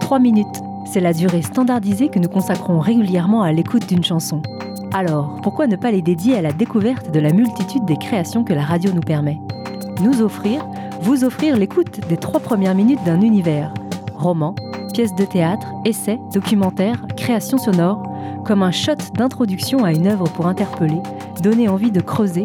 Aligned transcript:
Trois 0.00 0.18
minutes, 0.18 0.46
c'est 0.84 1.00
la 1.00 1.12
durée 1.12 1.42
standardisée 1.42 2.08
que 2.08 2.18
nous 2.18 2.28
consacrons 2.28 2.80
régulièrement 2.80 3.42
à 3.42 3.52
l'écoute 3.52 3.88
d'une 3.88 4.04
chanson. 4.04 4.42
Alors, 4.92 5.40
pourquoi 5.42 5.66
ne 5.66 5.76
pas 5.76 5.90
les 5.90 6.02
dédier 6.02 6.36
à 6.36 6.42
la 6.42 6.52
découverte 6.52 7.10
de 7.10 7.20
la 7.20 7.32
multitude 7.32 7.86
des 7.86 7.96
créations 7.96 8.44
que 8.44 8.52
la 8.52 8.62
radio 8.62 8.92
nous 8.92 9.00
permet? 9.00 9.38
Nous 10.02 10.20
offrir, 10.20 10.66
vous 11.00 11.24
offrir 11.24 11.56
l'écoute 11.56 12.00
des 12.08 12.18
trois 12.18 12.40
premières 12.40 12.74
minutes 12.74 13.02
d'un 13.04 13.22
univers. 13.22 13.72
Roman, 14.14 14.54
pièces 14.92 15.14
de 15.14 15.24
théâtre, 15.24 15.66
essais, 15.86 16.20
documentaires, 16.34 17.06
créations 17.16 17.56
sonores, 17.56 18.02
comme 18.44 18.62
un 18.62 18.70
shot 18.70 18.96
d'introduction 19.14 19.84
à 19.84 19.92
une 19.92 20.08
œuvre 20.08 20.24
pour 20.24 20.46
interpeller, 20.46 21.00
donner 21.42 21.68
envie 21.68 21.90
de 21.90 22.00
creuser, 22.00 22.44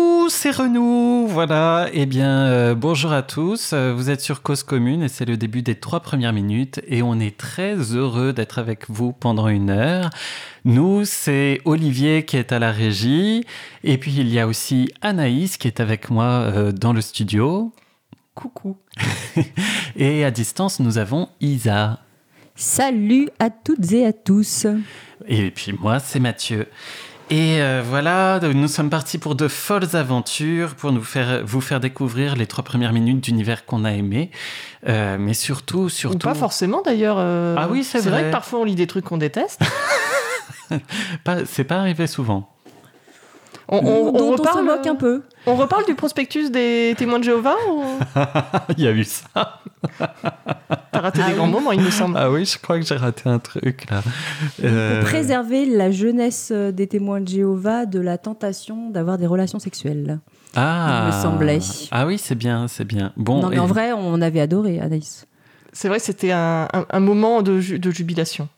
c'est 0.31 0.51
Renou. 0.51 1.27
Voilà, 1.27 1.89
eh 1.91 2.05
bien, 2.05 2.45
euh, 2.45 2.73
bonjour 2.73 3.11
à 3.11 3.21
tous. 3.21 3.71
Euh, 3.73 3.93
vous 3.93 4.09
êtes 4.09 4.21
sur 4.21 4.41
Cause 4.41 4.63
Commune 4.63 5.03
et 5.03 5.09
c'est 5.09 5.25
le 5.25 5.35
début 5.35 5.61
des 5.61 5.75
trois 5.75 5.99
premières 5.99 6.31
minutes 6.31 6.79
et 6.87 7.01
on 7.01 7.19
est 7.19 7.37
très 7.37 7.75
heureux 7.75 8.31
d'être 8.31 8.57
avec 8.57 8.89
vous 8.89 9.11
pendant 9.11 9.49
une 9.49 9.69
heure. 9.69 10.09
Nous, 10.63 11.03
c'est 11.03 11.59
Olivier 11.65 12.23
qui 12.23 12.37
est 12.37 12.53
à 12.53 12.59
la 12.59 12.71
régie 12.71 13.43
et 13.83 13.97
puis 13.97 14.13
il 14.15 14.29
y 14.29 14.39
a 14.39 14.47
aussi 14.47 14.89
Anaïs 15.01 15.57
qui 15.57 15.67
est 15.67 15.81
avec 15.81 16.09
moi 16.09 16.25
euh, 16.25 16.71
dans 16.71 16.93
le 16.93 17.01
studio. 17.01 17.73
Coucou. 18.33 18.77
et 19.97 20.23
à 20.23 20.31
distance, 20.31 20.79
nous 20.79 20.97
avons 20.97 21.27
Isa. 21.41 21.99
Salut 22.55 23.29
à 23.39 23.49
toutes 23.49 23.91
et 23.91 24.05
à 24.05 24.13
tous. 24.13 24.65
Et 25.27 25.51
puis 25.51 25.73
moi, 25.73 25.99
c'est 25.99 26.19
Mathieu. 26.19 26.67
Et 27.31 27.61
euh, 27.61 27.81
voilà, 27.81 28.41
nous 28.41 28.67
sommes 28.67 28.89
partis 28.89 29.17
pour 29.17 29.35
de 29.35 29.47
folles 29.47 29.95
aventures, 29.95 30.75
pour 30.75 30.91
nous 30.91 31.01
faire, 31.01 31.45
vous 31.45 31.61
faire 31.61 31.79
découvrir 31.79 32.35
les 32.35 32.45
trois 32.45 32.65
premières 32.65 32.91
minutes 32.91 33.21
d'univers 33.21 33.65
qu'on 33.65 33.85
a 33.85 33.93
aimé. 33.93 34.31
Euh, 34.89 35.15
mais 35.17 35.33
surtout, 35.33 35.87
surtout. 35.87 36.17
Ou 36.17 36.19
pas 36.19 36.35
forcément 36.35 36.81
d'ailleurs. 36.81 37.15
Euh, 37.19 37.55
ah 37.57 37.69
oui, 37.71 37.85
c'est 37.85 37.99
vrai. 37.99 38.03
C'est 38.03 38.09
vrai 38.09 38.23
que 38.25 38.31
parfois 38.31 38.59
on 38.59 38.65
lit 38.65 38.75
des 38.75 38.85
trucs 38.85 39.05
qu'on 39.05 39.17
déteste. 39.17 39.61
c'est 41.45 41.63
pas 41.63 41.77
arrivé 41.77 42.05
souvent. 42.05 42.49
On, 43.67 43.77
on, 43.77 44.31
reparle, 44.31 44.65
moque 44.65 44.87
un 44.87 44.95
peu. 44.95 45.23
On 45.45 45.55
reparle 45.55 45.85
du 45.85 45.95
prospectus 45.95 46.49
des 46.51 46.93
témoins 46.97 47.19
de 47.19 47.23
Jéhovah 47.23 47.55
Il 48.77 48.83
y 48.83 48.87
a 48.87 48.91
eu 48.91 49.03
ça. 49.03 49.61
T'as 50.91 50.99
raté 50.99 51.19
des 51.19 51.25
ah 51.29 51.33
grands 51.33 51.47
moments, 51.47 51.71
il 51.71 51.81
me 51.81 51.89
semble. 51.89 52.17
Ah 52.17 52.29
oui, 52.29 52.45
je 52.45 52.57
crois 52.59 52.79
que 52.79 52.85
j'ai 52.85 52.95
raté 52.95 53.29
un 53.29 53.39
truc 53.39 53.89
là. 53.89 54.01
Euh... 54.63 55.01
préserver 55.03 55.65
la 55.65 55.89
jeunesse 55.89 56.51
des 56.51 56.87
témoins 56.87 57.21
de 57.21 57.27
Jéhovah 57.27 57.85
de 57.85 57.99
la 57.99 58.17
tentation 58.17 58.89
d'avoir 58.89 59.17
des 59.17 59.27
relations 59.27 59.59
sexuelles. 59.59 60.19
Ah. 60.55 61.03
Il 61.03 61.15
me 61.15 61.21
semblait. 61.21 61.59
Ah 61.91 62.05
oui, 62.05 62.17
c'est 62.17 62.35
bien, 62.35 62.67
c'est 62.67 62.85
bien. 62.85 63.13
Bon. 63.15 63.41
Non, 63.41 63.49
mais 63.49 63.59
en 63.59 63.67
vrai, 63.67 63.93
on 63.93 64.21
avait 64.21 64.41
adoré 64.41 64.79
Anaïs. 64.79 65.27
C'est 65.73 65.87
vrai, 65.87 65.99
c'était 65.99 66.31
un, 66.31 66.67
un, 66.73 66.99
moment 66.99 67.41
de, 67.41 67.77
de 67.77 67.91
jubilation. 67.91 68.49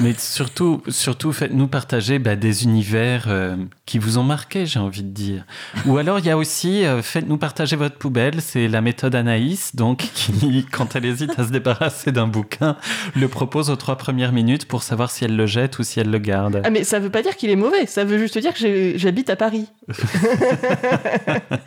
Mais 0.00 0.14
surtout, 0.16 0.82
surtout 0.88 1.32
faites-nous 1.32 1.66
partager 1.66 2.18
bah, 2.18 2.36
des 2.36 2.64
univers 2.64 3.24
euh, 3.28 3.56
qui 3.86 3.98
vous 3.98 4.18
ont 4.18 4.22
marqué, 4.22 4.66
j'ai 4.66 4.78
envie 4.78 5.02
de 5.02 5.08
dire. 5.08 5.44
Ou 5.86 5.98
alors, 5.98 6.18
il 6.18 6.26
y 6.26 6.30
a 6.30 6.36
aussi, 6.36 6.84
euh, 6.84 7.02
faites-nous 7.02 7.38
partager 7.38 7.76
votre 7.76 7.96
poubelle. 7.96 8.40
C'est 8.40 8.68
la 8.68 8.80
méthode 8.80 9.14
Anaïs, 9.14 9.74
donc, 9.74 9.98
qui, 10.14 10.66
quand 10.70 10.96
elle 10.96 11.04
hésite 11.04 11.38
à 11.38 11.44
se 11.44 11.50
débarrasser 11.50 12.12
d'un 12.12 12.26
bouquin, 12.26 12.76
le 13.16 13.28
propose 13.28 13.70
aux 13.70 13.76
trois 13.76 13.96
premières 13.96 14.32
minutes 14.32 14.66
pour 14.66 14.82
savoir 14.82 15.10
si 15.10 15.24
elle 15.24 15.36
le 15.36 15.46
jette 15.46 15.78
ou 15.78 15.82
si 15.82 16.00
elle 16.00 16.10
le 16.10 16.18
garde. 16.18 16.62
Ah, 16.64 16.70
mais 16.70 16.84
ça 16.84 16.98
veut 16.98 17.10
pas 17.10 17.22
dire 17.22 17.36
qu'il 17.36 17.50
est 17.50 17.56
mauvais. 17.56 17.86
Ça 17.86 18.04
veut 18.04 18.18
juste 18.18 18.38
dire 18.38 18.54
que 18.54 18.96
j'habite 18.96 19.30
à 19.30 19.36
Paris. 19.36 19.66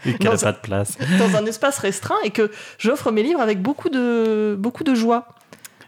et 0.06 0.14
qu'elle 0.14 0.32
n'a 0.32 0.38
pas 0.38 0.52
de 0.52 0.58
place. 0.62 0.98
Dans 1.20 1.36
un 1.38 1.46
espace 1.46 1.80
restreint 1.80 2.16
et 2.24 2.32
que 2.32 2.52
j'offre 2.78 3.12
mes 3.12 3.24
livres 3.24 3.42
avec 3.42 3.62
beaucoup 3.62 3.90
de, 3.90 4.56
beaucoup 4.58 4.84
de 4.84 4.96
joie. 4.96 5.28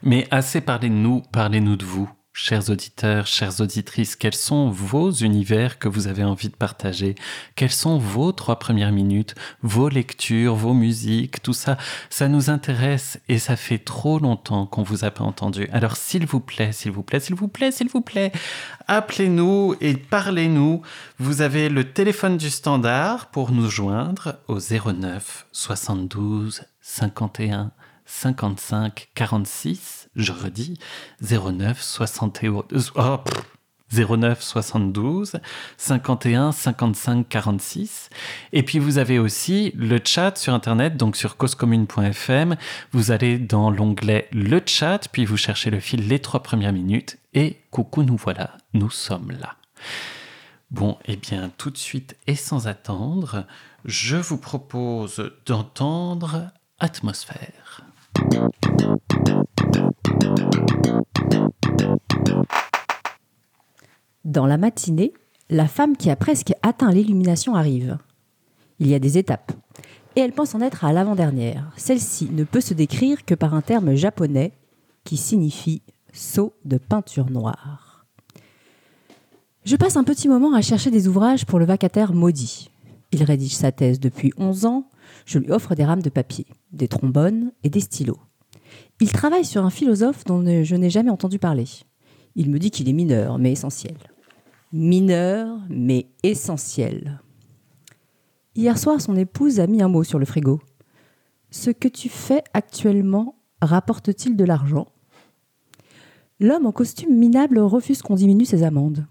Mais 0.02 0.26
assez 0.30 0.60
parlez-nous, 0.60 1.22
parlez-nous 1.32 1.76
de 1.76 1.84
vous, 1.84 2.08
chers 2.32 2.70
auditeurs, 2.70 3.26
chères 3.26 3.60
auditrices. 3.60 4.14
Quels 4.14 4.34
sont 4.34 4.70
vos 4.70 5.10
univers 5.10 5.80
que 5.80 5.88
vous 5.88 6.06
avez 6.06 6.22
envie 6.22 6.48
de 6.48 6.54
partager? 6.54 7.16
Quelles 7.56 7.72
sont 7.72 7.98
vos 7.98 8.30
trois 8.30 8.60
premières 8.60 8.92
minutes, 8.92 9.34
vos 9.62 9.88
lectures, 9.88 10.54
vos 10.54 10.72
musiques, 10.72 11.42
tout 11.42 11.52
ça? 11.52 11.76
Ça 12.10 12.28
nous 12.28 12.48
intéresse 12.48 13.18
et 13.28 13.38
ça 13.38 13.56
fait 13.56 13.78
trop 13.78 14.20
longtemps 14.20 14.66
qu'on 14.66 14.84
vous 14.84 15.04
a 15.04 15.10
pas 15.10 15.24
entendu. 15.24 15.68
Alors 15.72 15.96
s'il 15.96 16.26
vous 16.26 16.40
plaît, 16.40 16.70
s'il 16.70 16.92
vous 16.92 17.02
plaît, 17.02 17.18
s'il 17.18 17.34
vous 17.34 17.48
plaît, 17.48 17.72
s'il 17.72 17.88
vous 17.88 18.02
plaît, 18.02 18.30
appelez-nous 18.86 19.74
et 19.80 19.94
parlez-nous. 19.96 20.82
Vous 21.18 21.42
avez 21.42 21.68
le 21.68 21.92
téléphone 21.92 22.36
du 22.36 22.50
standard 22.50 23.30
pour 23.30 23.50
nous 23.50 23.68
joindre 23.68 24.36
au 24.46 24.58
09 24.60 25.46
72 25.50 26.62
51 26.80 27.72
55 28.08 29.10
46, 29.14 30.08
je 30.16 30.32
redis, 30.32 30.78
09 31.20 31.80
71, 31.80 32.92
oh, 32.96 33.18
09 33.92 34.42
72 34.42 35.40
51 35.76 36.52
55 36.52 37.28
46. 37.28 38.10
Et 38.52 38.62
puis 38.62 38.78
vous 38.78 38.98
avez 38.98 39.18
aussi 39.18 39.72
le 39.76 40.00
chat 40.02 40.36
sur 40.36 40.54
internet, 40.54 40.96
donc 40.96 41.16
sur 41.16 41.36
causecommune.fm. 41.36 42.56
Vous 42.92 43.10
allez 43.10 43.38
dans 43.38 43.70
l'onglet 43.70 44.28
le 44.32 44.60
chat, 44.64 45.08
puis 45.12 45.24
vous 45.24 45.36
cherchez 45.36 45.70
le 45.70 45.78
fil 45.78 46.08
les 46.08 46.18
trois 46.18 46.42
premières 46.42 46.72
minutes 46.72 47.18
et 47.34 47.58
coucou, 47.70 48.02
nous 48.02 48.16
voilà, 48.16 48.56
nous 48.72 48.90
sommes 48.90 49.30
là. 49.32 49.56
Bon, 50.70 50.98
et 51.04 51.12
eh 51.12 51.16
bien, 51.16 51.50
tout 51.56 51.70
de 51.70 51.78
suite 51.78 52.16
et 52.26 52.36
sans 52.36 52.66
attendre, 52.66 53.46
je 53.84 54.16
vous 54.16 54.38
propose 54.38 55.30
d'entendre 55.46 56.50
Atmosphère. 56.78 57.87
Dans 64.24 64.46
la 64.46 64.58
matinée, 64.58 65.12
la 65.50 65.66
femme 65.66 65.96
qui 65.96 66.10
a 66.10 66.16
presque 66.16 66.52
atteint 66.62 66.90
l'illumination 66.90 67.54
arrive. 67.54 67.98
Il 68.78 68.88
y 68.88 68.94
a 68.94 68.98
des 68.98 69.18
étapes. 69.18 69.52
Et 70.16 70.20
elle 70.20 70.32
pense 70.32 70.54
en 70.54 70.60
être 70.60 70.84
à 70.84 70.92
l'avant-dernière. 70.92 71.72
Celle-ci 71.76 72.28
ne 72.30 72.44
peut 72.44 72.60
se 72.60 72.74
décrire 72.74 73.24
que 73.24 73.34
par 73.34 73.54
un 73.54 73.62
terme 73.62 73.94
japonais 73.94 74.52
qui 75.04 75.16
signifie 75.16 75.82
seau 76.12 76.52
de 76.64 76.76
peinture 76.76 77.30
noire. 77.30 78.06
Je 79.64 79.76
passe 79.76 79.96
un 79.96 80.04
petit 80.04 80.28
moment 80.28 80.54
à 80.54 80.62
chercher 80.62 80.90
des 80.90 81.08
ouvrages 81.08 81.46
pour 81.46 81.58
le 81.58 81.64
vacataire 81.64 82.12
maudit. 82.12 82.70
Il 83.12 83.22
rédige 83.22 83.54
sa 83.54 83.72
thèse 83.72 84.00
depuis 84.00 84.32
11 84.36 84.66
ans, 84.66 84.88
je 85.26 85.38
lui 85.38 85.50
offre 85.50 85.74
des 85.74 85.84
rames 85.84 86.02
de 86.02 86.10
papier, 86.10 86.46
des 86.72 86.88
trombones 86.88 87.52
et 87.62 87.70
des 87.70 87.80
stylos. 87.80 88.18
Il 89.00 89.12
travaille 89.12 89.44
sur 89.44 89.64
un 89.64 89.70
philosophe 89.70 90.24
dont 90.24 90.44
je 90.64 90.74
n'ai 90.74 90.90
jamais 90.90 91.10
entendu 91.10 91.38
parler. 91.38 91.66
Il 92.34 92.50
me 92.50 92.58
dit 92.58 92.70
qu'il 92.70 92.88
est 92.88 92.92
mineur, 92.92 93.38
mais 93.38 93.52
essentiel. 93.52 93.96
Mineur, 94.72 95.58
mais 95.68 96.08
essentiel. 96.22 97.20
Hier 98.54 98.76
soir, 98.76 99.00
son 99.00 99.16
épouse 99.16 99.60
a 99.60 99.66
mis 99.66 99.82
un 99.82 99.88
mot 99.88 100.04
sur 100.04 100.18
le 100.18 100.26
frigo. 100.26 100.60
Ce 101.50 101.70
que 101.70 101.88
tu 101.88 102.08
fais 102.08 102.42
actuellement 102.52 103.36
rapporte-t-il 103.62 104.36
de 104.36 104.44
l'argent? 104.44 104.88
L'homme 106.40 106.66
en 106.66 106.72
costume 106.72 107.16
minable 107.16 107.58
refuse 107.58 108.02
qu'on 108.02 108.14
diminue 108.14 108.44
ses 108.44 108.62
amendes. 108.62 109.06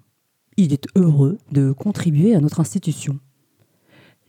Il 0.56 0.74
est 0.74 0.88
heureux 0.96 1.38
de 1.52 1.72
contribuer 1.72 2.36
à 2.36 2.40
notre 2.40 2.60
institution. 2.60 3.20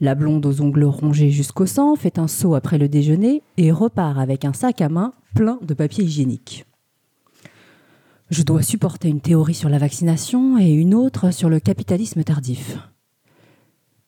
La 0.00 0.15
blonde 0.15 0.47
aux 0.47 0.61
ongles 0.61 0.85
rongés 0.85 1.31
jusqu'au 1.31 1.67
sang 1.67 1.97
fait 1.97 2.19
un 2.19 2.29
saut 2.29 2.55
après 2.55 2.79
le 2.79 2.89
déjeuner 2.89 3.43
et 3.56 3.73
repart 3.73 4.19
avec 4.19 4.45
un 4.45 4.53
sac 4.53 4.81
à 4.81 4.89
main 4.89 5.12
plein 5.35 5.59
de 5.62 5.75
papier 5.75 6.05
hygiénique. 6.05 6.67
Je 8.31 8.43
dois 8.43 8.62
supporter 8.62 9.09
une 9.09 9.21
théorie 9.21 9.55
sur 9.55 9.69
la 9.69 9.79
vaccination 9.79 10.59
et 10.59 10.71
une 10.71 10.95
autre 10.95 11.33
sur 11.33 11.49
le 11.49 11.59
capitalisme 11.59 12.23
tardif. 12.23 12.79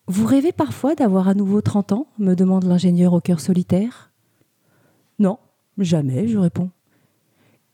Vous 0.07 0.27
rêvez 0.27 0.53
parfois 0.53 0.95
d'avoir 0.95 1.29
à 1.29 1.35
nouveau 1.35 1.61
30 1.61 1.93
ans 1.93 2.07
me 2.19 2.35
demande 2.35 2.65
l'ingénieur 2.65 3.13
au 3.13 3.21
cœur 3.21 3.41
solitaire. 3.41 4.13
Non, 5.19 5.39
jamais, 5.79 6.29
je 6.29 6.39
réponds. 6.39 6.71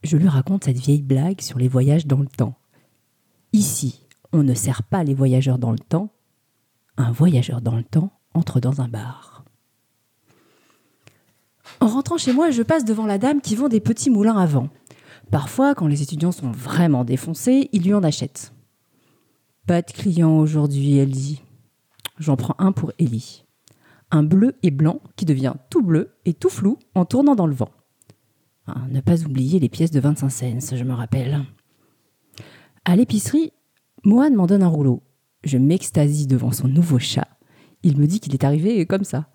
Je 0.02 0.16
lui 0.16 0.28
raconte 0.28 0.64
cette 0.64 0.78
vieille 0.78 1.02
blague 1.02 1.40
sur 1.40 1.58
les 1.58 1.68
voyages 1.68 2.06
dans 2.06 2.20
le 2.20 2.26
temps. 2.26 2.54
Ici, 3.52 4.06
on 4.32 4.42
ne 4.42 4.54
sert 4.54 4.82
pas 4.84 5.02
les 5.02 5.14
voyageurs 5.14 5.58
dans 5.58 5.72
le 5.72 5.78
temps, 5.78 6.10
un 6.96 7.12
voyageur 7.12 7.60
dans 7.60 7.76
le 7.76 7.84
temps 7.84 8.12
entre 8.34 8.60
dans 8.60 8.80
un 8.80 8.88
bar. 8.88 9.44
En 11.80 11.88
rentrant 11.88 12.18
chez 12.18 12.32
moi, 12.32 12.50
je 12.50 12.62
passe 12.62 12.84
devant 12.84 13.06
la 13.06 13.18
dame 13.18 13.40
qui 13.40 13.56
vend 13.56 13.68
des 13.68 13.80
petits 13.80 14.10
moulins 14.10 14.38
à 14.38 14.46
vent. 14.46 14.68
Parfois, 15.30 15.74
quand 15.74 15.86
les 15.86 16.02
étudiants 16.02 16.32
sont 16.32 16.50
vraiment 16.50 17.04
défoncés, 17.04 17.68
il 17.72 17.82
lui 17.82 17.94
en 17.94 18.02
achète. 18.02 18.52
Pas 19.66 19.82
de 19.82 19.90
clients 19.90 20.38
aujourd'hui, 20.38 20.96
elle 20.96 21.10
dit. 21.10 21.42
J'en 22.18 22.36
prends 22.36 22.54
un 22.58 22.72
pour 22.72 22.92
Ellie. 22.98 23.44
Un 24.10 24.22
bleu 24.22 24.54
et 24.62 24.70
blanc 24.70 25.00
qui 25.16 25.24
devient 25.24 25.54
tout 25.68 25.82
bleu 25.82 26.14
et 26.24 26.34
tout 26.34 26.48
flou 26.48 26.78
en 26.94 27.04
tournant 27.04 27.34
dans 27.34 27.48
le 27.48 27.54
vent. 27.54 27.70
Ah, 28.68 28.82
ne 28.88 29.00
pas 29.00 29.22
oublier 29.24 29.58
les 29.58 29.68
pièces 29.68 29.90
de 29.90 30.00
25 30.00 30.28
cents, 30.28 30.76
je 30.76 30.84
me 30.84 30.94
rappelle. 30.94 31.44
À 32.84 32.94
l'épicerie, 32.94 33.52
Mohan 34.04 34.30
m'en 34.30 34.46
donne 34.46 34.62
un 34.62 34.68
rouleau. 34.68 35.02
Je 35.46 35.58
m'extasie 35.58 36.26
devant 36.26 36.50
son 36.50 36.66
nouveau 36.66 36.98
chat. 36.98 37.28
Il 37.84 37.96
me 37.98 38.08
dit 38.08 38.18
qu'il 38.18 38.34
est 38.34 38.42
arrivé 38.42 38.84
comme 38.84 39.04
ça, 39.04 39.28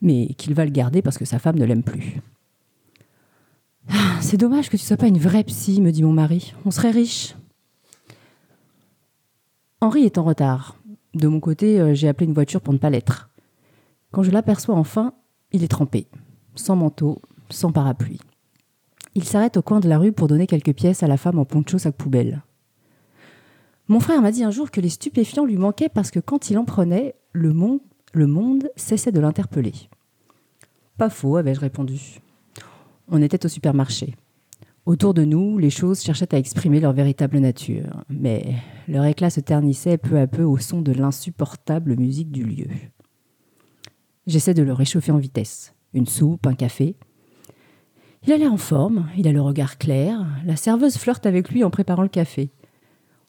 mais 0.00 0.34
qu'il 0.34 0.54
va 0.54 0.64
le 0.64 0.72
garder 0.72 1.02
parce 1.02 1.18
que 1.18 1.24
sa 1.24 1.38
femme 1.38 1.56
ne 1.56 1.64
l'aime 1.64 1.84
plus. 1.84 2.20
Ah, 3.88 4.18
C'est 4.20 4.36
dommage 4.36 4.68
que 4.68 4.76
tu 4.76 4.82
sois 4.82 4.96
pas 4.96 5.06
une 5.06 5.20
vraie 5.20 5.44
psy, 5.44 5.80
me 5.80 5.92
dit 5.92 6.02
mon 6.02 6.12
mari. 6.12 6.52
On 6.64 6.72
serait 6.72 6.90
riche. 6.90 7.36
Henri 9.80 10.02
est 10.02 10.18
en 10.18 10.24
retard. 10.24 10.76
De 11.14 11.28
mon 11.28 11.38
côté, 11.38 11.80
euh, 11.80 11.94
j'ai 11.94 12.08
appelé 12.08 12.26
une 12.26 12.34
voiture 12.34 12.60
pour 12.60 12.72
ne 12.72 12.78
pas 12.78 12.90
l'être. 12.90 13.30
Quand 14.10 14.24
je 14.24 14.32
l'aperçois 14.32 14.74
enfin, 14.74 15.14
il 15.52 15.62
est 15.62 15.68
trempé, 15.68 16.08
sans 16.56 16.74
manteau, 16.74 17.22
sans 17.50 17.70
parapluie. 17.70 18.20
Il 19.14 19.22
s'arrête 19.22 19.58
au 19.58 19.62
coin 19.62 19.78
de 19.78 19.88
la 19.88 19.98
rue 19.98 20.10
pour 20.10 20.26
donner 20.26 20.48
quelques 20.48 20.74
pièces 20.74 21.04
à 21.04 21.06
la 21.06 21.16
femme 21.16 21.38
en 21.38 21.44
poncho 21.44 21.78
sac 21.78 21.94
poubelle. 21.94 22.42
Mon 23.92 24.00
frère 24.00 24.22
m'a 24.22 24.32
dit 24.32 24.42
un 24.42 24.50
jour 24.50 24.70
que 24.70 24.80
les 24.80 24.88
stupéfiants 24.88 25.44
lui 25.44 25.58
manquaient 25.58 25.90
parce 25.90 26.10
que 26.10 26.18
quand 26.18 26.48
il 26.48 26.56
en 26.56 26.64
prenait, 26.64 27.14
le 27.32 27.52
monde, 27.52 27.80
le 28.14 28.26
monde 28.26 28.70
cessait 28.74 29.12
de 29.12 29.20
l'interpeller. 29.20 29.74
Pas 30.96 31.10
faux, 31.10 31.36
avais-je 31.36 31.60
répondu. 31.60 32.22
On 33.08 33.20
était 33.20 33.44
au 33.44 33.50
supermarché. 33.50 34.14
Autour 34.86 35.12
de 35.12 35.26
nous, 35.26 35.58
les 35.58 35.68
choses 35.68 36.00
cherchaient 36.00 36.34
à 36.34 36.38
exprimer 36.38 36.80
leur 36.80 36.94
véritable 36.94 37.38
nature, 37.38 38.02
mais 38.08 38.54
leur 38.88 39.04
éclat 39.04 39.28
se 39.28 39.40
ternissait 39.40 39.98
peu 39.98 40.18
à 40.18 40.26
peu 40.26 40.42
au 40.42 40.56
son 40.56 40.80
de 40.80 40.92
l'insupportable 40.92 41.94
musique 41.98 42.32
du 42.32 42.44
lieu. 42.44 42.68
J'essaie 44.26 44.54
de 44.54 44.62
le 44.62 44.72
réchauffer 44.72 45.12
en 45.12 45.18
vitesse. 45.18 45.74
Une 45.92 46.06
soupe, 46.06 46.46
un 46.46 46.54
café. 46.54 46.96
Il 48.26 48.32
a 48.32 48.38
l'air 48.38 48.54
en 48.54 48.56
forme, 48.56 49.10
il 49.18 49.28
a 49.28 49.32
le 49.32 49.42
regard 49.42 49.76
clair, 49.76 50.26
la 50.46 50.56
serveuse 50.56 50.96
flirte 50.96 51.26
avec 51.26 51.50
lui 51.50 51.62
en 51.62 51.68
préparant 51.68 52.00
le 52.00 52.08
café. 52.08 52.52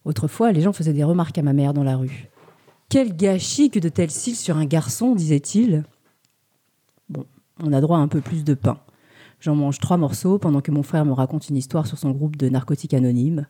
Autrefois, 0.06 0.52
les 0.52 0.62
gens 0.62 0.74
faisaient 0.74 0.94
des 0.94 1.04
remarques 1.04 1.38
à 1.38 1.42
ma 1.42 1.54
mère 1.54 1.74
dans 1.74 1.84
la 1.84 1.96
rue. 1.96 2.30
Quel 2.90 3.16
gâchis 3.16 3.70
que 3.70 3.80
de 3.80 3.90
tels 3.90 4.12
cils 4.12 4.36
sur 4.36 4.58
un 4.58 4.66
garçon, 4.66 5.16
disait-il. 5.16 5.84
Bon, 7.10 7.26
on 7.62 7.74
a 7.74 7.82
droit 7.82 7.98
à 7.98 8.02
un 8.02 8.08
peu 8.08 8.22
plus 8.22 8.44
de 8.44 8.54
pain. 8.54 8.78
J'en 9.40 9.56
mange 9.56 9.80
trois 9.80 9.98
morceaux 9.98 10.38
pendant 10.38 10.62
que 10.62 10.72
mon 10.72 10.84
frère 10.84 11.06
me 11.06 11.12
raconte 11.12 11.50
une 11.50 11.58
histoire 11.58 11.88
sur 11.88 11.98
son 11.98 12.12
groupe 12.12 12.38
de 12.38 12.50
narcotiques 12.50 12.94
anonymes. 12.94 13.48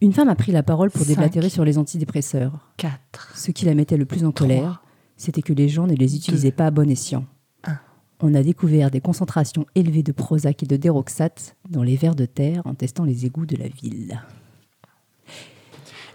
Une 0.00 0.12
femme 0.12 0.28
a 0.28 0.36
pris 0.36 0.52
la 0.52 0.62
parole 0.62 0.90
pour 0.90 1.04
déblatérer 1.04 1.48
sur 1.48 1.64
les 1.64 1.78
antidépresseurs. 1.78 2.52
4. 2.76 3.36
Ce 3.36 3.50
qui 3.50 3.64
la 3.64 3.74
mettait 3.74 3.96
le 3.96 4.04
plus 4.04 4.24
en 4.24 4.30
colère, 4.30 4.82
c'était 5.16 5.42
que 5.42 5.52
les 5.52 5.68
gens 5.68 5.88
ne 5.88 5.94
les 5.94 6.14
utilisaient 6.14 6.52
pas 6.52 6.66
à 6.66 6.70
bon 6.70 6.88
escient. 6.88 7.24
Un. 7.64 7.78
On 8.20 8.34
a 8.34 8.42
découvert 8.42 8.92
des 8.92 9.00
concentrations 9.00 9.66
élevées 9.74 10.04
de 10.04 10.12
Prozac 10.12 10.62
et 10.62 10.66
de 10.66 10.76
Déroxate 10.76 11.56
dans 11.68 11.82
les 11.82 11.96
vers 11.96 12.14
de 12.14 12.26
terre 12.26 12.62
en 12.64 12.74
testant 12.74 13.04
les 13.04 13.26
égouts 13.26 13.46
de 13.46 13.56
la 13.56 13.68
ville. 13.68 14.20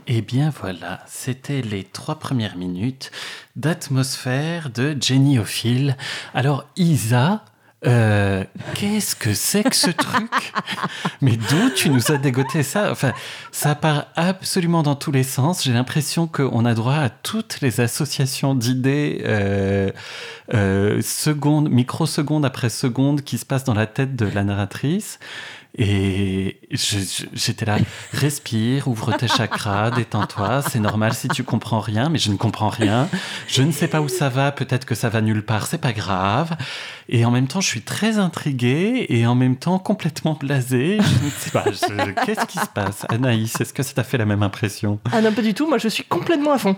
Eh 0.08 0.22
bien 0.22 0.52
voilà, 0.60 1.00
c'était 1.08 1.62
les 1.62 1.86
trois 1.86 2.20
premières 2.20 2.58
minutes 2.58 3.12
d'atmosphère 3.56 4.70
de 4.70 4.98
Jenny 5.00 5.40
Ophil. 5.40 5.96
Alors 6.34 6.66
Isa, 6.76 7.46
euh, 7.86 8.44
qu'est-ce 8.76 9.16
que 9.16 9.34
c'est 9.34 9.64
que 9.64 9.76
ce 9.76 9.92
truc? 9.92 10.54
Mais 11.22 11.38
d'où 11.38 11.70
tu 11.74 11.90
nous 11.90 12.12
as 12.12 12.18
dégoté 12.18 12.64
ça? 12.64 12.92
Enfin, 12.92 13.14
ça 13.54 13.76
part 13.76 14.08
absolument 14.18 14.84
dans 14.84 14.96
tous 14.96 15.14
les 15.14 15.24
sens. 15.24 15.64
J'ai 15.64 15.72
l'impression 15.72 16.28
qu'on 16.28 16.66
a 16.66 16.74
droit 16.74 16.96
à 16.96 17.10
toutes 17.10 17.62
les 17.62 17.80
associations 17.80 18.56
d'idées, 18.56 19.22
euh, 19.26 19.90
euh, 20.54 21.02
seconde, 21.02 21.70
microseconde 21.70 22.46
après 22.46 22.70
seconde, 22.70 23.22
qui 23.22 23.38
se 23.38 23.46
passent 23.46 23.66
dans 23.66 23.74
la 23.74 23.88
tête 23.88 24.18
de 24.18 24.26
la 24.26 24.44
narratrice. 24.44 25.20
Et 25.76 26.60
je- 26.70 27.00
je- 27.00 27.26
j'étais 27.34 27.66
là, 27.66 27.78
respire, 28.14 28.88
ouvre 28.88 29.12
tes 29.14 29.28
chakras, 29.28 29.90
détends-toi, 29.96 30.62
c'est 30.62 30.80
normal 30.80 31.14
si 31.16 31.28
tu 31.30 31.44
comprends 31.44 31.80
rien, 31.80 32.10
mais 32.10 32.20
je 32.20 32.30
ne 32.32 32.38
comprends 32.38 32.70
rien. 32.70 33.10
Je 33.48 33.64
ne 33.64 33.72
sais 33.72 33.88
pas 33.88 34.00
où 34.02 34.08
ça 34.08 34.30
va, 34.30 34.52
peut-être 34.52 34.86
que 34.86 34.94
ça 34.94 35.10
va 35.10 35.22
nulle 35.22 35.44
part, 35.44 35.66
c'est 35.66 35.80
pas 35.80 35.92
grave. 35.94 36.52
Et 37.10 37.26
en 37.26 37.32
même 37.32 37.48
temps, 37.48 37.60
je 37.60 37.68
suis 37.68 37.82
très 37.82 38.20
intriguée 38.20 39.08
et 39.10 39.26
en 39.26 39.34
même 39.34 39.56
temps 39.56 39.80
complètement 39.80 40.38
blasée. 40.40 41.00
Je 41.02 41.26
ne 41.26 41.30
sais 41.32 41.50
pas, 41.52 41.66
je- 41.72 42.12
qu'est-ce 42.26 42.46
qui 42.46 42.60
se 42.60 42.68
passe? 42.74 43.06
Anaïs, 43.10 43.60
est-ce 43.60 43.74
que 43.74 43.82
ça 43.82 43.94
t'a 43.94 44.04
fait 44.04 44.20
la 44.20 44.26
même 44.26 44.44
impression? 44.44 45.00
Ah 45.12 45.22
non, 45.22 45.34
pas 45.34 45.42
du 45.42 45.56
tout. 45.56 45.68
Moi, 45.68 45.80
je 45.80 45.88
suis 45.88 46.04
complètement 46.04 46.54
à 46.54 46.60
fond. 46.60 46.76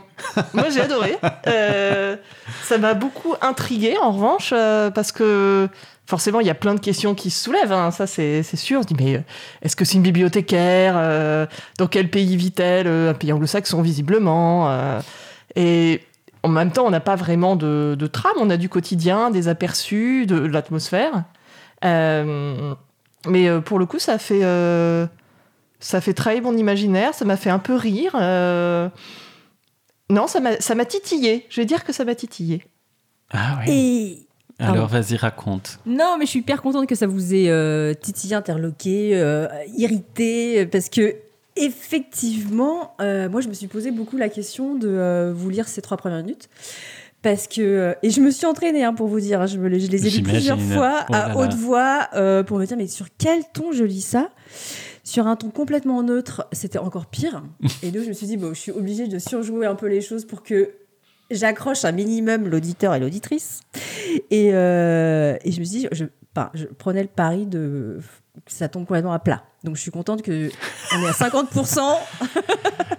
Moi, 0.53 0.69
j'ai 0.73 0.79
adoré. 0.81 1.17
Euh, 1.47 2.15
ça 2.63 2.77
m'a 2.77 2.93
beaucoup 2.93 3.35
intrigué, 3.41 3.95
en 4.01 4.11
revanche, 4.13 4.51
euh, 4.53 4.89
parce 4.89 5.11
que 5.11 5.67
forcément, 6.07 6.39
il 6.39 6.47
y 6.47 6.49
a 6.49 6.55
plein 6.55 6.73
de 6.75 6.79
questions 6.79 7.15
qui 7.15 7.29
se 7.29 7.43
soulèvent. 7.43 7.71
hein. 7.71 7.91
Ça, 7.91 8.07
c'est 8.07 8.43
c'est 8.43 8.57
sûr. 8.57 8.79
On 8.79 8.83
se 8.83 8.87
dit, 8.87 8.95
mais 8.97 9.15
euh, 9.17 9.21
est-ce 9.61 9.75
que 9.75 9.85
c'est 9.85 9.95
une 9.95 10.03
bibliothécaire 10.03 10.95
Euh, 10.97 11.45
Dans 11.77 11.87
quel 11.87 12.09
pays 12.09 12.35
vit-elle 12.35 12.87
Euh, 12.87 13.11
Un 13.11 13.13
pays 13.13 13.31
anglo-saxon, 13.33 13.81
visiblement. 13.81 14.69
Euh, 14.69 14.99
et 15.55 16.01
en 16.43 16.49
même 16.49 16.71
temps, 16.71 16.85
on 16.85 16.91
n'a 16.91 16.99
pas 16.99 17.15
vraiment 17.15 17.55
de, 17.55 17.95
de 17.97 18.07
trame. 18.07 18.35
On 18.39 18.49
a 18.49 18.57
du 18.57 18.69
quotidien, 18.69 19.31
des 19.31 19.47
aperçus, 19.47 20.25
de, 20.27 20.39
de 20.39 20.45
l'atmosphère. 20.47 21.23
Euh, 21.83 22.73
mais 23.27 23.49
pour 23.61 23.79
le 23.79 23.85
coup, 23.85 23.99
ça 23.99 24.17
fait. 24.17 24.43
euh, 24.43 25.07
ça 25.79 26.01
fait 26.01 26.13
trahir 26.13 26.41
mon 26.41 26.55
imaginaire, 26.57 27.13
ça 27.13 27.25
m'a 27.25 27.35
fait 27.37 27.49
un 27.49 27.59
peu 27.59 27.75
rire. 27.75 28.15
euh. 28.19 28.89
Non, 30.09 30.27
ça 30.27 30.39
m'a 30.39 30.59
ça 30.59 30.73
m'a 30.75 30.85
titillé. 30.85 31.45
Je 31.49 31.61
vais 31.61 31.65
dire 31.65 31.83
que 31.83 31.91
ça 31.93 32.05
m'a 32.05 32.15
titillé. 32.15 32.63
Ah 33.31 33.57
oui. 33.59 33.71
Et 33.71 34.24
Alors 34.59 34.87
vas-y, 34.87 35.15
raconte. 35.17 35.79
Non, 35.85 36.15
mais 36.17 36.25
je 36.25 36.29
suis 36.31 36.39
hyper 36.39 36.61
contente 36.61 36.87
que 36.87 36.95
ça 36.95 37.07
vous 37.07 37.33
ait 37.33 37.49
euh, 37.49 37.93
titillé, 37.93 38.35
interloqué, 38.35 39.11
euh, 39.13 39.47
irrité, 39.77 40.65
parce 40.65 40.89
que 40.89 41.15
effectivement, 41.57 42.93
euh, 43.01 43.29
moi, 43.29 43.41
je 43.41 43.47
me 43.47 43.53
suis 43.53 43.67
posé 43.67 43.91
beaucoup 43.91 44.17
la 44.17 44.29
question 44.29 44.75
de 44.75 44.87
euh, 44.89 45.33
vous 45.35 45.49
lire 45.49 45.67
ces 45.67 45.81
trois 45.81 45.97
premières 45.97 46.21
minutes. 46.21 46.49
Parce 47.21 47.47
que 47.47 47.61
euh, 47.61 47.93
et 48.03 48.11
je 48.11 48.21
me 48.21 48.29
suis 48.29 48.45
entraînée 48.45 48.83
hein, 48.83 48.93
pour 48.93 49.07
vous 49.07 49.19
dire, 49.19 49.41
hein, 49.41 49.47
je, 49.47 49.57
me, 49.57 49.67
les- 49.67 49.79
je 49.79 49.89
les 49.89 50.05
ai 50.05 50.09
lus 50.11 50.21
plusieurs 50.23 50.59
fois 50.61 51.05
Oh 51.09 51.11
là 51.11 51.25
à 51.25 51.29
là. 51.29 51.37
haute 51.37 51.53
voix 51.55 52.07
euh, 52.13 52.43
pour 52.43 52.59
me 52.59 52.65
dire 52.67 52.77
mais 52.77 52.85
sur 52.87 53.07
quel 53.17 53.41
ton 53.51 53.71
je 53.71 53.83
lis 53.83 54.01
ça? 54.01 54.29
Sur 55.03 55.25
un 55.27 55.35
ton 55.35 55.49
complètement 55.49 56.03
neutre, 56.03 56.45
c'était 56.51 56.77
encore 56.77 57.07
pire. 57.07 57.41
Et 57.83 57.89
donc 57.89 58.03
je 58.03 58.09
me 58.09 58.13
suis 58.13 58.27
dit 58.27 58.37
bon, 58.37 58.49
je 58.53 58.59
suis 58.59 58.71
obligée 58.71 59.07
de 59.07 59.17
surjouer 59.17 59.65
un 59.65 59.73
peu 59.75 59.87
les 59.87 60.01
choses 60.01 60.23
pour 60.25 60.43
que 60.43 60.69
j'accroche 61.31 61.85
un 61.85 61.91
minimum 61.91 62.47
l'auditeur 62.47 62.93
et 62.95 62.99
l'auditrice. 62.99 63.61
Et, 64.31 64.53
euh, 64.53 65.37
je 65.45 65.59
me 65.59 65.65
dit, 65.65 65.87
je, 65.91 66.05
je 66.53 66.65
prenais 66.65 67.01
le 67.01 67.09
pari 67.09 67.45
de 67.45 67.99
ça 68.47 68.69
tombe 68.69 68.85
complètement 68.85 69.13
à 69.13 69.19
plat. 69.19 69.43
Donc 69.63 69.75
je 69.75 69.81
suis 69.81 69.91
contente 69.91 70.21
que 70.21 70.51
on 70.95 71.01
est 71.01 71.07
à 71.07 71.11
50%. 71.11 71.79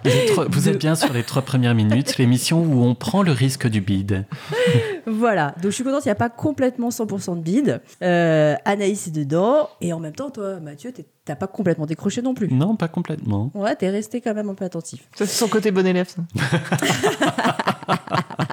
Les 0.03 0.25
trois- 0.27 0.47
vous 0.49 0.67
êtes 0.67 0.77
bien 0.79 0.95
sur 0.95 1.13
les 1.13 1.23
trois 1.23 1.41
premières 1.41 1.73
minutes, 1.75 2.17
l'émission 2.17 2.61
où 2.61 2.83
on 2.83 2.93
prend 2.95 3.21
le 3.23 3.31
risque 3.31 3.67
du 3.67 3.79
bide. 3.79 4.25
voilà. 5.07 5.53
Donc 5.61 5.71
je 5.71 5.75
suis 5.75 5.83
contente, 5.85 6.03
il 6.05 6.09
n'y 6.09 6.13
a 6.13 6.15
pas 6.15 6.29
complètement 6.29 6.89
100% 6.89 7.37
de 7.37 7.41
bide. 7.41 7.81
Euh, 8.03 8.55
Anaïs 8.65 9.07
est 9.07 9.11
dedans. 9.11 9.69
Et 9.79 9.93
en 9.93 9.99
même 9.99 10.13
temps, 10.13 10.29
toi, 10.29 10.59
Mathieu, 10.59 10.91
t'as 11.23 11.35
pas 11.35 11.47
complètement 11.47 11.85
décroché 11.85 12.21
non 12.21 12.33
plus. 12.33 12.49
Non, 12.51 12.75
pas 12.75 12.89
complètement. 12.89 13.49
Ouais, 13.53 13.75
t'es 13.75 13.89
resté 13.89 14.19
quand 14.19 14.33
même 14.33 14.49
un 14.49 14.55
peu 14.55 14.65
attentif. 14.65 15.07
Ça, 15.15 15.25
c'est 15.25 15.37
son 15.37 15.47
côté 15.47 15.71
bon 15.71 15.85
élève. 15.87 16.09
ça. 16.09 16.21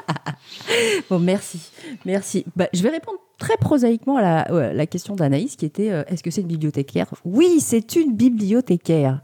Bon, 1.10 1.18
merci. 1.18 1.70
Merci. 2.04 2.44
Bah, 2.56 2.68
je 2.72 2.82
vais 2.82 2.90
répondre 2.90 3.18
très 3.38 3.56
prosaïquement 3.56 4.16
à 4.16 4.22
la, 4.22 4.72
la 4.72 4.86
question 4.86 5.14
d'Anaïs 5.16 5.56
qui 5.56 5.66
était 5.66 5.90
euh, 5.90 6.04
est-ce 6.06 6.22
que 6.22 6.30
c'est 6.30 6.40
une 6.40 6.46
bibliothécaire? 6.48 7.06
Oui, 7.24 7.60
c'est 7.60 7.96
une 7.96 8.14
bibliothécaire 8.14 9.20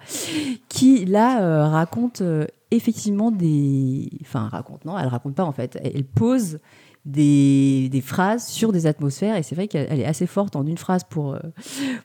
qui, 0.68 1.04
là, 1.04 1.42
euh, 1.42 1.66
raconte 1.66 2.20
euh, 2.22 2.46
effectivement 2.70 3.30
des. 3.30 4.10
Enfin, 4.22 4.48
raconte, 4.48 4.84
non, 4.84 4.98
elle 4.98 5.08
raconte 5.08 5.34
pas 5.34 5.44
en 5.44 5.52
fait. 5.52 5.78
Elle 5.82 6.04
pose 6.04 6.58
des, 7.04 8.02
phrases 8.04 8.46
sur 8.46 8.72
des 8.72 8.86
atmosphères 8.86 9.36
et 9.36 9.42
c'est 9.42 9.54
vrai 9.54 9.68
qu'elle 9.68 9.86
elle 9.90 10.00
est 10.00 10.06
assez 10.06 10.26
forte 10.26 10.56
en 10.56 10.66
une 10.66 10.78
phrase 10.78 11.04
pour. 11.04 11.34
euh, 11.34 11.40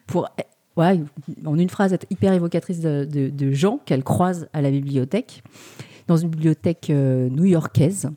pour 0.07 0.29
ouais, 0.77 0.99
en 1.45 1.57
une 1.57 1.69
phrase 1.69 1.93
être 1.93 2.05
hyper 2.09 2.33
évocatrice 2.33 2.81
de, 2.81 3.51
gens 3.51 3.79
qu'elle 3.85 4.03
croise 4.03 4.49
à 4.53 4.61
la 4.61 4.71
bibliothèque, 4.71 5.43
dans 6.07 6.17
une 6.17 6.29
bibliothèque 6.29 6.89
euh, 6.89 7.29
new-yorkaise 7.29 8.09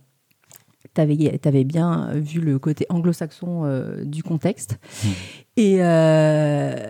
tu 0.95 1.00
avais, 1.00 1.64
bien 1.64 2.11
vu 2.14 2.40
le 2.40 2.59
côté 2.59 2.87
anglo-saxon 2.88 3.62
euh, 3.64 4.04
du 4.04 4.23
contexte. 4.23 4.78
Mm. 5.04 5.09
Et, 5.57 5.76
euh, 5.83 6.88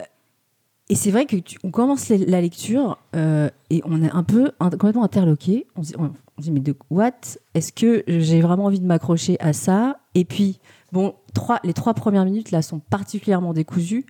et 0.90 0.94
c'est 0.94 1.10
vrai 1.10 1.26
que 1.26 1.36
tu- 1.36 1.58
on 1.64 1.70
commence 1.70 2.08
la, 2.08 2.40
lecture 2.40 2.98
euh, 3.14 3.50
et 3.70 3.82
on 3.84 4.02
est 4.02 4.10
un 4.10 4.22
peu 4.22 4.52
un- 4.60 4.70
complètement 4.70 5.04
interloqué. 5.04 5.66
On 5.76 5.82
se 5.82 5.88
dit, 5.88 5.94
on 5.98 6.40
se 6.40 6.44
dit, 6.44 6.50
mais 6.52 6.60
de 6.60 6.74
what 6.90 7.12
Est-ce 7.54 7.72
que 7.72 8.04
j'ai 8.06 8.40
vraiment 8.40 8.64
envie 8.66 8.80
de 8.80 8.86
m'accrocher 8.86 9.36
à 9.40 9.52
ça? 9.52 9.98
Et 10.14 10.24
puis, 10.24 10.60
bon, 10.92 11.14
trois, 11.34 11.60
les 11.64 11.74
trois 11.74 11.94
premières 11.94 12.24
minutes 12.24 12.50
là 12.50 12.62
sont 12.62 12.78
particulièrement 12.78 13.52
décousues. 13.52 14.06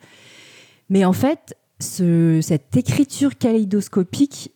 Mais 0.89 1.05
en 1.05 1.13
fait, 1.13 1.57
ce- 1.81 2.41
cette 2.43 2.77
écriture 2.77 3.37
kaléidoscopique, 3.39 4.53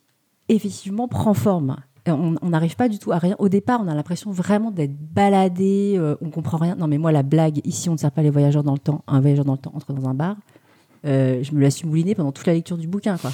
effectivement, 0.48 1.08
prend 1.08 1.34
forme. 1.34 1.76
On 2.06 2.48
n'arrive 2.48 2.74
pas 2.74 2.88
du 2.88 2.98
tout 2.98 3.12
à 3.12 3.18
rien. 3.18 3.36
Au 3.38 3.48
départ, 3.48 3.80
on 3.82 3.88
a 3.88 3.94
l'impression 3.94 4.32
vraiment 4.32 4.72
d'être 4.72 4.96
baladé, 4.96 5.94
euh, 5.96 6.16
on 6.20 6.30
comprend 6.30 6.56
rien. 6.56 6.74
Non, 6.74 6.88
mais 6.88 6.98
moi, 6.98 7.12
la 7.12 7.22
blague, 7.22 7.60
ici, 7.64 7.88
on 7.88 7.92
ne 7.92 7.96
sert 7.98 8.10
pas 8.10 8.22
les 8.22 8.30
voyageurs 8.30 8.64
dans 8.64 8.72
le 8.72 8.78
temps. 8.78 9.04
Un 9.06 9.20
voyageur 9.20 9.44
dans 9.44 9.52
le 9.52 9.58
temps 9.58 9.72
entre 9.74 9.92
dans 9.92 10.08
un 10.08 10.14
bar. 10.14 10.36
Euh, 11.04 11.42
je 11.42 11.52
me 11.52 11.60
la 11.60 11.70
suis 11.70 11.86
moulinée 11.86 12.14
pendant 12.14 12.32
toute 12.32 12.46
la 12.46 12.54
lecture 12.54 12.76
du 12.76 12.88
bouquin, 12.88 13.16
quoi. 13.18 13.30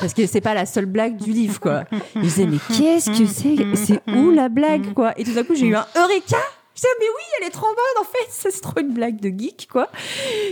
Parce 0.00 0.14
que 0.14 0.26
c'est 0.26 0.40
pas 0.40 0.54
la 0.54 0.66
seule 0.66 0.86
blague 0.86 1.16
du 1.16 1.32
livre, 1.32 1.60
quoi. 1.60 1.84
Je 2.14 2.20
disais, 2.20 2.46
mais 2.46 2.58
qu'est-ce 2.74 3.10
que 3.10 3.26
c'est 3.26 3.56
C'est 3.74 4.00
où 4.14 4.30
la 4.30 4.48
blague, 4.48 4.92
quoi? 4.94 5.18
Et 5.18 5.24
tout 5.24 5.34
d'un 5.34 5.44
coup, 5.44 5.54
j'ai 5.54 5.66
eu 5.66 5.74
un 5.74 5.86
Eureka 5.96 6.36
Je 6.74 6.80
disais, 6.80 6.88
mais 6.98 7.06
oui, 7.06 7.22
elle 7.40 7.46
est 7.48 7.50
trop 7.50 7.66
bonne, 7.66 8.02
en 8.02 8.04
fait 8.04 8.26
C'est 8.50 8.60
trop 8.60 8.80
une 8.80 8.92
blague 8.92 9.20
de 9.20 9.28
geek, 9.28 9.68
quoi, 9.70 9.88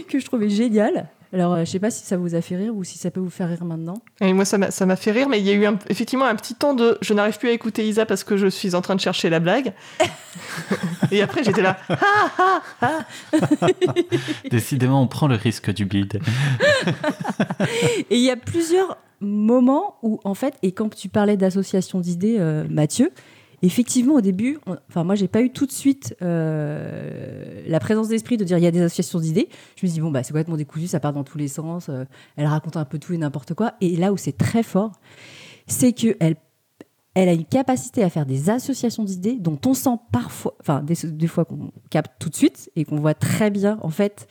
que 0.09 0.19
je 0.19 0.25
trouvais 0.27 0.49
géniale. 0.51 1.09
Alors, 1.35 1.55
euh, 1.55 1.65
je 1.65 1.71
sais 1.71 1.81
pas 1.81 1.91
si 1.91 2.05
ça 2.07 2.17
vous 2.17 2.37
a 2.37 2.41
fait 2.41 2.55
rire 2.57 2.75
ou 2.77 2.85
si 2.85 2.97
ça 2.97 3.11
peut 3.11 3.19
vous 3.19 3.29
faire 3.29 3.49
rire 3.49 3.65
maintenant. 3.65 4.01
Et 4.21 4.33
moi, 4.33 4.45
ça 4.45 4.57
m'a 4.57 4.97
fait 4.97 5.11
rire, 5.11 5.29
mais 5.29 5.41
il 5.41 5.45
y 5.47 5.51
a 5.51 5.55
eu 5.55 5.67
un- 5.67 5.79
effectivement 5.89 6.27
un 6.27 6.37
petit 6.37 6.55
temps 6.55 6.75
de 6.75 6.97
je 7.03 7.13
n'arrive 7.13 7.39
plus 7.39 7.49
à 7.49 7.53
écouter 7.53 7.85
Isa 7.87 8.07
parce 8.07 8.23
que 8.23 8.37
je 8.37 8.47
suis 8.47 8.77
en 8.77 8.81
train 8.83 8.95
de 8.95 9.01
chercher 9.01 9.31
la 9.31 9.41
blague. 9.41 9.73
Et 11.11 11.21
après, 11.23 11.43
j'étais 11.43 11.61
là. 11.63 11.77
Décidément, 14.51 15.03
on 15.03 15.07
prend 15.09 15.27
le 15.27 15.35
risque 15.37 15.71
du 15.73 15.85
bide. 15.85 16.21
Et 18.11 18.17
il 18.17 18.23
y 18.23 18.31
a 18.31 18.37
plusieurs 18.37 18.97
moments 19.21 19.97
où, 20.03 20.21
en 20.25 20.35
fait, 20.35 20.55
et 20.63 20.73
quand 20.73 20.95
tu 20.95 21.09
parlais 21.09 21.37
d'association 21.37 22.01
d'idées, 22.01 22.37
euh, 22.39 22.65
Mathieu, 22.69 23.11
effectivement, 23.65 24.15
au 24.15 24.21
début, 24.21 24.59
on- 24.67 24.77
enfin, 24.89 25.05
moi, 25.05 25.15
j'ai 25.15 25.29
pas 25.29 25.41
eu 25.41 25.51
tout 25.51 25.67
de 25.67 25.73
suite 25.73 26.15
euh, 26.23 27.63
la 27.67 27.81
présence 27.81 28.09
d'esprit 28.09 28.37
de 28.37 28.45
dire 28.45 28.59
il 28.59 28.65
y 28.65 28.67
a 28.67 28.71
des 28.71 28.83
associations 28.83 29.21
d'idées. 29.21 29.49
Je 29.77 29.87
me 29.87 29.89
suis 29.91 29.95
dit, 29.95 30.01
bon, 30.01 30.11
bah, 30.11 30.23
c'est 30.23 30.33
complètement 30.33 30.57
décousu, 30.57 30.87
ça 30.87 31.01
part 31.01 31.13
dans 31.13 31.25
tous 31.25 31.39
les 31.39 31.49
sens, 31.49 31.89
euh, 31.89 32.05
elle 32.37 32.47
raconte 32.47 32.77
un 32.77 32.85
peu 32.85 32.99
tout 32.99 33.13
et 33.15 33.19
n'importe 33.19 33.55
quoi. 33.55 33.75
Et 33.81 33.97
là 33.97 34.13
où 34.13 34.17
c'est 34.17 34.37
très 34.37 34.63
fort, 34.63 34.93
c'est 35.67 35.93
qu'elle 35.93 36.37
elle 37.15 37.29
a 37.29 37.33
une 37.33 37.45
capacité 37.45 38.03
à 38.03 38.11
faire 38.11 38.27
des 38.27 38.51
associations 38.51 39.05
d'idées 39.05 39.37
dont 39.39 39.59
on 39.67 39.75
sent 39.75 39.97
parfois, 40.11 40.55
enfin, 40.61 40.83
des, 40.83 41.27
fois 41.29 41.45
qu'on 41.45 41.71
capte 41.89 42.11
tout 42.19 42.29
de 42.29 42.35
suite 42.35 42.71
et 42.75 42.85
qu'on 42.85 42.97
voit 42.97 43.15
très 43.15 43.51
bien, 43.51 43.79
en 43.83 43.91
fait, 43.91 44.27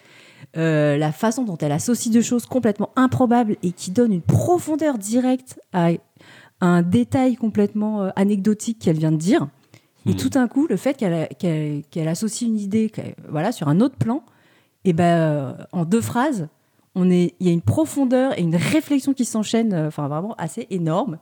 euh, 0.57 0.97
la 0.97 1.13
façon 1.13 1.43
dont 1.45 1.57
elle 1.57 1.71
associe 1.71 2.13
deux 2.13 2.21
choses 2.21 2.45
complètement 2.45 2.89
improbables 2.97 3.55
et 3.63 3.71
qui 3.71 3.91
donne 3.91 4.11
une 4.11 4.21
profondeur 4.21 4.97
directe 4.97 5.61
à 5.71 5.91
un 6.61 6.81
détail 6.81 7.35
complètement 7.35 8.03
euh, 8.03 8.09
anecdotique 8.15 8.79
qu'elle 8.79 8.97
vient 8.97 9.11
de 9.11 9.17
dire. 9.17 9.47
Et 10.05 10.11
Hmm. 10.13 10.15
tout 10.17 10.29
d'un 10.29 10.47
coup, 10.47 10.67
le 10.67 10.75
fait 10.77 10.95
qu'elle 10.97 12.07
associe 12.07 12.49
une 12.49 12.59
idée 12.59 12.91
voilà, 13.29 13.51
sur 13.51 13.67
un 13.69 13.79
autre 13.79 13.95
plan, 13.95 14.23
et 14.85 14.91
ben, 14.93 15.03
euh, 15.17 15.53
en 15.71 15.85
deux 15.85 16.01
phrases, 16.01 16.47
on 16.95 17.09
est- 17.09 17.35
il 17.39 17.47
y 17.47 17.49
a 17.49 17.53
une 17.53 17.61
profondeur 17.61 18.37
et 18.37 18.41
une 18.41 18.55
réflexion 18.55 19.13
qui 19.13 19.23
s'enchaînent, 19.25 19.73
euh, 19.73 19.87
enfin 19.87 20.07
vraiment 20.09 20.35
assez 20.37 20.67
énorme. 20.69 21.17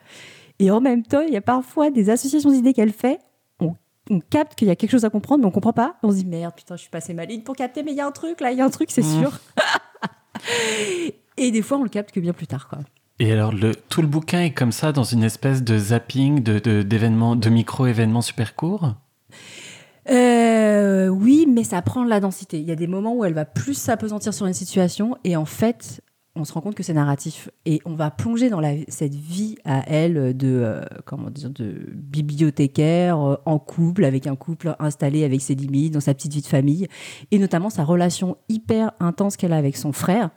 Et 0.59 0.69
en 0.71 0.81
même 0.81 1.03
temps, 1.03 1.21
il 1.21 1.31
y 1.33 1.37
a 1.37 1.41
parfois 1.41 1.91
des 1.91 2.09
associations 2.09 2.49
d'idées 2.51 2.73
qu'elle 2.73 2.91
fait. 2.91 3.19
On, 3.59 3.75
on 4.09 4.19
capte 4.19 4.55
qu'il 4.55 4.67
y 4.67 4.71
a 4.71 4.75
quelque 4.75 4.89
chose 4.91 5.05
à 5.05 5.09
comprendre, 5.11 5.41
mais 5.41 5.47
on 5.47 5.51
comprend 5.51 5.73
pas. 5.73 5.95
On 6.03 6.09
se 6.11 6.17
dit 6.17 6.25
merde, 6.25 6.53
putain, 6.55 6.75
je 6.75 6.81
suis 6.81 6.89
passé 6.89 7.13
maligne 7.13 7.41
pour 7.41 7.55
capter, 7.55 7.83
mais 7.83 7.91
il 7.91 7.97
y 7.97 8.01
a 8.01 8.07
un 8.07 8.11
truc 8.11 8.41
là, 8.41 8.51
il 8.51 8.57
y 8.57 8.61
a 8.61 8.65
un 8.65 8.69
truc, 8.71 8.89
c'est 8.91 9.01
Mmh. 9.03 9.19
sûr. 9.19 9.39
et 11.37 11.51
des 11.51 11.61
fois, 11.61 11.77
on 11.77 11.83
le 11.83 11.89
capte 11.89 12.11
que 12.11 12.19
bien 12.19 12.33
plus 12.33 12.47
tard, 12.47 12.67
quoi. 12.67 12.79
Et 13.21 13.31
alors, 13.31 13.53
tout 13.87 14.01
le 14.01 14.07
bouquin 14.07 14.41
est 14.41 14.49
comme 14.49 14.71
ça, 14.71 14.91
dans 14.91 15.03
une 15.03 15.23
espèce 15.23 15.61
de 15.61 15.77
zapping, 15.77 16.41
de, 16.41 16.81
d'événements, 16.81 17.35
de 17.35 17.49
micro-événements 17.49 18.23
super 18.23 18.55
courts 18.55 18.95
Euh, 20.09 21.07
oui, 21.07 21.45
mais 21.47 21.63
ça 21.63 21.83
prend 21.83 22.03
de 22.03 22.09
la 22.09 22.19
densité. 22.19 22.57
Il 22.57 22.65
y 22.65 22.71
a 22.71 22.75
des 22.75 22.87
moments 22.87 23.13
où 23.13 23.23
elle 23.23 23.35
va 23.35 23.45
plus 23.45 23.75
s'apesantir 23.75 24.33
sur 24.33 24.47
une 24.47 24.55
situation 24.55 25.17
et 25.23 25.35
en 25.35 25.45
fait, 25.45 26.01
on 26.35 26.45
se 26.45 26.51
rend 26.51 26.61
compte 26.61 26.73
que 26.73 26.81
c'est 26.81 26.95
narratif. 26.95 27.51
Et 27.67 27.79
on 27.85 27.93
va 27.93 28.09
plonger 28.09 28.49
dans 28.49 28.59
cette 28.87 29.13
vie 29.13 29.55
à 29.65 29.83
elle 29.87 30.35
de 30.35 30.47
euh, 30.47 30.81
comment 31.05 31.29
dire 31.29 31.51
de 31.51 31.75
bibliothécaire 31.93 33.19
euh, 33.19 33.35
en 33.45 33.59
couple 33.59 34.03
avec 34.05 34.25
un 34.25 34.35
couple 34.35 34.75
installé 34.79 35.23
avec 35.23 35.41
ses 35.41 35.53
limites 35.53 35.93
dans 35.93 35.99
sa 35.99 36.15
petite 36.15 36.33
vie 36.33 36.41
de 36.41 36.47
famille 36.47 36.87
et 37.29 37.37
notamment 37.37 37.69
sa 37.69 37.83
relation 37.83 38.37
hyper 38.49 38.93
intense 38.99 39.37
qu'elle 39.37 39.53
a 39.53 39.57
avec 39.57 39.77
son 39.77 39.91
frère 39.91 40.31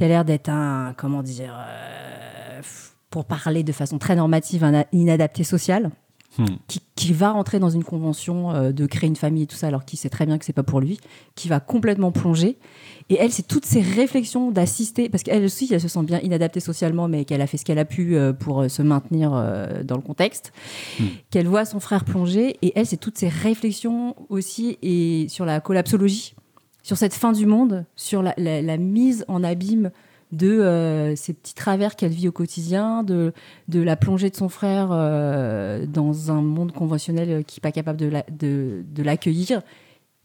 qui 0.00 0.04
a 0.04 0.08
l'air 0.08 0.24
d'être 0.24 0.48
un 0.48 0.94
comment 0.96 1.22
dire 1.22 1.54
euh, 1.54 2.62
pour 3.10 3.26
parler 3.26 3.62
de 3.62 3.72
façon 3.72 3.98
très 3.98 4.16
normative 4.16 4.64
un 4.64 4.84
inadapté 4.92 5.44
social 5.44 5.90
Hmm. 6.38 6.44
qui, 6.68 6.80
qui 6.94 7.12
va 7.12 7.32
rentrer 7.32 7.58
dans 7.58 7.70
une 7.70 7.82
convention 7.82 8.52
euh, 8.52 8.70
de 8.70 8.86
créer 8.86 9.08
une 9.08 9.16
famille 9.16 9.42
et 9.42 9.46
tout 9.48 9.56
ça, 9.56 9.66
alors 9.66 9.84
qu'il 9.84 9.98
sait 9.98 10.08
très 10.08 10.26
bien 10.26 10.38
que 10.38 10.44
c'est 10.44 10.52
pas 10.52 10.62
pour 10.62 10.80
lui, 10.80 11.00
qui 11.34 11.48
va 11.48 11.58
complètement 11.58 12.12
plonger. 12.12 12.56
Et 13.08 13.16
elle, 13.18 13.32
c'est 13.32 13.48
toutes 13.48 13.66
ces 13.66 13.80
réflexions 13.80 14.52
d'assister, 14.52 15.08
parce 15.08 15.24
qu'elle 15.24 15.44
aussi, 15.44 15.68
elle 15.72 15.80
se 15.80 15.88
sent 15.88 16.04
bien 16.04 16.20
inadaptée 16.20 16.60
socialement, 16.60 17.08
mais 17.08 17.24
qu'elle 17.24 17.40
a 17.40 17.48
fait 17.48 17.56
ce 17.56 17.64
qu'elle 17.64 17.80
a 17.80 17.84
pu 17.84 18.16
euh, 18.16 18.32
pour 18.32 18.70
se 18.70 18.80
maintenir 18.80 19.32
euh, 19.34 19.82
dans 19.82 19.96
le 19.96 20.02
contexte, 20.02 20.52
Hmm. 21.00 21.06
qu'elle 21.30 21.48
voit 21.48 21.64
son 21.64 21.80
frère 21.80 22.04
plonger. 22.04 22.56
Et 22.62 22.72
elle, 22.76 22.86
c'est 22.86 22.96
toutes 22.96 23.18
ces 23.18 23.28
réflexions 23.28 24.14
aussi 24.28 24.78
et 24.82 25.26
sur 25.28 25.44
la 25.44 25.58
collapsologie, 25.58 26.34
sur 26.82 26.96
cette 26.96 27.14
fin 27.14 27.32
du 27.32 27.46
monde, 27.46 27.84
sur 27.96 28.22
la, 28.22 28.76
mise 28.76 29.24
en 29.28 29.44
abîme 29.44 29.90
de 30.32 30.48
euh, 30.48 31.16
ces 31.16 31.34
petits 31.34 31.54
travers 31.54 31.96
qu'elle 31.96 32.12
vit 32.12 32.28
au 32.28 32.32
quotidien, 32.32 33.02
de, 33.02 33.32
la 33.68 33.96
plongée 33.96 34.30
de 34.30 34.36
son 34.36 34.48
frère 34.48 34.90
euh, 34.92 35.86
dans 35.86 36.30
un 36.30 36.40
monde 36.40 36.72
conventionnel 36.72 37.44
qui 37.44 37.58
n'est 37.58 37.62
pas 37.62 37.72
capable 37.72 37.98
de 37.98 38.06
la- 38.06 38.24
de, 38.30 38.84
de 38.88 39.02
l'accueillir. 39.02 39.62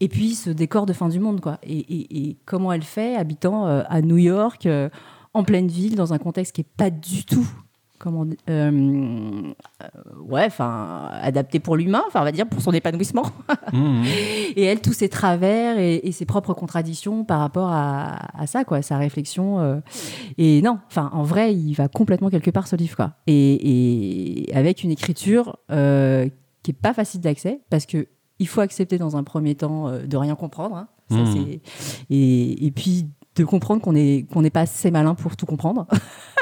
Et 0.00 0.08
puis 0.08 0.34
ce 0.34 0.50
décor 0.50 0.86
de 0.86 0.92
fin 0.92 1.08
du 1.08 1.20
monde, 1.20 1.40
quoi. 1.40 1.58
Et, 1.62 2.36
comment 2.44 2.72
elle 2.72 2.82
fait, 2.82 3.16
habitant 3.16 3.66
euh, 3.66 3.82
à 3.88 4.02
New 4.02 4.18
York, 4.18 4.66
euh, 4.66 4.88
en 5.32 5.42
pleine 5.42 5.68
ville, 5.68 5.96
dans 5.96 6.12
un 6.12 6.18
contexte 6.18 6.54
qui 6.54 6.60
n'est 6.60 6.68
pas 6.76 6.90
du 6.90 7.24
tout, 7.24 7.48
comment, 7.98 8.26
euh, 8.48 9.52
ouais, 10.28 10.44
enfin, 10.46 11.08
adapté 11.20 11.58
pour 11.60 11.76
l'humain, 11.76 12.02
enfin, 12.06 12.20
on 12.20 12.24
va 12.24 12.32
dire 12.32 12.46
pour 12.48 12.60
son 12.60 12.72
épanouissement. 12.72 13.24
Mhm. 13.72 14.04
Et 14.56 14.62
elle, 14.62 14.80
tous 14.80 14.92
ses 14.92 15.08
travers 15.08 15.78
et, 15.78 15.96
et 16.06 16.12
ses 16.12 16.24
propres 16.24 16.54
contradictions 16.54 17.24
par 17.24 17.40
rapport 17.40 17.68
à, 17.70 18.40
à 18.40 18.46
ça, 18.46 18.64
quoi, 18.64 18.80
sa 18.80 18.96
réflexion. 18.96 19.58
euh. 19.58 19.80
Et 20.38 20.62
non, 20.62 20.78
enfin, 20.86 21.10
en 21.12 21.24
vrai, 21.24 21.52
il 21.54 21.74
va 21.74 21.88
complètement 21.88 22.30
quelque 22.30 22.50
part 22.50 22.68
ce 22.68 22.76
livre, 22.76 22.94
quoi. 22.96 23.14
Et, 23.26 24.46
et 24.48 24.54
avec 24.54 24.84
une 24.84 24.90
écriture 24.92 25.56
euh, 25.72 26.28
qui 26.62 26.70
est 26.70 26.74
pas 26.80 26.94
facile 26.94 27.20
d'accès, 27.20 27.60
parce 27.70 27.86
que 27.86 28.06
il 28.38 28.46
faut 28.46 28.60
accepter 28.60 28.98
dans 28.98 29.16
un 29.16 29.24
premier 29.24 29.54
temps 29.56 29.88
euh, 29.88 30.06
de 30.06 30.16
rien 30.16 30.34
comprendre. 30.36 30.76
hein. 30.76 30.88
Ça, 31.10 31.16
Mhm. 31.16 31.58
et 32.10 32.72
puis 32.74 33.06
de 33.36 33.44
comprendre 33.44 33.80
qu'on 33.82 33.94
est 33.94 34.26
qu'on 34.32 34.42
n'est 34.42 34.50
pas 34.50 34.62
assez 34.62 34.90
malin 34.90 35.14
pour 35.14 35.36
tout 35.36 35.46
comprendre. 35.46 35.86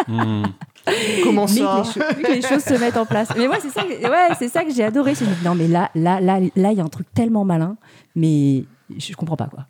Mhm. 0.08 0.44
Comment 1.24 1.46
mais 1.46 1.48
ça 1.60 1.82
que 1.82 1.86
les, 1.86 1.92
cho- 1.92 2.22
que 2.22 2.32
les 2.32 2.42
choses 2.42 2.62
se 2.62 2.74
mettent 2.78 2.96
en 2.98 3.06
place. 3.06 3.28
Mais 3.38 3.46
moi, 3.46 3.56
c'est 3.60 3.70
ça, 3.70 3.82
que- 3.82 4.02
ouais, 4.08 4.34
c'est 4.38 4.48
ça 4.48 4.64
que 4.64 4.72
j'ai 4.72 4.84
adoré. 4.84 5.14
Je 5.14 5.24
me 5.24 5.30
dis, 5.34 5.44
non, 5.44 5.54
mais 5.54 5.66
là, 5.66 5.90
là, 5.94 6.20
là, 6.20 6.38
là, 6.54 6.72
il 6.72 6.76
y 6.78 6.80
a 6.80 6.84
un 6.84 6.88
truc 6.88 7.06
tellement 7.14 7.44
malin, 7.44 7.76
mais 8.14 8.64
je, 8.96 9.14
comprends 9.14 9.36
pas 9.36 9.46
quoi. 9.46 9.66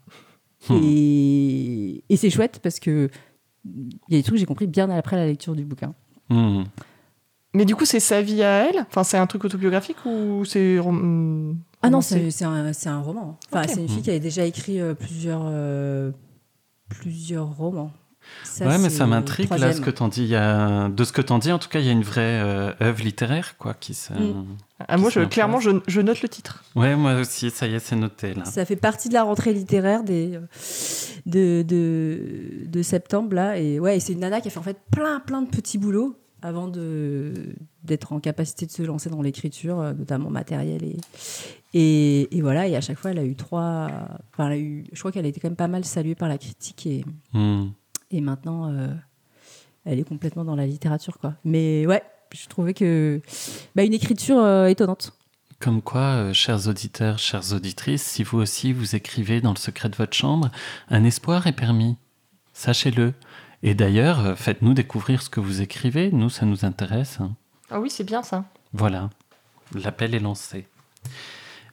Hmm. 0.68 0.80
Et, 0.82 2.02
et 2.08 2.16
c'est 2.16 2.30
chouette 2.30 2.58
parce 2.62 2.80
que 2.80 3.08
il 3.64 3.92
y 4.10 4.14
a 4.16 4.18
des 4.18 4.22
trucs 4.22 4.34
que 4.34 4.40
j'ai 4.40 4.46
compris 4.46 4.66
bien 4.66 4.90
après 4.90 5.16
la 5.16 5.26
lecture 5.26 5.54
du 5.54 5.64
bouquin. 5.64 5.94
Mhm. 6.30 6.64
Mais 7.54 7.64
du 7.64 7.76
coup, 7.76 7.84
c'est 7.84 8.00
sa 8.00 8.20
vie 8.20 8.42
à 8.42 8.68
elle? 8.68 8.80
Enfin, 8.90 9.04
c'est 9.04 9.16
un 9.16 9.26
truc 9.28 9.44
autobiographique 9.44 9.98
ou 10.04 10.44
c'est. 10.44 10.78
rom- 10.80 11.56
Ah 11.82 11.90
non, 11.90 12.00
c'est 12.00 12.32
c'est 12.32 12.44
un, 12.44 12.72
c'est 12.72 12.88
un 12.88 13.00
roman. 13.00 13.38
Enfin, 13.52 13.66
c'est 13.68 13.80
une 13.80 13.88
fille 13.88 14.02
qui 14.02 14.10
avait 14.10 14.18
déjà 14.20 14.44
écrit 14.44 14.80
euh, 14.80 14.94
plusieurs, 14.94 15.42
euh, 15.44 16.10
plusieurs 16.98 17.56
romans. 17.56 17.92
Ça, 18.42 18.66
ouais, 18.66 18.78
mais 18.78 18.88
ça 18.88 19.06
m'intrigue 19.06 19.50
là, 19.50 19.72
ce 19.74 19.82
que 19.82 19.90
t'en 19.90 20.08
dis. 20.08 20.22
Il 20.22 20.28
y 20.28 20.36
a... 20.36 20.88
De 20.88 21.04
ce 21.04 21.12
que 21.12 21.20
t'en 21.20 21.38
dis, 21.38 21.52
en 21.52 21.58
tout 21.58 21.68
cas, 21.68 21.80
il 21.80 21.86
y 21.86 21.90
a 21.90 21.92
une 21.92 22.02
vraie 22.02 22.40
euh, 22.40 22.72
œuvre 22.80 23.02
littéraire, 23.02 23.56
quoi, 23.58 23.74
qui 23.74 23.92
se... 23.92 24.14
Mm. 24.14 24.46
Ah, 24.88 24.96
moi, 24.96 25.10
je, 25.10 25.20
clairement, 25.20 25.60
je, 25.60 25.70
je 25.86 26.00
note 26.00 26.22
le 26.22 26.28
titre. 26.28 26.64
Ouais, 26.74 26.96
moi 26.96 27.20
aussi, 27.20 27.50
ça 27.50 27.66
y 27.66 27.74
est, 27.74 27.80
c'est 27.80 27.96
noté, 27.96 28.32
là. 28.32 28.46
Ça 28.46 28.64
fait 28.64 28.76
partie 28.76 29.08
de 29.08 29.14
la 29.14 29.24
rentrée 29.24 29.52
littéraire 29.52 30.04
des, 30.04 30.38
de, 31.26 31.62
de, 31.62 32.66
de 32.66 32.82
septembre, 32.82 33.34
là. 33.34 33.58
Et 33.58 33.78
ouais, 33.78 34.00
c'est 34.00 34.14
une 34.14 34.20
nana 34.20 34.40
qui 34.40 34.48
a 34.48 34.50
fait 34.50 34.58
en 34.58 34.62
fait 34.62 34.78
plein, 34.90 35.20
plein 35.20 35.42
de 35.42 35.48
petits 35.48 35.78
boulots 35.78 36.16
avant 36.42 36.68
de, 36.68 37.32
d'être 37.82 38.12
en 38.12 38.20
capacité 38.20 38.66
de 38.66 38.70
se 38.70 38.82
lancer 38.82 39.10
dans 39.10 39.22
l'écriture, 39.22 39.80
euh, 39.80 39.92
notamment 39.92 40.30
matérielle. 40.30 40.84
Et, 40.84 40.96
et, 41.74 42.34
et 42.36 42.40
voilà, 42.40 42.66
et 42.68 42.76
à 42.76 42.80
chaque 42.80 42.98
fois, 42.98 43.10
elle 43.10 43.18
a 43.18 43.24
eu 43.24 43.34
trois. 43.36 43.88
Enfin, 44.32 44.46
elle 44.46 44.52
a 44.52 44.58
eu, 44.58 44.84
je 44.92 44.98
crois 45.00 45.12
qu'elle 45.12 45.26
a 45.26 45.28
été 45.28 45.40
quand 45.40 45.48
même 45.48 45.56
pas 45.56 45.68
mal 45.68 45.84
saluée 45.84 46.14
par 46.14 46.28
la 46.28 46.38
critique 46.38 46.86
et, 46.86 47.04
et 48.10 48.20
maintenant, 48.20 48.70
euh, 48.72 48.88
elle 49.84 49.98
est 49.98 50.08
complètement 50.08 50.44
dans 50.44 50.56
la 50.56 50.66
littérature, 50.66 51.18
quoi. 51.18 51.34
Mais 51.44 51.86
ouais, 51.86 52.02
je 52.32 52.46
trouvais 52.46 52.72
que. 52.74 53.20
Bah, 53.74 53.82
une 53.82 53.92
écriture 53.92 54.38
euh, 54.38 54.66
étonnante. 54.68 55.12
Comme 55.60 55.82
quoi, 55.82 56.00
euh, 56.00 56.32
chers 56.32 56.68
auditeurs, 56.68 57.18
chères 57.18 57.52
auditrices, 57.52 58.02
si 58.02 58.22
vous 58.22 58.38
aussi 58.38 58.72
vous 58.72 58.94
écrivez 58.96 59.40
dans 59.40 59.52
le 59.52 59.58
secret 59.58 59.88
de 59.88 59.96
votre 59.96 60.14
chambre, 60.16 60.50
un 60.90 61.04
espoir 61.04 61.46
est 61.46 61.52
permis. 61.52 61.96
Sachez-le. 62.52 63.14
Et 63.62 63.74
d'ailleurs, 63.74 64.20
euh, 64.20 64.34
faites-nous 64.36 64.74
découvrir 64.74 65.22
ce 65.22 65.30
que 65.30 65.40
vous 65.40 65.60
écrivez. 65.62 66.10
Nous, 66.12 66.28
ça 66.28 66.44
nous 66.44 66.64
intéresse. 66.64 67.18
hein. 67.20 67.34
Ah 67.70 67.80
oui, 67.80 67.88
c'est 67.88 68.04
bien 68.04 68.22
ça. 68.22 68.44
Voilà. 68.74 69.08
L'appel 69.74 70.14
est 70.14 70.20
lancé. 70.20 70.66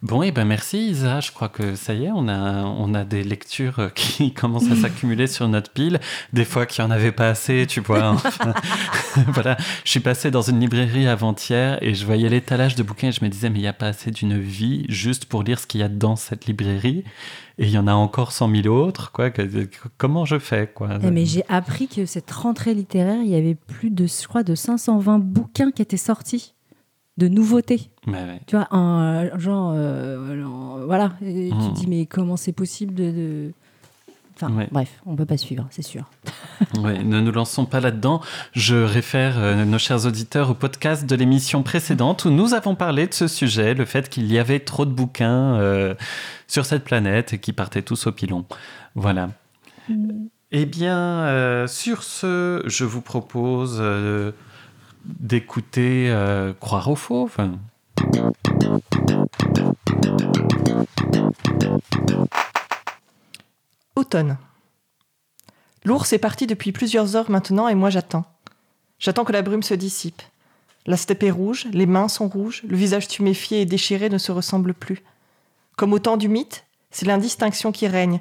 Bon, 0.03 0.23
et 0.23 0.29
eh 0.29 0.31
ben 0.31 0.45
merci 0.45 0.89
Isa. 0.89 1.19
Je 1.19 1.31
crois 1.31 1.47
que 1.47 1.75
ça 1.75 1.93
y 1.93 2.05
est, 2.05 2.11
on 2.11 2.27
a, 2.27 2.63
on 2.63 2.95
a 2.95 3.03
des 3.03 3.23
lectures 3.23 3.91
qui 3.95 4.33
commencent 4.33 4.71
à 4.71 4.75
s'accumuler 4.75 5.27
sur 5.27 5.47
notre 5.47 5.71
pile. 5.71 5.99
Des 6.33 6.43
fois 6.43 6.65
qu'il 6.65 6.83
n'y 6.83 6.89
en 6.89 6.91
avait 6.91 7.11
pas 7.11 7.29
assez, 7.29 7.67
tu 7.67 7.81
vois. 7.81 8.17
voilà. 9.27 9.57
Je 9.83 9.91
suis 9.91 9.99
passé 9.99 10.31
dans 10.31 10.41
une 10.41 10.59
librairie 10.59 11.07
avant-hier 11.07 11.77
et 11.83 11.93
je 11.93 12.03
voyais 12.03 12.29
l'étalage 12.29 12.73
de 12.73 12.81
bouquins 12.81 13.09
et 13.09 13.11
je 13.11 13.23
me 13.23 13.29
disais, 13.29 13.51
mais 13.51 13.59
il 13.59 13.61
n'y 13.61 13.67
a 13.67 13.73
pas 13.73 13.89
assez 13.89 14.09
d'une 14.09 14.39
vie 14.39 14.85
juste 14.89 15.25
pour 15.25 15.43
lire 15.43 15.59
ce 15.59 15.67
qu'il 15.67 15.81
y 15.81 15.83
a 15.83 15.89
dans 15.89 16.15
cette 16.15 16.47
librairie. 16.47 17.03
Et 17.59 17.65
il 17.65 17.71
y 17.71 17.77
en 17.77 17.85
a 17.85 17.93
encore 17.93 18.31
100 18.31 18.55
000 18.63 18.75
autres. 18.75 19.11
Quoi. 19.11 19.29
Comment 19.97 20.25
je 20.25 20.39
fais 20.39 20.65
quoi? 20.65 20.97
Eh, 21.03 21.11
Mais 21.11 21.27
j'ai 21.27 21.43
appris 21.47 21.87
que 21.87 22.07
cette 22.07 22.31
rentrée 22.31 22.73
littéraire, 22.73 23.21
il 23.23 23.29
y 23.29 23.35
avait 23.35 23.53
plus 23.53 23.91
de, 23.91 24.07
je 24.07 24.27
crois, 24.27 24.41
de 24.41 24.55
520 24.55 25.19
bouquins 25.19 25.69
qui 25.69 25.83
étaient 25.83 25.95
sortis 25.95 26.55
de 27.17 27.27
nouveautés. 27.27 27.89
Tu 28.47 28.55
vois, 28.55 28.67
un 28.71 29.37
genre, 29.37 29.73
euh, 29.75 30.83
voilà, 30.85 31.13
et 31.21 31.49
tu 31.49 31.55
mmh. 31.55 31.73
dis 31.73 31.87
mais 31.87 32.05
comment 32.05 32.37
c'est 32.37 32.53
possible 32.53 32.93
de, 32.93 33.51
Enfin, 34.35 34.65
bref, 34.71 34.89
on 35.05 35.15
peut 35.15 35.25
pas 35.25 35.37
suivre, 35.37 35.67
c'est 35.69 35.83
sûr. 35.83 36.09
ouais, 36.79 37.03
ne 37.03 37.19
nous 37.19 37.31
lançons 37.31 37.65
pas 37.65 37.79
là-dedans. 37.79 38.21
Je 38.53 38.75
réfère 38.75 39.37
euh, 39.37 39.65
nos 39.65 39.77
chers 39.77 40.07
auditeurs 40.07 40.49
au 40.49 40.53
podcast 40.55 41.05
de 41.05 41.15
l'émission 41.15 41.61
précédente 41.61 42.25
où 42.25 42.31
nous 42.31 42.55
avons 42.55 42.73
parlé 42.73 43.05
de 43.05 43.13
ce 43.13 43.27
sujet, 43.27 43.75
le 43.75 43.85
fait 43.85 44.09
qu'il 44.09 44.31
y 44.31 44.39
avait 44.39 44.59
trop 44.59 44.85
de 44.85 44.91
bouquins 44.91 45.59
euh, 45.59 45.93
sur 46.47 46.65
cette 46.65 46.83
planète 46.83 47.33
et 47.33 47.37
qui 47.37 47.53
partaient 47.53 47.83
tous 47.83 48.07
au 48.07 48.11
pilon. 48.11 48.45
Voilà. 48.95 49.29
Mmh. 49.89 50.27
Eh 50.53 50.65
bien, 50.65 51.65
sur 51.67 52.03
ce, 52.03 52.63
je 52.65 52.83
vous 52.83 53.01
propose 53.01 53.81
d'écouter 55.05 56.09
euh, 56.09 56.53
Croire 56.53 56.89
aux 56.89 56.95
fauves. 56.95 57.37
Automne. 63.95 64.37
L'ours 65.83 66.13
est 66.13 66.19
parti 66.19 66.47
depuis 66.47 66.71
plusieurs 66.71 67.15
heures 67.15 67.31
maintenant 67.31 67.67
et 67.67 67.75
moi 67.75 67.89
j'attends. 67.89 68.25
J'attends 68.99 69.25
que 69.25 69.31
la 69.31 69.41
brume 69.41 69.63
se 69.63 69.73
dissipe. 69.73 70.21
La 70.85 70.97
steppe 70.97 71.23
est 71.23 71.31
rouge, 71.31 71.67
les 71.71 71.85
mains 71.85 72.07
sont 72.07 72.27
rouges, 72.27 72.63
le 72.67 72.75
visage 72.75 73.07
tuméfié 73.07 73.61
et 73.61 73.65
déchiré 73.65 74.09
ne 74.09 74.17
se 74.17 74.31
ressemble 74.31 74.73
plus. 74.73 75.03
Comme 75.75 75.93
au 75.93 75.99
temps 75.99 76.17
du 76.17 76.27
mythe, 76.27 76.65
c'est 76.91 77.05
l'indistinction 77.05 77.71
qui 77.71 77.87
règne. 77.87 78.19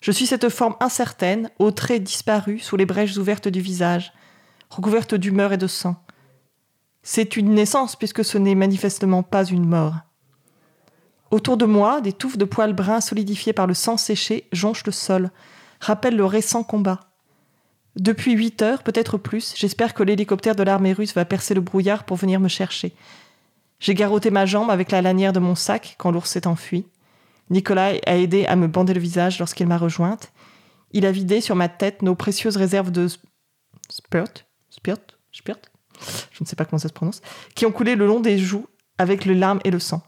Je 0.00 0.10
suis 0.10 0.26
cette 0.26 0.48
forme 0.48 0.76
incertaine, 0.80 1.50
aux 1.58 1.70
traits 1.70 2.02
disparus 2.02 2.64
sous 2.64 2.76
les 2.76 2.86
brèches 2.86 3.16
ouvertes 3.16 3.48
du 3.48 3.60
visage, 3.60 4.12
recouverte 4.70 5.14
d'humeur 5.14 5.52
et 5.52 5.58
de 5.58 5.68
sang. 5.68 5.96
C'est 7.02 7.36
une 7.36 7.54
naissance 7.54 7.96
puisque 7.96 8.24
ce 8.24 8.38
n'est 8.38 8.54
manifestement 8.54 9.22
pas 9.22 9.44
une 9.44 9.66
mort. 9.66 9.96
Autour 11.32 11.56
de 11.56 11.64
moi, 11.64 12.00
des 12.00 12.12
touffes 12.12 12.36
de 12.36 12.44
poils 12.44 12.74
bruns 12.74 13.00
solidifiés 13.00 13.52
par 13.54 13.66
le 13.66 13.74
sang 13.74 13.96
séché 13.96 14.48
jonchent 14.52 14.84
le 14.84 14.92
sol, 14.92 15.30
rappellent 15.80 16.16
le 16.16 16.26
récent 16.26 16.62
combat. 16.62 17.00
Depuis 17.96 18.32
huit 18.32 18.62
heures, 18.62 18.82
peut-être 18.82 19.18
plus, 19.18 19.54
j'espère 19.56 19.94
que 19.94 20.02
l'hélicoptère 20.02 20.54
de 20.54 20.62
l'armée 20.62 20.92
russe 20.92 21.14
va 21.14 21.24
percer 21.24 21.54
le 21.54 21.60
brouillard 21.60 22.04
pour 22.04 22.16
venir 22.16 22.38
me 22.38 22.48
chercher. 22.48 22.94
J'ai 23.80 23.94
garrotté 23.94 24.30
ma 24.30 24.46
jambe 24.46 24.70
avec 24.70 24.90
la 24.90 25.02
lanière 25.02 25.32
de 25.32 25.40
mon 25.40 25.54
sac 25.54 25.96
quand 25.98 26.10
l'ours 26.10 26.30
s'est 26.30 26.46
enfui. 26.46 26.86
Nicolas 27.50 27.94
a 28.06 28.16
aidé 28.16 28.46
à 28.46 28.54
me 28.54 28.68
bander 28.68 28.94
le 28.94 29.00
visage 29.00 29.38
lorsqu'il 29.38 29.66
m'a 29.66 29.76
rejointe. 29.76 30.32
Il 30.92 31.04
a 31.04 31.12
vidé 31.12 31.40
sur 31.40 31.56
ma 31.56 31.68
tête 31.68 32.02
nos 32.02 32.14
précieuses 32.14 32.56
réserves 32.56 32.92
de 32.92 33.08
spirt, 33.88 34.46
spirt, 34.70 35.18
spirt, 35.32 35.71
je 36.30 36.42
ne 36.42 36.46
sais 36.46 36.56
pas 36.56 36.64
comment 36.64 36.78
ça 36.78 36.88
se 36.88 36.92
prononce, 36.92 37.20
qui 37.54 37.66
ont 37.66 37.72
coulé 37.72 37.94
le 37.94 38.06
long 38.06 38.20
des 38.20 38.38
joues 38.38 38.66
avec 38.98 39.24
le 39.24 39.34
larmes 39.34 39.60
et 39.64 39.70
le 39.70 39.78
sang. 39.78 40.02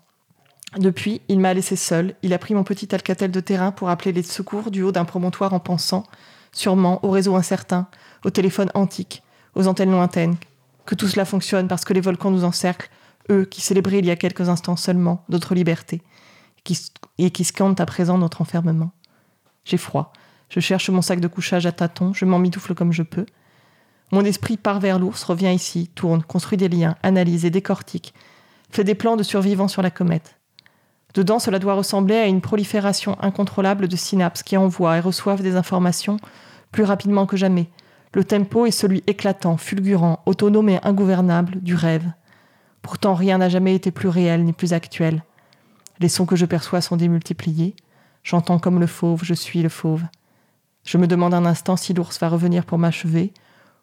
Depuis, 0.78 1.20
il 1.28 1.38
m'a 1.38 1.54
laissé 1.54 1.76
seul, 1.76 2.14
il 2.22 2.32
a 2.32 2.38
pris 2.38 2.54
mon 2.54 2.64
petit 2.64 2.92
alcatel 2.94 3.30
de 3.30 3.40
terrain 3.40 3.70
pour 3.70 3.90
appeler 3.90 4.12
les 4.12 4.22
secours 4.22 4.70
du 4.70 4.82
haut 4.82 4.92
d'un 4.92 5.04
promontoire 5.04 5.54
en 5.54 5.60
pensant, 5.60 6.04
sûrement, 6.52 7.04
au 7.04 7.10
réseau 7.10 7.36
incertain, 7.36 7.86
au 8.24 8.30
téléphone 8.30 8.70
antique, 8.74 9.22
aux 9.54 9.68
antennes 9.68 9.92
lointaines, 9.92 10.36
que 10.84 10.94
tout 10.94 11.08
cela 11.08 11.24
fonctionne 11.24 11.68
parce 11.68 11.84
que 11.84 11.92
les 11.92 12.00
volcans 12.00 12.30
nous 12.30 12.44
encerclent, 12.44 12.90
eux 13.30 13.44
qui 13.44 13.60
célébraient 13.60 14.00
il 14.00 14.06
y 14.06 14.10
a 14.10 14.16
quelques 14.16 14.48
instants 14.48 14.76
seulement 14.76 15.24
notre 15.28 15.54
liberté, 15.54 16.02
et 17.18 17.30
qui 17.30 17.44
scandent 17.44 17.80
à 17.80 17.86
présent 17.86 18.18
notre 18.18 18.40
enfermement. 18.40 18.90
J'ai 19.64 19.76
froid, 19.76 20.12
je 20.48 20.60
cherche 20.60 20.90
mon 20.90 21.02
sac 21.02 21.20
de 21.20 21.28
couchage 21.28 21.66
à 21.66 21.72
tâtons, 21.72 22.12
je 22.12 22.24
m'en 22.24 22.38
mitoufle 22.38 22.74
comme 22.74 22.92
je 22.92 23.02
peux, 23.02 23.26
mon 24.12 24.24
esprit 24.24 24.56
part 24.56 24.80
vers 24.80 24.98
l'ours, 24.98 25.24
revient 25.24 25.52
ici, 25.54 25.90
tourne, 25.94 26.22
construit 26.22 26.58
des 26.58 26.68
liens, 26.68 26.96
analyse 27.02 27.44
et 27.44 27.50
décortique, 27.50 28.14
fait 28.70 28.84
des 28.84 28.94
plans 28.94 29.16
de 29.16 29.22
survivants 29.22 29.68
sur 29.68 29.82
la 29.82 29.90
comète. 29.90 30.38
Dedans, 31.14 31.38
cela 31.38 31.58
doit 31.58 31.74
ressembler 31.74 32.16
à 32.16 32.26
une 32.26 32.40
prolifération 32.40 33.16
incontrôlable 33.20 33.86
de 33.88 33.96
synapses 33.96 34.42
qui 34.42 34.56
envoient 34.56 34.96
et 34.96 35.00
reçoivent 35.00 35.42
des 35.42 35.56
informations 35.56 36.16
plus 36.72 36.82
rapidement 36.82 37.26
que 37.26 37.36
jamais. 37.36 37.70
Le 38.12 38.24
tempo 38.24 38.66
est 38.66 38.72
celui 38.72 39.02
éclatant, 39.06 39.56
fulgurant, 39.56 40.20
autonome 40.26 40.68
et 40.68 40.84
ingouvernable 40.84 41.60
du 41.60 41.74
rêve. 41.74 42.10
Pourtant, 42.82 43.14
rien 43.14 43.38
n'a 43.38 43.48
jamais 43.48 43.74
été 43.74 43.92
plus 43.92 44.08
réel 44.08 44.44
ni 44.44 44.52
plus 44.52 44.72
actuel. 44.72 45.22
Les 46.00 46.08
sons 46.08 46.26
que 46.26 46.36
je 46.36 46.46
perçois 46.46 46.80
sont 46.80 46.96
démultipliés. 46.96 47.76
J'entends 48.24 48.58
comme 48.58 48.80
le 48.80 48.86
fauve, 48.86 49.24
je 49.24 49.34
suis 49.34 49.62
le 49.62 49.68
fauve. 49.68 50.02
Je 50.84 50.98
me 50.98 51.06
demande 51.06 51.34
un 51.34 51.46
instant 51.46 51.76
si 51.76 51.94
l'ours 51.94 52.18
va 52.18 52.28
revenir 52.28 52.64
pour 52.64 52.78
m'achever, 52.78 53.32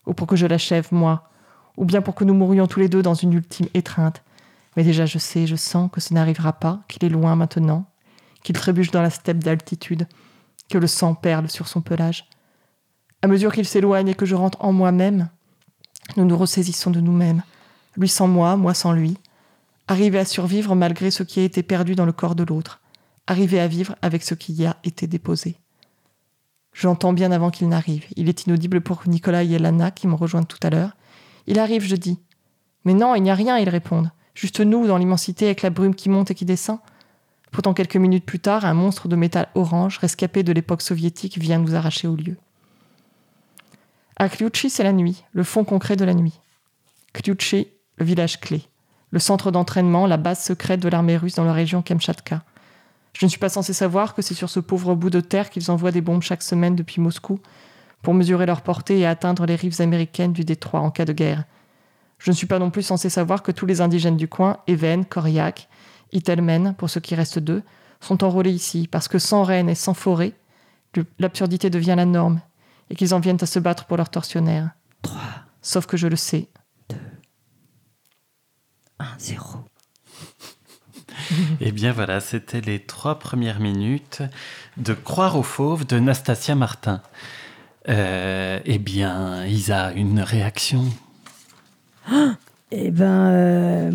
ou 0.05 0.13
pour 0.13 0.27
que 0.27 0.35
je 0.35 0.45
l'achève, 0.45 0.87
moi, 0.91 1.29
ou 1.77 1.85
bien 1.85 2.01
pour 2.01 2.15
que 2.15 2.23
nous 2.23 2.33
mourions 2.33 2.67
tous 2.67 2.79
les 2.79 2.89
deux 2.89 3.01
dans 3.01 3.13
une 3.13 3.33
ultime 3.33 3.67
étreinte. 3.73 4.23
Mais 4.75 4.83
déjà 4.83 5.05
je 5.05 5.17
sais, 5.17 5.47
je 5.47 5.55
sens 5.55 5.89
que 5.91 6.01
ce 6.01 6.13
n'arrivera 6.13 6.53
pas, 6.53 6.81
qu'il 6.87 7.03
est 7.05 7.09
loin 7.09 7.35
maintenant, 7.35 7.85
qu'il 8.43 8.55
trébuche 8.55 8.91
dans 8.91 9.01
la 9.01 9.09
steppe 9.09 9.43
d'altitude, 9.43 10.07
que 10.69 10.77
le 10.77 10.87
sang 10.87 11.13
perle 11.13 11.49
sur 11.49 11.67
son 11.67 11.81
pelage. 11.81 12.27
À 13.21 13.27
mesure 13.27 13.53
qu'il 13.53 13.65
s'éloigne 13.65 14.07
et 14.07 14.15
que 14.15 14.25
je 14.25 14.35
rentre 14.35 14.63
en 14.63 14.71
moi-même, 14.71 15.29
nous 16.17 16.25
nous 16.25 16.37
ressaisissons 16.37 16.91
de 16.91 17.01
nous-mêmes, 17.01 17.43
lui 17.97 18.09
sans 18.09 18.27
moi, 18.27 18.55
moi 18.57 18.73
sans 18.73 18.93
lui, 18.93 19.17
arriver 19.87 20.19
à 20.19 20.25
survivre 20.25 20.75
malgré 20.75 21.11
ce 21.11 21.23
qui 21.23 21.39
a 21.39 21.43
été 21.43 21.63
perdu 21.63 21.95
dans 21.95 22.05
le 22.05 22.13
corps 22.13 22.35
de 22.35 22.43
l'autre, 22.43 22.79
arriver 23.27 23.59
à 23.59 23.67
vivre 23.67 23.95
avec 24.01 24.23
ce 24.23 24.33
qui 24.33 24.53
y 24.53 24.65
a 24.65 24.77
été 24.83 25.07
déposé. 25.07 25.57
Je 26.73 26.87
l'entends 26.87 27.13
bien 27.13 27.31
avant 27.31 27.49
qu'il 27.49 27.67
n'arrive. 27.67 28.05
Il 28.15 28.29
est 28.29 28.45
inaudible 28.45 28.81
pour 28.81 29.01
Nicolas 29.07 29.43
et 29.43 29.51
Elana 29.51 29.91
qui 29.91 30.07
m'ont 30.07 30.15
rejoint 30.15 30.43
tout 30.43 30.59
à 30.63 30.69
l'heure. 30.69 30.95
Il 31.47 31.59
arrive, 31.59 31.83
je 31.83 31.95
dis. 31.95 32.19
Mais 32.85 32.93
non, 32.93 33.15
il 33.15 33.23
n'y 33.23 33.31
a 33.31 33.35
rien, 33.35 33.57
ils 33.57 33.69
répondent. 33.69 34.11
Juste 34.33 34.61
nous 34.61 34.87
dans 34.87 34.97
l'immensité 34.97 35.45
avec 35.45 35.61
la 35.61 35.69
brume 35.69 35.95
qui 35.95 36.09
monte 36.09 36.31
et 36.31 36.35
qui 36.35 36.45
descend. 36.45 36.79
Pourtant, 37.51 37.73
quelques 37.73 37.97
minutes 37.97 38.25
plus 38.25 38.39
tard, 38.39 38.65
un 38.65 38.73
monstre 38.73 39.07
de 39.09 39.15
métal 39.15 39.49
orange, 39.55 39.97
rescapé 39.97 40.41
de 40.41 40.53
l'époque 40.53 40.81
soviétique, 40.81 41.37
vient 41.37 41.59
nous 41.59 41.75
arracher 41.75 42.07
au 42.07 42.15
lieu. 42.15 42.37
À 44.15 44.29
Kliuchi, 44.29 44.69
c'est 44.69 44.83
la 44.83 44.93
nuit, 44.93 45.23
le 45.33 45.43
fond 45.43 45.65
concret 45.65 45.97
de 45.97 46.05
la 46.05 46.13
nuit. 46.13 46.39
Kliuchi, 47.13 47.67
le 47.97 48.05
village 48.05 48.39
clé, 48.39 48.63
le 49.09 49.19
centre 49.19 49.51
d'entraînement, 49.51 50.07
la 50.07 50.17
base 50.17 50.41
secrète 50.41 50.79
de 50.79 50.87
l'armée 50.87 51.17
russe 51.17 51.35
dans 51.35 51.43
la 51.43 51.53
région 51.53 51.81
Kamchatka. 51.81 52.43
Je 53.13 53.25
ne 53.25 53.29
suis 53.29 53.39
pas 53.39 53.49
censé 53.49 53.73
savoir 53.73 54.13
que 54.13 54.21
c'est 54.21 54.33
sur 54.33 54.49
ce 54.49 54.59
pauvre 54.59 54.95
bout 54.95 55.09
de 55.09 55.19
terre 55.19 55.49
qu'ils 55.49 55.69
envoient 55.69 55.91
des 55.91 56.01
bombes 56.01 56.21
chaque 56.21 56.43
semaine 56.43 56.75
depuis 56.75 57.01
Moscou 57.01 57.39
pour 58.01 58.13
mesurer 58.13 58.45
leur 58.45 58.61
portée 58.61 58.99
et 58.99 59.05
atteindre 59.05 59.45
les 59.45 59.55
rives 59.55 59.81
américaines 59.81 60.33
du 60.33 60.43
détroit 60.43 60.79
en 60.79 60.91
cas 60.91 61.05
de 61.05 61.13
guerre. 61.13 61.43
Je 62.17 62.31
ne 62.31 62.35
suis 62.35 62.47
pas 62.47 62.59
non 62.59 62.69
plus 62.69 62.83
censé 62.83 63.09
savoir 63.09 63.43
que 63.43 63.51
tous 63.51 63.65
les 63.65 63.81
indigènes 63.81 64.17
du 64.17 64.27
coin, 64.27 64.57
Even, 64.67 65.05
Koryak, 65.05 65.67
Itelmen, 66.11 66.75
pour 66.75 66.89
ceux 66.89 66.99
qui 66.99 67.15
restent 67.15 67.39
d'eux, 67.39 67.63
sont 67.99 68.23
enrôlés 68.23 68.51
ici, 68.51 68.87
parce 68.87 69.07
que 69.07 69.19
sans 69.19 69.43
reine 69.43 69.69
et 69.69 69.75
sans 69.75 69.93
forêt, 69.93 70.33
l'absurdité 71.19 71.69
devient 71.69 71.95
la 71.97 72.05
norme, 72.05 72.41
et 72.89 72.95
qu'ils 72.95 73.13
en 73.13 73.19
viennent 73.19 73.41
à 73.41 73.45
se 73.45 73.59
battre 73.59 73.85
pour 73.85 73.97
leurs 73.97 74.09
tortionnaires. 74.09 74.71
3. 75.01 75.19
Sauf 75.61 75.85
que 75.85 75.97
je 75.97 76.07
le 76.07 76.15
sais. 76.15 76.49
2. 76.89 76.97
1, 78.99 79.05
0. 79.17 79.70
Eh 81.61 81.71
bien 81.71 81.91
voilà, 81.91 82.19
c'était 82.19 82.61
les 82.61 82.79
trois 82.79 83.19
premières 83.19 83.59
minutes 83.59 84.21
de 84.77 84.93
Croire 84.93 85.37
aux 85.37 85.43
fauves 85.43 85.85
de 85.85 85.99
Nastasia 85.99 86.55
Martin. 86.55 87.01
Euh, 87.89 88.59
eh 88.65 88.77
bien, 88.77 89.45
Isa, 89.45 89.91
une 89.93 90.19
réaction? 90.19 90.83
Eh 92.73 92.89
ben, 92.89 93.27
euh, 93.31 93.91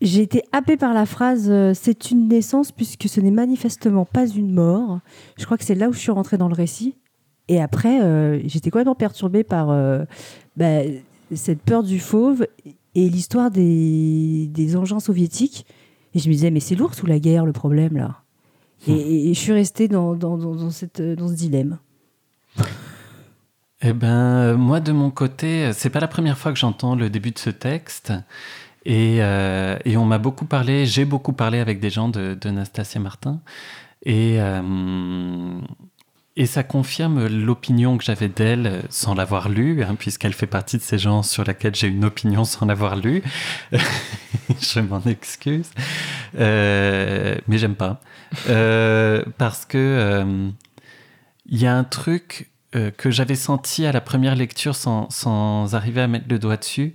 j'ai 0.00 0.22
été 0.22 0.42
happée 0.50 0.76
par 0.76 0.94
la 0.94 1.06
phrase 1.06 1.46
euh, 1.48 1.74
C'est 1.74 2.10
une 2.10 2.26
naissance 2.26 2.72
puisque 2.72 3.08
ce 3.08 3.20
n'est 3.20 3.30
manifestement 3.30 4.04
pas 4.04 4.26
une 4.26 4.52
mort. 4.52 4.98
Je 5.38 5.44
crois 5.44 5.56
que 5.56 5.62
c'est 5.62 5.76
là 5.76 5.88
où 5.88 5.92
je 5.92 6.00
suis 6.00 6.10
rentrée 6.10 6.36
dans 6.36 6.48
le 6.48 6.56
récit. 6.56 6.96
Et 7.46 7.62
après, 7.62 8.00
j'étais 8.48 8.70
complètement 8.70 8.96
perturbée 8.96 9.44
par 9.44 9.68
bah, 10.56 10.80
cette 11.32 11.62
peur 11.62 11.84
du 11.84 12.00
fauve 12.00 12.48
et 12.96 13.08
l'histoire 13.08 13.52
des 13.52 14.76
engins 14.76 14.98
soviétiques 14.98 15.64
et 16.14 16.18
je 16.18 16.28
me 16.28 16.34
disais, 16.34 16.50
mais 16.50 16.60
c'est 16.60 16.74
lourd 16.74 16.94
sous 16.94 17.06
la 17.06 17.18
guerre 17.18 17.44
le 17.44 17.52
problème 17.52 17.96
là. 17.96 18.20
Et, 18.86 19.32
je 19.32 19.38
suis 19.38 19.52
restée 19.52 19.88
dans, 19.88 20.14
dans, 20.14 20.36
dans, 20.36 20.70
cette, 20.70 21.00
dans 21.00 21.28
ce 21.28 21.34
dilemme. 21.34 21.78
Eh 23.80 23.92
ben, 23.92 24.54
moi 24.54 24.80
de 24.80 24.92
mon 24.92 25.10
côté, 25.10 25.72
c'est 25.72 25.90
pas 25.90 26.00
la 26.00 26.08
première 26.08 26.36
fois 26.36 26.52
que 26.52 26.58
j'entends 26.58 26.94
le 26.94 27.08
début 27.08 27.30
de 27.30 27.38
ce 27.38 27.50
texte. 27.50 28.12
Et, 28.84 29.18
euh, 29.20 29.78
et 29.86 29.96
on 29.96 30.04
m'a 30.04 30.18
beaucoup 30.18 30.44
parlé, 30.44 30.84
j'ai 30.84 31.06
beaucoup 31.06 31.32
parlé 31.32 31.58
avec 31.58 31.80
des 31.80 31.88
gens 31.88 32.08
de, 32.08 32.36
de 32.38 32.50
Nastasia 32.50 33.00
Martin. 33.00 33.40
Et, 34.04 34.36
euh, 34.38 35.60
et 36.36 36.46
ça 36.46 36.62
confirme 36.64 37.26
l'opinion 37.26 37.96
que 37.96 38.04
j'avais 38.04 38.28
d'elle 38.28 38.82
sans 38.90 39.14
l'avoir 39.14 39.48
lue, 39.48 39.84
hein, 39.84 39.94
puisqu'elle 39.96 40.32
fait 40.32 40.48
partie 40.48 40.78
de 40.78 40.82
ces 40.82 40.98
gens 40.98 41.22
sur 41.22 41.44
lesquels 41.44 41.74
j'ai 41.74 41.86
une 41.86 42.04
opinion 42.04 42.44
sans 42.44 42.66
l'avoir 42.66 42.96
lue. 42.96 43.22
Je 44.60 44.80
m'en 44.80 45.00
excuse. 45.02 45.70
Euh, 46.38 47.36
mais 47.46 47.58
j'aime 47.58 47.76
pas. 47.76 48.00
Euh, 48.48 49.24
parce 49.38 49.64
que 49.64 49.78
euh, 49.78 50.50
il 51.46 51.58
y 51.58 51.66
a 51.66 51.74
un 51.74 51.84
truc 51.84 52.50
euh, 52.74 52.90
que 52.90 53.10
j'avais 53.10 53.36
senti 53.36 53.86
à 53.86 53.92
la 53.92 54.00
première 54.00 54.34
lecture 54.34 54.74
sans, 54.74 55.08
sans 55.10 55.76
arriver 55.76 56.00
à 56.00 56.08
mettre 56.08 56.26
le 56.28 56.40
doigt 56.40 56.56
dessus, 56.56 56.94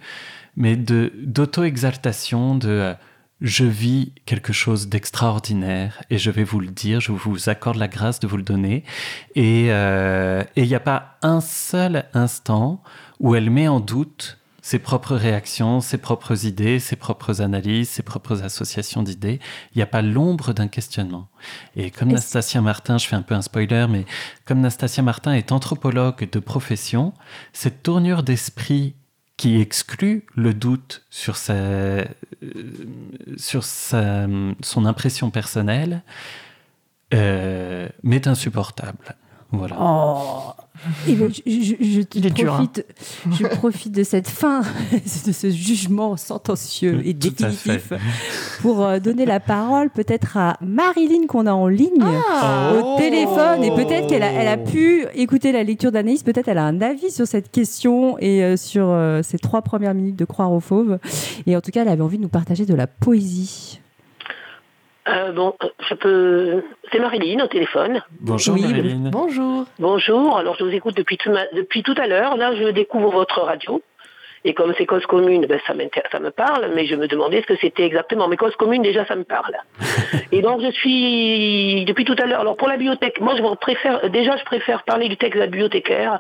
mais 0.58 0.75
d'auto-exaltation, 0.75 2.56
de 2.56 2.67
euh, 2.67 2.93
je 3.41 3.63
vis 3.63 4.13
quelque 4.25 4.54
chose 4.54 4.89
d'extraordinaire 4.89 6.02
et 6.10 6.17
je 6.17 6.32
vais 6.32 6.43
vous 6.43 6.60
le 6.60 6.67
dire, 6.67 6.99
je 6.99 7.12
vous 7.12 7.49
accorde 7.49 7.78
la 7.78 7.88
grâce 7.88 8.19
de 8.19 8.28
vous 8.28 8.38
le 8.38 8.43
donner. 8.43 8.84
Et 9.36 9.67
euh, 9.69 10.43
il 10.56 10.67
n'y 10.67 10.75
a 10.75 10.80
pas 10.80 11.17
un 11.21 11.41
seul 11.41 12.06
instant 12.13 12.84
où 13.19 13.36
elle 13.36 13.49
met 13.49 13.67
en 13.67 13.80
doute 13.80 14.39
ses 14.62 14.78
propres 14.78 15.15
réactions, 15.15 15.80
ses 15.80 15.97
propres 15.97 16.45
idées, 16.45 16.80
ses 16.80 16.95
propres 16.95 17.41
analyses, 17.41 17.89
ses 17.89 18.04
propres 18.04 18.43
associations 18.43 19.04
d'idées. 19.04 19.39
Il 19.73 19.78
n'y 19.78 19.82
a 19.82 19.88
pas 19.88 20.02
l'ombre 20.02 20.54
d'un 20.54 20.67
questionnement. 20.67 21.30
Et 21.75 21.91
comme 21.91 22.12
Nastasia 22.12 22.62
Martin, 22.62 22.97
je 22.97 23.08
fais 23.08 23.15
un 23.15 23.21
peu 23.21 23.36
un 23.36 23.41
spoiler, 23.41 23.88
mais 23.89 24.06
comme 24.45 24.60
Nastasia 24.60 25.02
Martin 25.02 25.34
est 25.34 25.52
anthropologue 25.52 26.30
de 26.30 26.39
profession, 26.39 27.13
cette 27.54 27.84
tournure 27.84 28.21
d'esprit 28.21 28.95
qui 29.39 29.62
exclut 29.62 30.25
le 30.36 30.54
doute 30.54 31.06
sur, 31.10 31.38
sa, 31.38 31.54
euh, 31.54 32.04
son 34.62 34.86
impression 34.86 35.32
personnelle 35.32 36.04
euh, 37.13 37.88
m'est 38.04 38.28
insupportable. 38.28 39.15
Voilà. 39.52 39.78
Oh 39.80 40.54
Ben, 41.07 41.29
je, 41.31 41.41
je- 41.45 41.75
je 41.83 42.01
Il 42.15 42.25
est 42.25 42.29
dur, 42.29 42.53
hein. 42.53 42.65
profite, 42.65 42.85
je 43.39 43.47
profite 43.57 43.91
de 43.93 44.03
cette 44.03 44.27
fin, 44.27 44.61
de 44.61 45.31
ce 45.31 45.49
jugement 45.49 46.15
sentencieux 46.17 47.01
et 47.05 47.13
définitif 47.13 47.91
pour 48.61 48.83
euh, 48.85 48.99
donner 48.99 49.25
la 49.25 49.39
parole 49.39 49.89
peut-être 49.89 50.37
à 50.37 50.57
Marilyn 50.61 51.25
qu'on 51.27 51.45
a 51.47 51.51
en 51.53 51.67
ligne. 51.67 51.89
Ah. 52.31 52.73
au 52.75 52.97
téléphone 52.97 53.63
et 53.63 53.71
peut-être 53.71 54.07
qu'elle 54.07 54.23
a, 54.23 54.31
elle 54.31 54.47
a 54.47 54.57
pu 54.57 55.05
écouter 55.15 55.51
la 55.51 55.63
lecture 55.63 55.91
d'Anaïs, 55.91 56.23
peut-être 56.23 56.47
elle 56.47 56.57
a 56.57 56.65
un 56.65 56.81
avis 56.81 57.11
sur 57.11 57.27
cette 57.27 57.51
question 57.51 58.17
et 58.19 58.43
euh, 58.43 58.55
sur 58.57 58.85
euh, 58.89 59.21
ces 59.23 59.37
trois 59.37 59.61
premières 59.61 59.93
minutes 59.93 60.15
de 60.15 60.25
Croire 60.25 60.51
aux 60.51 60.59
fauves. 60.59 60.99
Et 61.47 61.55
en 61.55 61.61
tout 61.61 61.71
cas, 61.71 61.81
elle 61.81 61.89
avait 61.89 62.01
envie 62.01 62.17
de 62.17 62.23
nous 62.23 62.29
partager 62.29 62.65
de 62.65 62.73
la 62.75 62.87
poésie. 62.87 63.79
Euh, 65.07 65.31
bon, 65.31 65.55
je 65.89 65.93
peux. 65.95 66.63
C'est 66.91 66.99
Marilyn 66.99 67.43
au 67.43 67.47
téléphone. 67.47 68.03
Bonjour 68.19 68.55
Oui, 68.55 68.62
Marilyn. 68.62 69.09
Bonjour. 69.12 69.65
Bonjour. 69.79 70.38
Alors, 70.38 70.55
je 70.59 70.63
vous 70.65 70.71
écoute 70.73 70.95
depuis 70.95 71.17
tout, 71.17 71.31
ma- 71.31 71.47
depuis 71.53 71.83
tout 71.83 71.95
à 71.97 72.05
l'heure. 72.05 72.38
Là, 72.38 72.53
je 72.55 72.69
découvre 72.69 73.09
votre 73.12 73.41
radio. 73.41 73.81
Et 74.45 74.53
comme 74.53 74.73
c'est 74.77 74.85
cause 74.85 75.05
commune, 75.05 75.45
ben, 75.47 75.59
ça, 75.67 75.73
ça 76.12 76.19
me 76.19 76.29
parle, 76.31 76.71
mais 76.73 76.85
je 76.85 76.95
me 76.95 77.07
demandais 77.07 77.41
ce 77.41 77.47
que 77.47 77.57
c'était 77.59 77.83
exactement. 77.83 78.27
Mais 78.27 78.38
cause 78.38 78.55
commune, 78.55 78.81
déjà, 78.83 79.05
ça 79.05 79.15
me 79.15 79.23
parle. 79.23 79.55
et 80.31 80.41
donc, 80.41 80.62
je 80.62 80.71
suis 80.71 81.85
depuis 81.85 82.05
tout 82.05 82.15
à 82.21 82.25
l'heure. 82.25 82.41
Alors, 82.41 82.55
pour 82.57 82.67
la 82.67 82.77
bibliothèque, 82.77 83.19
moi, 83.19 83.35
je 83.35 83.55
préfère. 83.55 84.09
Déjà, 84.09 84.38
je 84.38 84.43
préfère 84.43 84.83
parler 84.83 85.07
du 85.09 85.17
texte 85.17 85.35
de 85.35 85.39
la 85.39 85.47
bibliothécaire. 85.47 86.19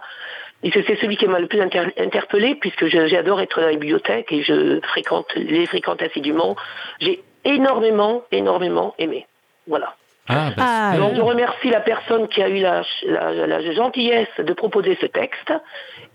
Et 0.61 0.71
c'est 0.71 0.97
celui 0.99 1.15
qui 1.15 1.25
m'a 1.25 1.39
le 1.39 1.47
plus 1.47 1.61
inter- 1.61 1.93
interpellé, 1.97 2.55
puisque 2.55 2.87
j'adore 2.87 3.39
être 3.39 3.61
dans 3.61 3.67
les 3.67 3.77
bibliothèques 3.77 4.29
et 4.33 4.43
je 4.43 4.81
fréquente, 4.81 5.27
les 5.35 5.65
fréquente 5.67 6.01
assidûment. 6.01 6.57
J'ai 6.99 7.23
énormément, 7.55 8.23
énormément 8.31 8.93
aimé. 8.99 9.25
Voilà. 9.67 9.95
Ah, 10.31 10.51
bah, 10.55 10.63
Ah. 10.67 10.97
Donc 10.97 11.15
je 11.15 11.21
remercie 11.21 11.69
la 11.69 11.79
personne 11.81 12.27
qui 12.27 12.41
a 12.43 12.49
eu 12.49 12.59
la, 12.59 12.83
la- 13.05 13.47
la 13.47 13.73
gentillesse 13.73 14.27
de 14.39 14.53
proposer 14.53 14.97
ce 15.01 15.07
texte. 15.07 15.51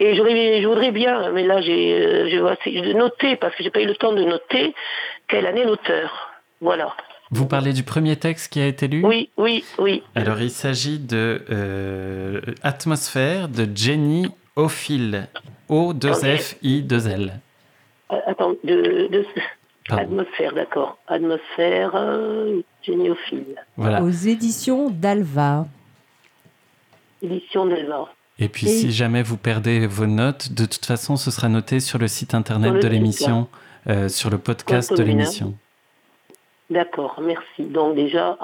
Et 0.00 0.14
j'aurais- 0.14 0.60
je 0.62 0.66
voudrais 0.68 0.92
bien, 0.92 1.30
mais 1.32 1.44
là 1.44 1.60
j'ai 1.60 1.94
euh, 1.94 2.28
je 2.30 2.36
vais 2.38 2.52
essayer 2.60 2.80
de 2.82 2.92
noter, 2.92 3.34
parce 3.36 3.54
que 3.56 3.62
j'ai 3.64 3.70
pas 3.70 3.80
eu 3.80 3.86
le 3.86 3.96
temps 3.96 4.12
de 4.12 4.22
noter, 4.24 4.74
quelle 5.28 5.46
année 5.46 5.64
l'auteur. 5.64 6.30
Voilà. 6.60 6.94
Vous 7.30 7.46
parlez 7.46 7.72
du 7.72 7.82
premier 7.82 8.14
texte 8.16 8.52
qui 8.52 8.60
a 8.60 8.66
été 8.66 8.86
lu? 8.86 9.02
Oui, 9.04 9.30
oui, 9.36 9.64
oui. 9.78 10.02
Alors, 10.14 10.40
il 10.40 10.50
s'agit 10.50 10.98
de 11.00 11.42
euh, 11.50 12.40
Atmosphère 12.62 13.48
de 13.48 13.66
Jenny 13.74 14.28
Ophil. 14.56 15.26
O-2-F-I-2-L. 15.68 17.32
Euh, 18.12 18.16
Attends, 18.26 18.52
de, 18.64 19.08
de- 19.10 19.24
Pardon. 19.88 20.02
atmosphère, 20.04 20.52
d'accord. 20.54 20.96
Atmosphère 21.08 21.90
euh, 21.94 22.60
géniophile. 22.82 23.56
Voilà. 23.76 24.02
Aux 24.02 24.08
éditions 24.10 24.88
d'Alva. 24.90 25.66
Édition 27.22 27.66
d'Elva. 27.66 28.08
Et 28.38 28.48
puis, 28.48 28.66
Et- 28.66 28.70
si 28.70 28.92
jamais 28.92 29.22
vous 29.22 29.36
perdez 29.36 29.86
vos 29.86 30.06
notes, 30.06 30.52
de 30.52 30.64
toute 30.64 30.84
façon, 30.86 31.16
ce 31.16 31.30
sera 31.30 31.48
noté 31.48 31.80
sur 31.80 31.98
le 31.98 32.08
site 32.08 32.34
internet 32.34 32.72
le 32.74 32.80
de 32.80 32.88
l'émission, 32.88 33.48
euh, 33.88 34.08
sur 34.08 34.30
le 34.30 34.38
podcast 34.38 34.92
de 34.92 35.00
hein. 35.02 35.04
l'émission. 35.04 35.54
D'accord, 36.70 37.20
merci. 37.22 37.64
Donc 37.64 37.94
déjà, 37.94 38.38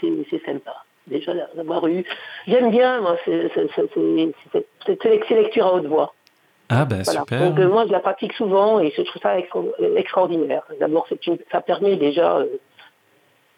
c'est- 0.00 0.44
sympa. 0.44 0.84
Déjà 1.06 1.32
d'avoir 1.56 1.86
eu. 1.88 2.04
J'aime 2.46 2.70
bien, 2.70 3.00
moi, 3.00 3.16
ces 3.26 3.50
lectures 5.34 5.66
à 5.66 5.74
haute 5.74 5.86
voix. 5.86 6.14
Ah, 6.68 6.86
Voilà. 6.88 7.04
super. 7.20 7.40
Donc 7.50 7.58
euh, 7.58 7.68
moi, 7.68 7.84
je 7.86 7.92
la 7.92 8.00
pratique 8.00 8.32
souvent 8.34 8.80
et 8.80 8.90
je 8.96 9.02
trouve 9.02 9.20
ça 9.22 9.38
extra- 9.38 9.62
extraordinaire. 9.96 10.62
D'abord, 10.80 11.06
c'est 11.08 11.26
une- 11.26 11.38
ça 11.50 11.60
permet 11.60 11.96
déjà 11.96 12.36
euh, 12.38 12.46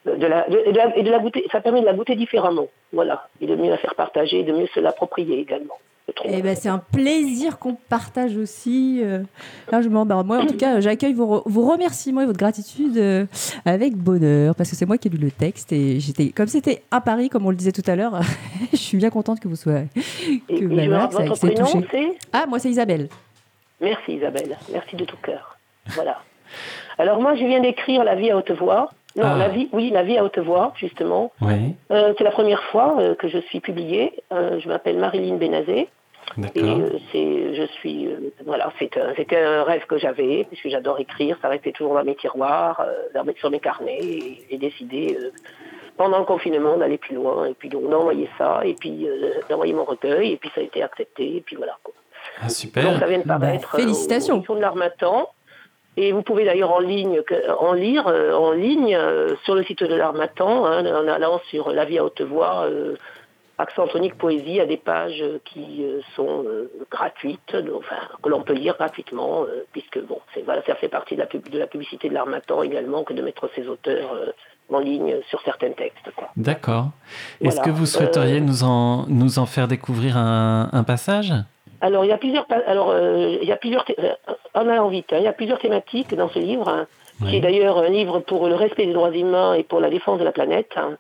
de 0.07 0.27
la, 0.27 0.49
de, 0.49 0.71
de 0.73 0.77
la- 0.77 0.97
et 0.97 1.03
de 1.03 1.11
la 1.11 1.19
goûter, 1.19 1.45
ça 1.51 1.61
permet 1.61 1.81
de 1.81 1.87
la 1.87 1.95
goûter 1.95 2.15
différemment. 2.17 2.67
Voilà. 2.93 3.29
Et 3.41 3.47
de 3.47 3.55
mieux 3.57 3.71
la 3.71 3.79
faire 3.79 3.95
partager, 3.95 4.43
de 4.43 4.53
mieux 4.53 4.67
se 4.75 4.81
l'approprier 4.81 5.39
également. 5.41 5.79
Eh 6.27 6.43
ben, 6.43 6.55
c'est 6.55 6.69
un 6.69 6.79
plaisir 6.93 7.59
qu'on 7.59 7.75
partage 7.75 8.37
aussi. 8.37 9.01
euh, 9.03 9.21
largement. 9.73 10.05
Bah, 10.05 10.23
moi, 10.23 10.39
en 10.43 10.47
tout 10.47 10.57
cas, 10.57 10.79
j'accueille 10.81 11.15
vos, 11.15 11.39
re- 11.39 11.43
vos 11.47 11.67
remerciements 11.73 12.21
et 12.21 12.27
votre 12.27 12.39
gratitude 12.39 12.99
euh, 12.99 13.25
avec 13.65 13.97
bonheur, 13.97 14.55
parce 14.55 14.69
que 14.71 14.77
c'est 14.77 14.85
moi 14.85 14.99
qui 14.99 15.09
ai 15.09 15.11
lu 15.11 15.17
le 15.17 15.31
texte 15.31 15.73
et 15.73 15.99
j'étais, 16.01 16.29
comme 16.29 16.47
c'était 16.49 16.83
à 16.91 17.01
Paris, 17.01 17.31
comme 17.31 17.47
on 17.47 17.51
le 17.51 17.57
disait 17.57 17.73
tout 17.73 17.83
à 17.91 17.97
l'heure, 17.97 18.21
je 18.73 18.77
suis 18.77 18.99
bien 18.99 19.09
contente 19.09 19.41
que 19.41 19.49
vous 19.49 19.57
soyez. 19.57 19.87
Et, 19.97 20.41
que 20.59 20.65
et 20.65 20.69
je- 20.85 20.89
voilà, 20.89 21.07
votre 21.07 21.37
ça 21.37 21.47
prénom, 21.47 21.65
c'est 21.91 22.17
Ah, 22.35 22.45
moi, 22.47 22.59
c'est 22.59 22.69
Isabelle. 22.69 23.09
Merci 23.81 24.13
Isabelle, 24.17 24.57
merci 24.73 24.97
de 24.97 25.05
tout 25.07 25.17
cœur. 25.23 25.57
Voilà. 25.95 26.21
Alors 26.99 27.21
moi, 27.21 27.35
je 27.35 27.45
viens 27.45 27.61
d'écrire 27.61 28.05
La 28.05 28.15
vie 28.15 28.31
à 28.31 28.37
haute 28.37 28.51
voix. 28.53 28.91
Non, 29.17 29.25
Ah. 29.27 29.39
la 29.39 29.49
vie, 29.49 29.69
oui, 29.73 29.91
La 29.91 30.03
vie 30.03 30.19
à 30.19 30.25
haute 30.25 30.39
voix, 30.39 30.73
justement. 30.77 31.31
Oui, 31.41 31.75
Euh, 31.93 32.13
c'est 32.19 32.25
la 32.25 32.31
première 32.33 32.63
fois 32.65 32.97
euh, 32.99 33.15
que 33.15 33.29
je 33.29 33.39
suis 33.39 33.61
publiée. 33.61 34.13
Euh, 34.33 34.59
je 34.61 34.69
m'appelle 34.69 34.99
Marilyn 34.99 35.37
Bénazé. 35.37 35.89
Et 36.39 36.41
d'accord. 36.41 36.65
euh, 36.81 36.99
c'est, 37.13 37.55
je 37.55 37.63
suis, 37.75 38.07
euh, 38.09 38.33
voilà, 38.47 38.73
c'est 38.79 38.97
un- 38.97 39.13
c'était 39.15 39.39
un 39.39 39.63
rêve 39.63 39.85
que 39.87 39.99
j'avais, 39.99 40.45
puisque 40.49 40.69
j'adore 40.69 40.99
écrire, 40.99 41.37
ça 41.43 41.49
restait 41.49 41.71
toujours 41.71 41.95
dans 41.95 42.03
mes 42.03 42.15
tiroirs, 42.17 42.81
euh, 42.81 42.93
dans 43.15 43.25
mes- 43.25 43.35
sur 43.35 43.51
mes 43.51 43.61
carnets, 43.61 43.99
et 44.03 44.47
j'ai 44.51 44.57
décidé, 44.57 45.17
euh, 45.21 45.31
pendant 45.99 46.19
le 46.19 46.25
confinement, 46.25 46.77
d'aller 46.79 46.97
plus 46.99 47.15
loin, 47.15 47.45
et 47.45 47.53
puis 47.55 47.69
donc 47.69 47.89
d'envoyer 47.91 48.29
ça, 48.39 48.63
et 48.65 48.75
puis 48.75 49.07
euh, 49.07 49.33
d'envoyer 49.51 49.75
mon 49.75 49.85
recueil, 49.85 50.33
et 50.33 50.37
puis 50.39 50.51
ça 50.55 50.63
a 50.63 50.65
été 50.65 50.83
accepté, 50.83 51.37
et 51.37 51.41
puis 51.43 51.57
voilà. 51.57 51.77
quoi. 51.85 51.93
Ah, 52.39 52.43
Donc 52.45 52.51
super. 52.53 52.99
ça 52.99 53.07
vient 53.07 53.19
de 53.19 53.25
Bah, 53.25 53.39
paraître 53.39 53.75
euh, 53.75 53.79
félicitations. 53.79 54.39
de 54.39 54.61
l'Armatan. 54.61 55.29
Et 55.97 56.13
vous 56.13 56.23
pouvez 56.23 56.45
d'ailleurs 56.45 56.73
en 56.73 56.81
ligne, 56.81 57.21
en 57.61 57.73
lire 57.73 58.09
euh, 58.09 58.33
en 58.35 58.51
ligne 58.53 58.95
euh, 58.97 59.35
sur 59.45 59.55
le 59.55 59.63
site 59.65 59.85
de 59.85 59.95
l'Armatan, 59.95 60.67
hein, 60.67 60.85
en 60.87 61.07
allant 61.09 61.41
sur 61.51 61.71
La 61.71 61.85
vie 61.85 61.99
à 61.99 62.05
haute 62.05 62.21
voix, 62.23 62.65
euh, 62.65 62.97
accent 63.59 63.87
tonique 63.87 64.19
poésie, 64.19 64.59
à 64.59 64.67
des 64.67 64.77
pages 64.77 65.23
qui 65.45 65.85
sont 66.17 66.43
euh, 66.45 66.69
gratuites, 66.91 67.57
enfin 67.77 67.95
que 68.21 68.29
l'on 68.29 68.43
peut 68.43 68.55
lire 68.55 68.75
gratuitement, 68.77 69.45
euh, 69.45 69.65
puisque 69.71 70.01
bon, 70.01 70.19
c'est 70.35 70.43
voilà, 70.43 70.63
ça 70.67 70.75
fait 70.75 70.89
partie 70.89 71.15
de 71.15 71.21
la, 71.21 71.27
pub- 71.27 71.49
de 71.49 71.59
la 71.61 71.69
publicité 71.69 72.09
de 72.09 72.15
l'Armatan 72.15 72.65
également 72.65 73.05
que 73.05 73.13
de 73.13 73.23
mettre 73.23 73.49
ses 73.55 73.69
auteurs 73.69 74.13
euh, 74.15 74.33
en 74.73 74.81
ligne 74.81 75.19
sur 75.29 75.41
certains 75.43 75.71
textes. 75.71 76.11
quoi. 76.17 76.31
D'accord. 76.37 76.87
Est-ce 77.41 77.61
que 77.61 77.71
vous 77.71 77.87
souhaiteriez 77.87 78.41
nous, 78.41 78.65
en, 78.65 79.07
nous 79.07 79.39
en 79.39 79.47
faire 79.47 79.69
découvrir 79.69 80.17
un, 80.17 80.71
un 80.73 80.83
passage? 80.83 81.33
Alors 81.81 82.05
il 82.05 82.09
y 82.09 82.13
a 82.13 82.19
plusieurs, 82.19 82.47
alors 82.67 82.91
euh, 82.91 83.37
il 83.43 83.49
y 83.49 83.53
a 83.53 83.57
plusieurs, 83.57 83.85
euh, 83.99 84.13
en 84.55 84.69
allant 84.69 84.89
vite, 84.89 85.13
hein, 85.13 85.17
il 85.19 85.25
y 85.25 85.29
a 85.29 85.33
plusieurs 85.33 85.59
thématiques 85.59 86.15
dans 86.15 86.29
ce 86.29 86.39
livre, 86.39 86.69
hein, 86.69 86.87
qui 87.29 87.37
est 87.37 87.41
d'ailleurs 87.41 87.79
un 87.79 87.89
livre 87.89 88.21
pour 88.21 88.49
le 88.49 88.55
respect 88.55 88.87
des 88.87 88.93
droits 88.93 89.11
humains 89.15 89.55
et 89.55 89.63
pour 89.63 89.81
la 89.81 89.91
défense 89.91 90.19
de 90.19 90.25
la 90.25 90.33
planète. 90.33 90.73
hein. 90.77 90.97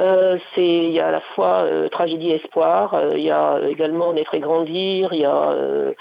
Euh, 0.00 0.38
c'est, 0.54 0.64
il 0.64 0.90
y 0.92 1.00
a 1.00 1.08
à 1.08 1.10
la 1.10 1.20
fois 1.20 1.64
euh, 1.64 1.88
tragédie 1.88 2.30
et 2.30 2.36
espoir, 2.36 2.94
euh, 2.94 3.10
il 3.16 3.22
y 3.24 3.30
a 3.32 3.58
également 3.68 4.12
naître 4.12 4.34
et 4.34 4.38
grandir, 4.40 5.12
il 5.12 5.20
y 5.20 5.24
a 5.24 5.50
euh, 5.50 5.92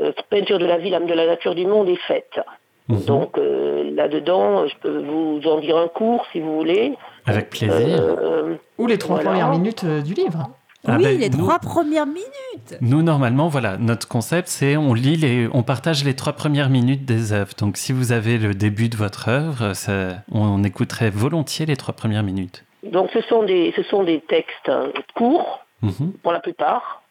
euh, 0.00 0.10
peinture 0.30 0.58
de 0.58 0.66
la 0.66 0.78
vie, 0.78 0.90
l'âme 0.90 1.06
de 1.06 1.14
la 1.14 1.26
nature 1.26 1.54
du 1.54 1.64
monde 1.64 1.88
et 1.88 1.94
fête. 1.96 2.40
Mhm. 2.88 3.04
Donc 3.04 3.38
euh, 3.38 3.88
là-dedans, 3.94 4.66
je 4.66 4.74
peux 4.78 4.98
vous 4.98 5.40
en 5.46 5.58
dire 5.60 5.76
un 5.76 5.86
cours 5.88 6.26
si 6.32 6.40
vous 6.40 6.56
voulez. 6.56 6.94
Avec 7.24 7.50
plaisir. 7.50 7.98
Euh, 8.00 8.56
Ou 8.78 8.86
les 8.88 8.98
trois 8.98 9.16
Voilà. 9.16 9.30
premières 9.30 9.50
minutes 9.50 9.84
euh, 9.84 10.00
du 10.02 10.14
livre. 10.14 10.48
Ah 10.88 10.96
oui, 10.96 11.04
ben, 11.04 11.18
les 11.18 11.30
nous- 11.30 11.38
trois 11.38 11.58
premières 11.58 12.06
minutes. 12.06 12.76
Nous, 12.80 13.02
normalement, 13.02 13.48
voilà, 13.48 13.76
notre 13.78 14.08
concept, 14.08 14.48
c'est 14.48 14.76
on 14.76 14.94
lit 14.94 15.16
les, 15.16 15.48
on 15.52 15.62
partage 15.62 16.04
les 16.04 16.14
trois 16.14 16.32
premières 16.34 16.68
minutes 16.70 17.04
des 17.04 17.32
œuvres. 17.32 17.52
Donc, 17.58 17.76
si 17.76 17.92
vous 17.92 18.12
avez 18.12 18.38
le 18.38 18.54
début 18.54 18.88
de 18.88 18.96
votre 18.96 19.28
œuvre, 19.28 19.72
ça- 19.74 20.22
on 20.32 20.62
écouterait 20.64 21.10
volontiers 21.10 21.66
les 21.66 21.76
trois 21.76 21.94
premières 21.94 22.22
minutes. 22.22 22.64
Donc 22.84 23.10
ce 23.12 23.20
sont 23.22 23.42
des, 23.42 23.72
ce 23.74 23.82
sont 23.82 24.04
des 24.04 24.20
textes 24.20 24.68
hein, 24.68 24.90
courts, 25.14 25.64
Mhm. 25.82 26.12
pour 26.22 26.32
la 26.32 26.40
plupart. 26.40 27.02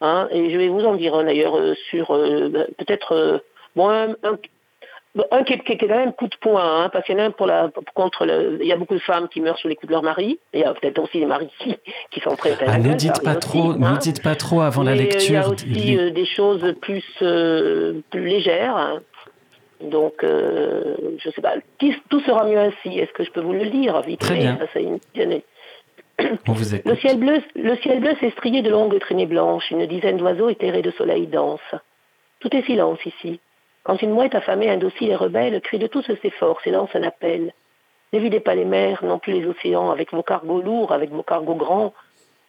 hein, 0.00 0.28
et 0.30 0.50
je 0.52 0.56
vais 0.56 0.68
vous 0.68 0.84
en 0.84 0.94
dire 0.94 1.14
un 1.16 1.24
d'ailleurs 1.24 1.56
euh, 1.58 1.74
sur 1.90 2.12
euh, 2.14 2.48
peut-être 2.78 3.12
euh, 3.16 3.38
bon, 3.74 3.88
un, 3.90 4.10
un- 4.22 4.38
un 5.30 5.42
qui, 5.44 5.54
est, 5.54 5.58
qui 5.64 5.72
est 5.72 5.78
quand 5.78 5.88
même 5.88 6.12
coup 6.12 6.28
de 6.28 6.36
poing, 6.40 6.84
hein, 6.84 6.88
parce 6.92 7.04
qu'il 7.04 7.16
y 7.16 7.20
en 7.20 7.22
a 7.24 7.26
un 7.26 7.30
pour 7.30 7.46
la, 7.46 7.70
contre 7.94 8.24
le, 8.26 8.58
il 8.60 8.66
y 8.66 8.72
a 8.72 8.76
beaucoup 8.76 8.94
de 8.94 9.00
femmes 9.00 9.28
qui 9.28 9.40
meurent 9.40 9.58
sous 9.58 9.68
les 9.68 9.74
coups 9.74 9.88
de 9.88 9.92
leur 9.92 10.02
mari. 10.02 10.38
Il 10.54 10.60
y 10.60 10.64
a 10.64 10.72
peut-être 10.74 10.98
aussi 10.98 11.18
des 11.20 11.26
maris 11.26 11.50
qui, 11.58 11.76
qui 12.10 12.20
sont 12.20 12.36
prêts 12.36 12.52
à 12.52 12.72
Ah, 12.72 12.78
ne 12.78 12.94
dites 12.94 13.22
pas 13.22 13.34
trop, 13.36 13.68
aussi, 13.70 13.78
ne 13.78 13.86
hein. 13.86 13.98
dites 14.00 14.22
pas 14.22 14.34
trop 14.36 14.60
avant 14.60 14.82
la 14.82 14.92
euh, 14.92 14.94
Il 14.96 15.00
y 15.00 15.04
lecture. 15.04 15.40
a 15.40 15.48
aussi 15.48 15.98
euh, 15.98 16.10
des 16.10 16.26
choses 16.26 16.74
plus, 16.80 17.04
euh, 17.22 18.00
plus 18.10 18.26
légères. 18.26 18.76
hein. 18.76 19.00
Donc, 19.80 20.24
euh, 20.24 20.96
je 21.18 21.30
sais 21.30 21.40
pas, 21.40 21.54
tout 22.10 22.20
sera 22.20 22.44
mieux 22.44 22.58
ainsi. 22.58 22.98
Est-ce 22.98 23.12
que 23.12 23.22
je 23.24 23.30
peux 23.30 23.40
vous 23.40 23.52
le 23.52 23.62
lire 23.64 24.00
vite 24.02 24.18
Très 24.20 24.34
bien. 24.36 24.58
Ça, 24.74 24.80
une- 24.80 24.98
on 26.48 26.52
vous 26.52 26.64
le 26.84 26.96
ciel 26.96 27.16
bleu, 27.18 27.40
le 27.54 27.76
ciel 27.76 28.00
bleu 28.00 28.10
s'est 28.18 28.30
strié 28.30 28.60
de 28.62 28.70
longues 28.70 28.98
traînées 28.98 29.26
blanches. 29.26 29.70
Une 29.70 29.86
dizaine 29.86 30.16
d'oiseaux 30.16 30.48
éthérés 30.48 30.82
de 30.82 30.90
soleil 30.90 31.28
dansent. 31.28 31.60
Tout 32.40 32.54
est 32.56 32.62
silence 32.66 32.98
ici. 33.06 33.38
Quand 33.88 34.02
une 34.02 34.10
mouette 34.10 34.34
affamée, 34.34 34.68
indocile 34.68 35.08
et 35.08 35.16
rebelle, 35.16 35.58
crie 35.62 35.78
de 35.78 35.86
tous 35.86 36.02
ses 36.02 36.28
forces 36.30 36.66
et 36.66 36.70
lance 36.70 36.90
un 36.92 37.02
appel. 37.04 37.54
N'évidez 38.12 38.38
pas 38.38 38.54
les 38.54 38.66
mers, 38.66 39.02
non 39.02 39.18
plus 39.18 39.32
les 39.32 39.46
océans, 39.46 39.90
avec 39.90 40.12
vos 40.12 40.22
cargos 40.22 40.60
lourds, 40.60 40.92
avec 40.92 41.08
vos 41.10 41.22
cargos 41.22 41.54
grands. 41.54 41.94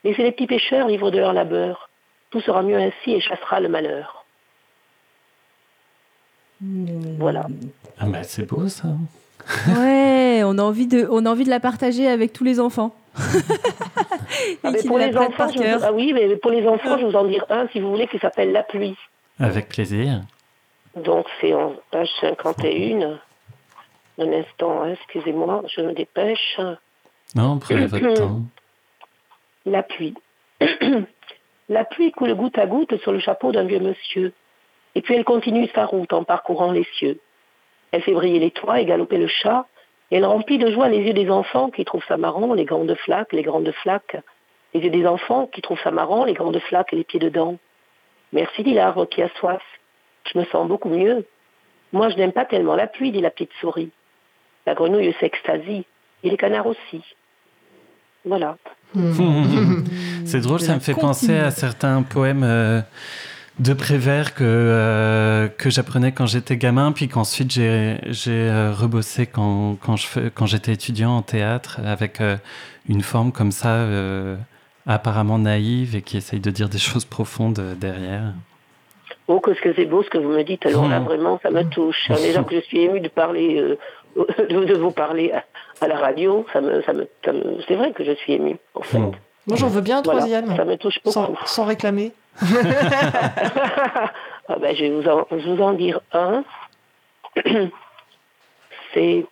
Laissez 0.04 0.22
les 0.24 0.34
petits 0.34 0.48
pêcheurs 0.48 0.90
livres 0.90 1.12
de 1.12 1.18
leur 1.18 1.32
labeur. 1.32 1.90
Tout 2.30 2.42
sera 2.42 2.62
mieux 2.62 2.76
ainsi 2.78 3.14
et 3.14 3.22
chassera 3.22 3.62
le 3.62 3.70
malheur. 3.70 4.26
Voilà. 6.62 7.48
Ah, 8.00 8.06
bah, 8.08 8.24
c'est 8.24 8.46
beau 8.46 8.68
ça. 8.68 8.90
Ouais, 9.80 10.42
on 10.44 10.58
a 10.58 10.62
envie 10.62 10.88
de, 10.88 11.08
on 11.10 11.26
a 11.26 11.30
envie 11.30 11.46
de 11.46 11.50
la 11.50 11.62
partager 11.62 12.10
avec 12.10 12.34
tous 12.34 12.44
les 12.44 12.60
enfants. 12.60 12.94
Ah, 14.64 14.72
mais 14.72 14.84
pour 14.84 14.98
les 15.00 15.16
enfants, 15.18 15.48
je 15.50 15.58
vous- 15.60 15.84
ah 15.84 15.92
oui, 15.92 16.14
mais 16.14 16.36
pour 16.38 16.52
les 16.52 16.66
enfants, 16.68 16.98
je 16.98 17.06
vais 17.06 17.12
vous 17.12 17.18
en 17.18 17.26
dire 17.26 17.46
un, 17.50 17.68
si 17.70 17.80
vous 17.80 17.90
voulez, 17.90 18.08
qui 18.08 18.20
s'appelle 18.20 18.52
La 18.52 18.64
pluie. 18.64 18.96
Avec 19.40 19.68
plaisir. 19.70 20.22
Donc 21.04 21.28
c'est 21.40 21.54
en 21.54 21.76
page 21.92 22.10
51. 22.22 23.20
Un 24.22 24.34
instant, 24.34 24.82
hein, 24.82 24.94
excusez-moi, 24.94 25.64
je 25.68 25.82
me 25.82 25.94
dépêche. 25.94 26.60
Non, 27.36 27.58
prenez 27.60 27.86
votre 27.86 28.14
temps. 28.20 28.42
La 29.66 29.84
pluie. 29.84 30.16
La 31.70 31.86
pluie 31.86 32.12
coule 32.12 32.34
goutte 32.34 32.58
à 32.58 32.66
goutte 32.66 32.98
sur 32.98 33.12
le 33.12 33.20
chapeau 33.20 33.52
d'un 33.52 33.64
vieux 33.64 33.80
monsieur. 33.80 34.34
Et 34.96 35.02
puis 35.02 35.14
elle 35.14 35.24
continue 35.24 35.70
sa 35.76 35.86
route 35.86 36.12
en 36.14 36.24
parcourant 36.24 36.72
les 36.72 36.86
cieux. 36.96 37.20
Elle 37.92 38.02
fait 38.02 38.14
briller 38.14 38.40
les 38.40 38.50
toits 38.50 38.80
et 38.82 38.86
galoper 38.86 39.18
le 39.18 39.28
chat. 39.28 39.68
Et 40.10 40.18
elle 40.18 40.26
remplit 40.26 40.58
de 40.58 40.72
joie 40.72 40.90
les 40.90 40.98
yeux 40.98 41.14
des 41.14 41.30
enfants 41.30 41.70
qui 41.70 41.86
trouvent 41.86 42.04
ça 42.08 42.18
marrant, 42.18 42.56
les 42.56 42.66
grandes 42.66 42.96
flaques, 42.96 43.34
les 43.34 43.44
grandes 43.44 43.72
flaques. 43.84 44.18
Les 44.74 44.82
yeux 44.82 44.90
des 44.90 45.06
enfants 45.06 45.46
qui 45.46 45.62
trouvent 45.62 45.80
ça 45.84 45.92
marrant, 45.92 46.26
les 46.26 46.34
grandes 46.34 46.60
flaques 46.60 46.92
et 46.94 46.96
les 46.96 47.04
pieds 47.04 47.20
dedans. 47.20 47.58
Merci, 48.34 48.64
dit 48.64 48.74
l'arbre 48.74 49.06
qui 49.06 49.22
a 49.22 49.30
soif. 49.40 49.62
Je 50.32 50.38
me 50.40 50.46
sens 50.46 50.68
beaucoup 50.68 50.90
mieux. 50.90 51.26
Moi, 51.94 52.10
je 52.10 52.16
n'aime 52.18 52.32
pas 52.32 52.46
tellement 52.46 52.76
la 52.76 52.88
pluie, 52.88 53.12
dit 53.12 53.22
la 53.22 53.32
petite 53.32 53.52
souris. 53.60 53.90
La 54.68 54.76
grenouille 54.76 55.14
s'extasie. 55.20 55.86
Et 56.24 56.30
les 56.30 56.38
canards 56.38 56.68
aussi. 56.68 57.02
Voilà. 58.26 58.58
C'est 60.26 60.42
drôle, 60.42 60.60
ça 60.60 60.76
me 60.76 60.80
fait 60.80 60.94
penser 60.94 61.36
à 61.38 61.52
certains 61.52 62.04
poèmes 62.04 62.44
euh, 62.44 62.82
de 63.60 63.74
Prévert 63.74 64.34
que, 64.34 64.44
euh, 64.44 65.48
que 65.48 65.70
j'apprenais 65.70 66.12
quand 66.12 66.26
j'étais 66.26 66.58
gamin, 66.58 66.92
puis 66.92 67.08
qu'ensuite 67.08 67.52
j'ai 67.52 67.98
j'ai, 68.08 68.32
euh, 68.50 68.72
rebossé 68.74 69.26
quand, 69.26 69.78
quand 69.82 69.96
je 69.96 70.06
fais- 70.08 70.32
quand 70.34 70.46
j'étais 70.46 70.74
étudiant 70.74 71.12
en 71.18 71.22
théâtre, 71.22 71.80
avec 71.86 72.20
euh, 72.22 72.38
une 72.88 73.02
forme 73.02 73.32
comme 73.32 73.52
ça, 73.52 73.86
apparemment 74.86 75.40
naïve, 75.40 75.96
et 75.96 76.02
qui 76.02 76.18
essaye 76.18 76.40
de 76.40 76.52
dire 76.52 76.68
des 76.70 76.78
choses 76.90 77.06
profondes 77.06 77.76
derrière. 77.80 78.34
Oh, 79.32 79.40
qu'est-ce 79.40 79.62
que 79.62 79.74
c'est 79.76 79.86
beau 79.86 80.02
ce 80.04 80.10
que 80.10 80.18
vous 80.18 80.30
me 80.30 80.42
dites. 80.44 80.66
Alors 80.66 80.88
là, 80.90 81.00
Mhm. 81.00 81.06
vraiment, 81.06 81.40
ça 81.44 81.52
me 81.52 81.64
touche. 81.64 82.10
Déjà 82.10 82.44
que 82.44 82.56
je 82.56 82.62
suis 82.62 82.80
émue 82.82 83.00
de 83.00 83.10
parler, 83.10 83.58
euh, 83.62 83.78
de, 84.50 84.74
vous 84.76 84.90
parler 84.92 85.32
à, 85.32 85.44
à 85.82 85.88
la 85.88 85.98
radio, 85.98 86.46
ça 86.52 86.62
me, 86.62 86.82
ça 86.82 86.94
me, 86.94 87.08
ça 87.24 87.32
me- 87.32 87.62
c'est 87.68 87.76
vrai 87.76 87.92
que 87.92 88.04
je 88.04 88.14
suis 88.14 88.34
émue, 88.34 88.58
en 88.74 88.82
fait. 88.82 88.98
Mhm. 88.98 89.12
Moi, 89.48 89.58
j'en 89.58 89.68
veux 89.68 89.82
bien 89.82 90.00
un 90.00 90.02
Voilà, 90.02 90.20
troisième, 90.20 90.56
ça 90.56 90.66
me 90.66 90.76
touche 90.78 90.98
beaucoup. 91.04 91.14
sans, 91.14 91.34
sans 91.46 91.66
réclamer. 91.66 92.12
Ah 94.52 94.56
ben, 94.60 94.76
je 94.76 94.82
vais 94.84 94.90
vous 94.90 95.08
en, 95.08 95.28
je 95.30 95.48
vous 95.48 95.62
en 95.62 95.74
dire 95.74 96.00
un. 96.12 96.44
C'est 98.96 99.24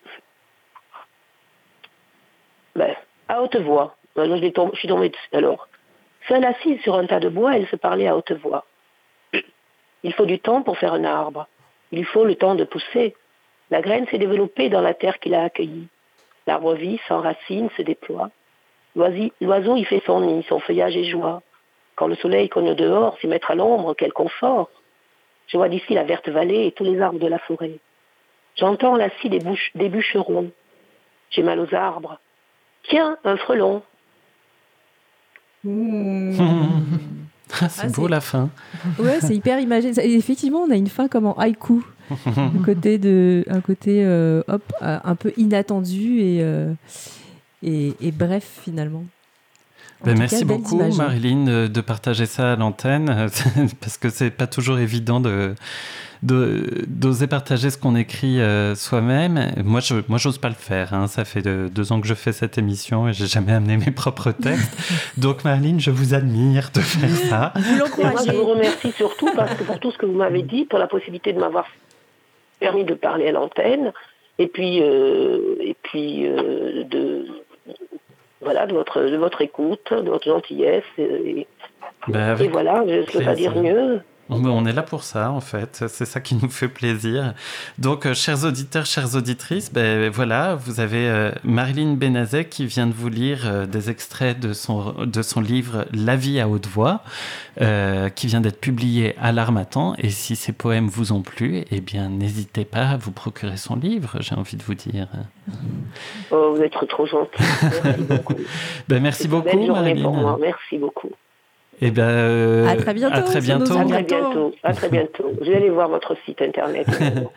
ben, 2.76 2.94
à 3.28 3.42
haute 3.42 3.56
voix. 3.56 3.96
Alors, 4.16 4.36
je 4.36 4.42
suis 4.76 4.86
tombée 4.88 5.08
dessus. 5.08 5.28
Alors, 5.32 5.66
seule 6.28 6.44
assise 6.44 6.80
sur 6.82 6.94
un 6.94 7.06
tas 7.06 7.18
de 7.18 7.28
bois, 7.28 7.56
elle 7.56 7.66
se 7.66 7.74
parlait 7.76 8.06
à 8.06 8.16
haute 8.16 8.30
voix. 8.42 8.64
Il 10.02 10.12
faut 10.12 10.26
du 10.26 10.38
temps 10.38 10.62
pour 10.62 10.78
faire 10.78 10.92
un 10.92 11.04
arbre. 11.04 11.46
Il 11.92 12.04
faut 12.04 12.24
le 12.24 12.34
temps 12.34 12.54
de 12.54 12.64
pousser. 12.64 13.14
La 13.70 13.80
graine 13.80 14.06
s'est 14.08 14.18
développée 14.18 14.68
dans 14.68 14.80
la 14.80 14.94
terre 14.94 15.18
qu'il 15.18 15.34
a 15.34 15.42
accueillie. 15.42 15.88
L'arbre 16.46 16.74
vit, 16.74 17.00
s'enracine, 17.08 17.68
se 17.76 17.82
déploie. 17.82 18.30
L'oiseau 18.94 19.76
y 19.76 19.84
fait 19.84 20.02
son 20.06 20.20
nid, 20.20 20.44
son 20.48 20.60
feuillage 20.60 20.96
est 20.96 21.04
joie. 21.04 21.42
Quand 21.94 22.06
le 22.06 22.16
soleil 22.16 22.48
cogne 22.48 22.74
dehors, 22.74 23.18
s'y 23.18 23.26
mettre 23.26 23.50
à 23.50 23.54
l'ombre, 23.54 23.94
quel 23.94 24.12
confort. 24.12 24.70
Je 25.48 25.56
vois 25.56 25.68
d'ici 25.68 25.94
la 25.94 26.04
verte 26.04 26.28
vallée 26.28 26.66
et 26.66 26.72
tous 26.72 26.84
les 26.84 27.00
arbres 27.00 27.18
de 27.18 27.26
la 27.26 27.38
forêt. 27.38 27.78
J'entends 28.56 28.96
la 28.96 29.10
scie 29.10 29.28
des, 29.28 29.88
bûcherons. 29.88 30.50
J'ai 31.30 31.42
mal 31.42 31.60
aux 31.60 31.74
arbres. 31.74 32.18
Tiens, 32.84 33.18
un 33.24 33.36
frelon. 33.36 33.82
c'est 37.50 37.84
Ah, 37.84 37.88
beau 37.88 38.08
la 38.08 38.20
fin. 38.20 38.50
Ouais, 38.98 39.18
c'est 39.20 39.34
hyper 39.34 39.60
imagé. 39.60 39.90
Et 40.00 40.14
Effectivement, 40.14 40.60
on 40.60 40.70
a 40.70 40.76
une 40.76 40.88
fin 40.88 41.08
comme 41.08 41.26
en 41.26 41.36
haïku. 41.36 41.84
un 42.36 42.62
côté, 42.64 42.96
de, 42.98 43.44
un 43.50 43.60
côté 43.60 44.02
euh, 44.04 44.42
hop, 44.48 44.62
euh, 44.82 44.98
un 45.04 45.14
peu 45.14 45.32
inattendu 45.36 46.20
et, 46.20 46.38
euh, 46.40 46.72
et, 47.62 47.94
et 48.00 48.12
bref 48.12 48.60
finalement. 48.62 49.04
En 50.02 50.04
Ben, 50.06 50.18
merci 50.18 50.40
cas, 50.40 50.44
beaucoup. 50.44 50.80
Marilyn, 50.96 51.44
de, 51.44 51.66
de 51.66 51.80
partager 51.80 52.26
ça 52.26 52.52
à 52.52 52.56
l'antenne, 52.56 53.08
euh, 53.10 53.28
parce 53.80 53.98
que 53.98 54.10
c'est 54.10 54.30
pas 54.30 54.46
toujours 54.46 54.78
évident 54.78 55.20
de 55.20 55.54
d'oser 56.22 57.28
partager 57.28 57.70
ce 57.70 57.78
qu'on 57.78 57.94
écrit 57.94 58.40
euh, 58.40 58.74
soi-même. 58.74 59.52
Moi, 59.64 59.78
je 59.78 59.94
moi, 60.08 60.18
j'ose 60.18 60.38
pas 60.38 60.48
le 60.48 60.56
faire. 60.56 60.92
hein. 60.92 61.06
Ça 61.06 61.24
fait 61.24 61.42
de- 61.42 61.68
deux 61.72 61.92
ans 61.92 62.00
que 62.00 62.08
je 62.08 62.14
fais 62.14 62.32
cette 62.32 62.58
émission 62.58 63.08
et 63.08 63.12
j'ai 63.12 63.26
jamais 63.28 63.52
amené 63.52 63.76
mes 63.76 63.92
propres 63.92 64.32
textes. 64.32 64.76
Donc, 65.16 65.44
Marilyn, 65.44 65.78
je 65.78 65.92
vous 65.92 66.14
admire 66.14 66.70
de 66.74 66.80
faire 66.80 67.08
ça. 67.28 67.52
Vous 67.54 68.02
moi, 68.02 68.12
je 68.26 68.32
vous 68.32 68.46
remercie 68.46 68.90
surtout 68.92 69.30
parce 69.36 69.54
que 69.54 69.62
pour 69.62 69.78
tout 69.78 69.92
ce 69.92 69.98
que 69.98 70.06
vous 70.06 70.16
m'avez 70.16 70.42
dit, 70.42 70.64
pour 70.64 70.80
la 70.80 70.88
possibilité 70.88 71.32
de 71.32 71.38
m'avoir 71.38 71.66
permis 72.58 72.82
de 72.84 72.94
parler 72.94 73.28
à 73.28 73.32
l'antenne, 73.32 73.92
et 74.40 74.48
puis, 74.48 74.80
euh, 74.82 75.54
et 75.60 75.76
puis 75.84 76.26
euh, 76.26 76.82
de, 76.84 77.17
voilà, 78.40 78.66
de 78.66 78.74
votre, 78.74 79.02
de 79.02 79.16
votre 79.16 79.40
écoute, 79.40 79.92
de 79.92 80.08
votre 80.10 80.26
gentillesse. 80.26 80.84
Et, 80.98 81.46
Ben, 82.06 82.20
et 82.20 82.30
avec 82.30 82.50
voilà, 82.50 82.84
je 82.86 82.94
ne 82.94 83.02
peux 83.02 83.24
pas 83.24 83.34
dire 83.34 83.54
mieux. 83.56 84.00
On 84.30 84.66
est 84.66 84.72
là 84.72 84.82
pour 84.82 85.04
ça, 85.04 85.30
en 85.30 85.40
fait. 85.40 85.84
C'est 85.88 86.04
ça 86.04 86.20
qui 86.20 86.34
nous 86.34 86.50
fait 86.50 86.68
plaisir. 86.68 87.34
Donc, 87.78 88.06
euh, 88.06 88.14
chers 88.14 88.44
auditeurs, 88.44 88.86
chères 88.86 89.14
auditrices, 89.14 89.72
ben 89.72 90.10
voilà, 90.10 90.54
vous 90.54 90.80
avez 90.80 91.08
euh, 91.08 91.30
Marilyn 91.44 91.94
Benazet 91.94 92.44
qui 92.46 92.66
vient 92.66 92.86
de 92.86 92.92
vous 92.92 93.08
lire 93.08 93.42
euh, 93.46 93.66
des 93.66 93.90
extraits 93.90 94.38
de 94.38 94.52
son, 94.52 94.92
de 95.04 95.22
son 95.22 95.40
livre 95.40 95.86
La 95.92 96.16
vie 96.16 96.40
à 96.40 96.48
haute 96.48 96.66
voix, 96.66 97.00
euh, 97.60 98.08
qui 98.08 98.26
vient 98.26 98.40
d'être 98.40 98.60
publié 98.60 99.14
à 99.18 99.32
l'Armatan. 99.32 99.94
Et 99.98 100.10
si 100.10 100.36
ces 100.36 100.52
poèmes 100.52 100.88
vous 100.88 101.12
ont 101.12 101.22
plu, 101.22 101.64
eh 101.70 101.80
bien, 101.80 102.08
n'hésitez 102.08 102.64
pas 102.64 102.88
à 102.90 102.96
vous 102.96 103.12
procurer 103.12 103.56
son 103.56 103.76
livre, 103.76 104.16
j'ai 104.20 104.34
envie 104.34 104.56
de 104.56 104.62
vous 104.62 104.74
dire. 104.74 105.08
Oh, 106.30 106.54
vous 106.54 106.62
êtes 106.62 106.72
trop 106.72 107.06
gentil. 107.06 107.42
Merci 107.62 108.02
beaucoup. 108.02 108.34
Ben, 108.88 109.02
merci 109.02 109.28
beaucoup. 109.28 109.66
Marilyn. 109.66 110.36
Merci 110.40 110.78
beaucoup. 110.78 111.10
Et 111.80 111.90
ben, 111.90 112.02
euh, 112.02 112.66
À 112.66 112.76
très 112.76 112.94
bientôt 112.94 113.16
À 113.16 113.22
très 113.22 113.40
bientôt. 113.40 113.78
À 113.78 113.84
très 113.84 114.02
bientôt. 114.02 114.54
À 114.62 114.72
très 114.72 114.88
bientôt. 114.88 115.32
Je 115.40 115.50
vais 115.50 115.56
aller 115.56 115.70
voir 115.70 115.88
votre 115.88 116.16
site 116.24 116.42
internet. 116.42 116.86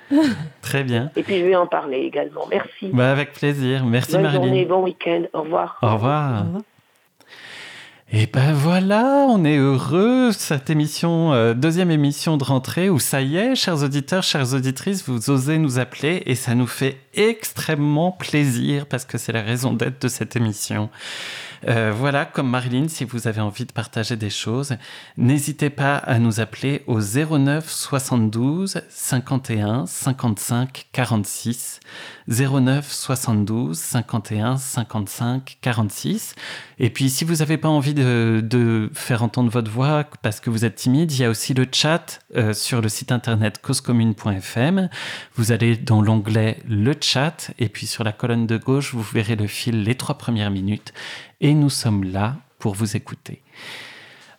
Très 0.61 0.83
bien. 0.83 1.11
Et 1.15 1.23
puis 1.23 1.39
je 1.39 1.45
vais 1.45 1.55
en 1.55 1.67
parler 1.67 1.99
également. 1.99 2.47
Merci. 2.49 2.89
Ben, 2.91 3.05
avec 3.05 3.33
plaisir. 3.33 3.85
Merci, 3.85 4.13
Bonne 4.13 4.23
Marilyn. 4.23 4.43
journée, 4.43 4.65
bon 4.65 4.83
week-end. 4.83 5.23
Au 5.33 5.41
revoir. 5.41 5.77
Au 5.81 5.93
revoir. 5.93 6.31
Au 6.31 6.45
revoir. 6.45 6.61
Et 8.13 8.25
ben 8.25 8.51
voilà, 8.51 9.25
on 9.29 9.45
est 9.45 9.55
heureux. 9.55 10.31
Cette 10.33 10.69
émission, 10.69 11.31
euh, 11.31 11.53
deuxième 11.53 11.91
émission 11.91 12.35
de 12.35 12.43
rentrée, 12.43 12.89
où 12.89 12.99
ça 12.99 13.21
y 13.21 13.37
est, 13.37 13.55
chers 13.55 13.83
auditeurs, 13.83 14.21
chères 14.21 14.53
auditrices, 14.53 15.07
vous 15.07 15.29
osez 15.29 15.57
nous 15.57 15.79
appeler 15.79 16.21
et 16.25 16.35
ça 16.35 16.53
nous 16.53 16.67
fait 16.67 16.97
extrêmement 17.13 18.11
plaisir 18.11 18.85
parce 18.87 19.05
que 19.05 19.17
c'est 19.17 19.31
la 19.31 19.41
raison 19.41 19.71
d'être 19.71 20.01
de 20.01 20.09
cette 20.09 20.35
émission. 20.35 20.89
Euh, 21.67 21.93
voilà, 21.95 22.25
comme 22.25 22.49
Marilyn, 22.49 22.87
si 22.87 23.05
vous 23.05 23.27
avez 23.27 23.41
envie 23.41 23.65
de 23.65 23.71
partager 23.71 24.15
des 24.15 24.29
choses, 24.29 24.75
n'hésitez 25.17 25.69
pas 25.69 25.95
à 25.95 26.17
nous 26.17 26.39
appeler 26.39 26.83
au 26.87 26.99
09 26.99 27.69
72 27.69 28.81
51 28.89 29.85
55 29.85 30.87
46. 30.91 31.79
09 32.27 32.91
72 32.91 33.77
51 33.77 34.57
55 34.57 35.57
46. 35.61 36.35
Et 36.79 36.89
puis, 36.89 37.09
si 37.09 37.25
vous 37.25 37.35
n'avez 37.35 37.57
pas 37.57 37.69
envie 37.69 37.93
de, 37.93 38.89
faire 38.93 39.23
entendre 39.23 39.51
votre 39.51 39.69
voix 39.69 40.05
parce 40.21 40.39
que 40.39 40.49
vous 40.49 40.65
êtes 40.65 40.75
timide, 40.75 41.11
il 41.11 41.21
y 41.21 41.25
a 41.25 41.29
aussi 41.29 41.53
le 41.53 41.67
chat 41.71 42.19
euh, 42.35 42.53
sur 42.53 42.81
le 42.81 42.89
site 42.89 43.11
internet 43.11 43.59
causecommune.fm. 43.61 44.89
Vous 45.35 45.51
allez 45.51 45.77
dans 45.77 46.01
l'onglet 46.01 46.57
le 46.67 46.95
chat 46.99 47.51
et 47.59 47.69
puis 47.69 47.85
sur 47.85 48.03
la 48.03 48.11
colonne 48.11 48.47
de 48.47 48.57
gauche, 48.57 48.93
vous 48.93 49.01
verrez 49.01 49.35
le 49.35 49.47
fil 49.47 49.83
les 49.83 49.95
trois 49.95 50.17
premières 50.17 50.51
minutes 50.51 50.93
et 51.41 51.53
nous 51.53 51.69
sommes 51.69 52.05
là 52.05 52.37
pour 52.59 52.75
vous 52.75 52.95
écouter. 52.95 53.41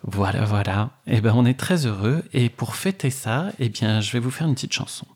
Voilà, 0.04 0.44
voilà. 0.44 0.90
Eh 1.06 1.20
ben, 1.20 1.32
on 1.36 1.44
est 1.44 1.58
très 1.58 1.86
heureux. 1.86 2.24
Et 2.32 2.48
pour 2.48 2.74
fêter 2.74 3.10
ça, 3.10 3.50
eh 3.58 3.68
bien, 3.68 4.00
je 4.00 4.12
vais 4.12 4.18
vous 4.18 4.30
faire 4.30 4.46
une 4.48 4.54
petite 4.54 4.72
chanson. 4.72 5.06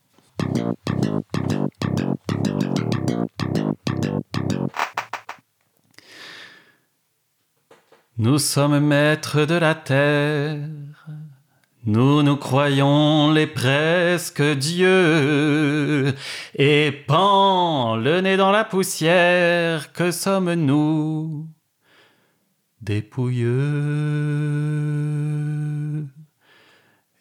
Nous 8.19 8.39
sommes 8.39 8.79
maîtres 8.79 9.45
de 9.45 9.53
la 9.53 9.75
terre, 9.75 10.57
nous 11.85 12.23
nous 12.23 12.35
croyons 12.35 13.31
les 13.31 13.45
presque 13.45 14.41
dieux, 14.41 16.15
et 16.55 16.91
pan 17.07 17.95
le 17.95 18.21
nez 18.21 18.35
dans 18.35 18.51
la 18.51 18.63
poussière, 18.63 19.93
que 19.93 20.09
sommes-nous? 20.09 21.47
Dépouilleux. 22.81 23.47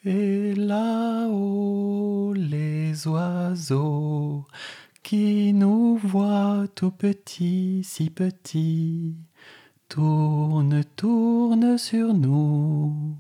Et 0.05 0.55
là-haut 0.55 2.33
les 2.35 3.09
oiseaux 3.09 4.45
qui 5.03 5.53
nous 5.53 5.97
voient 5.97 6.67
tout 6.75 6.91
petits, 6.91 7.83
si 7.85 8.11
petits, 8.11 9.17
tourne, 9.89 10.85
tourne 10.97 11.79
sur 11.79 12.13
nous 12.13 13.17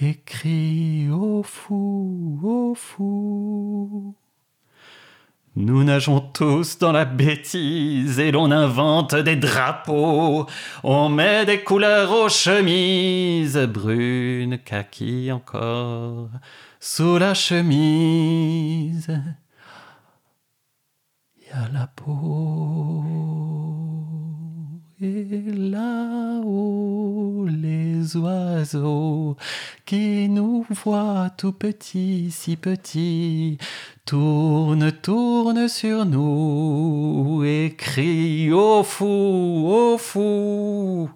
et 0.00 0.14
crie 0.24 1.08
au 1.10 1.42
fou, 1.42 2.38
au 2.42 2.74
fou. 2.74 4.14
Nous 5.56 5.82
nageons 5.82 6.20
tous 6.20 6.78
dans 6.78 6.92
la 6.92 7.04
bêtise 7.04 8.20
et 8.20 8.30
l'on 8.30 8.52
invente 8.52 9.16
des 9.16 9.34
drapeaux. 9.34 10.46
On 10.84 11.08
met 11.08 11.44
des 11.44 11.64
couleurs 11.64 12.12
aux 12.12 12.28
chemises, 12.28 13.58
brunes, 13.58 14.58
kaki 14.58 15.32
encore, 15.32 16.28
sous 16.78 17.18
la 17.18 17.34
chemise. 17.34 19.08
Y 21.40 21.52
a 21.52 21.68
la 21.72 21.88
peau. 21.88 23.04
Et 25.02 25.24
là-haut, 25.56 27.46
les 27.48 28.18
oiseaux 28.18 29.34
qui 29.86 30.28
nous 30.28 30.66
voient 30.68 31.30
tout 31.38 31.52
petits, 31.52 32.30
si 32.30 32.56
petits, 32.56 33.56
tournent, 34.04 34.92
tournent 34.92 35.68
sur 35.68 36.04
nous 36.04 37.42
et 37.46 37.74
crient 37.78 38.52
au 38.52 38.82
fou, 38.82 39.06
au 39.06 39.96
fou. 39.96 41.08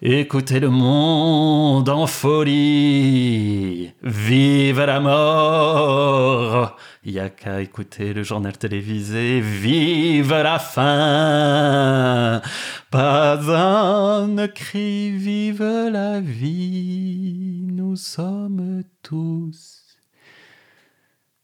Écoutez 0.00 0.60
le 0.60 0.70
monde 0.70 1.88
en 1.88 2.06
folie, 2.06 3.92
vive 4.02 4.84
la 4.84 5.00
mort 5.00 6.76
il 7.08 7.14
n'y 7.14 7.20
a 7.20 7.30
qu'à 7.30 7.62
écouter 7.62 8.12
le 8.12 8.22
journal 8.22 8.58
télévisé. 8.58 9.40
Vive 9.40 10.34
la 10.34 10.58
fin 10.58 12.42
Pas 12.90 13.38
un 13.50 14.48
cri, 14.48 15.10
vive 15.12 15.88
la 15.90 16.20
vie. 16.20 17.62
Nous 17.72 17.96
sommes 17.96 18.82
tous 19.02 19.86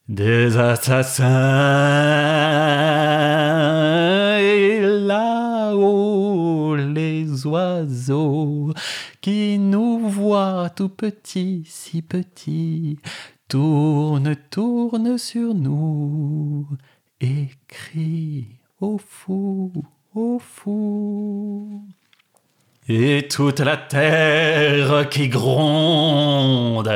des 0.06 0.58
assassins. 0.58 1.24
Et 4.38 4.80
là-haut, 4.82 6.33
oiseaux 7.46 8.72
qui 9.20 9.58
nous 9.58 10.08
voient 10.08 10.70
tout 10.70 10.88
petits, 10.88 11.64
si 11.66 12.02
petits, 12.02 12.98
tourne, 13.48 14.36
tourne 14.50 15.18
sur 15.18 15.54
nous 15.54 16.66
et 17.20 17.48
crie 17.68 18.58
au 18.80 18.98
fou, 18.98 19.72
au 20.14 20.38
fou. 20.38 21.82
Et 22.86 23.28
toute 23.28 23.60
la 23.60 23.78
terre 23.78 25.08
qui 25.08 25.28
gronde. 25.28 26.92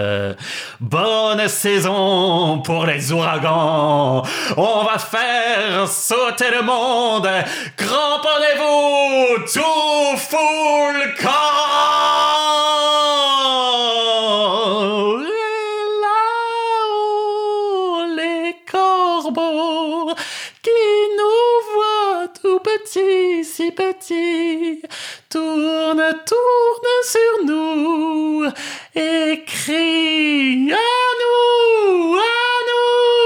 Bonne 0.80 1.48
saison 1.48 2.58
pour 2.58 2.84
les 2.84 3.10
ouragans. 3.10 4.22
On 4.58 4.84
va 4.84 4.98
faire 4.98 5.88
sauter 5.88 6.50
le 6.50 6.60
monde. 6.62 7.26
Cramponnez-vous, 7.78 9.44
tout 9.50 10.18
full 22.92 23.44
si 23.44 23.70
petit, 23.72 24.82
tourne, 25.28 26.02
tourne 26.26 26.92
sur 27.04 27.44
nous 27.46 28.44
et 28.94 29.42
crie 29.46 30.72
à 30.72 30.76
nous, 31.20 32.14
à 32.14 32.18
nous. 32.68 33.18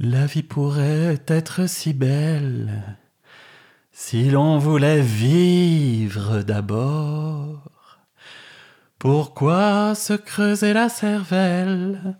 La 0.00 0.26
vie 0.26 0.42
pourrait 0.42 1.20
être 1.26 1.68
si 1.68 1.92
belle 1.92 2.98
si 3.92 4.30
l'on 4.30 4.58
voulait 4.58 5.02
vivre 5.02 6.42
d'abord. 6.42 7.98
Pourquoi 8.98 9.94
se 9.96 10.14
creuser 10.14 10.72
la 10.72 10.88
cervelle 10.88 12.16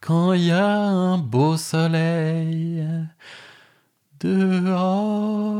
quand 0.00 0.32
il 0.32 0.46
y 0.46 0.52
a 0.52 0.66
un 0.66 1.18
beau 1.18 1.56
soleil 1.56 2.84
dehors. 4.20 5.56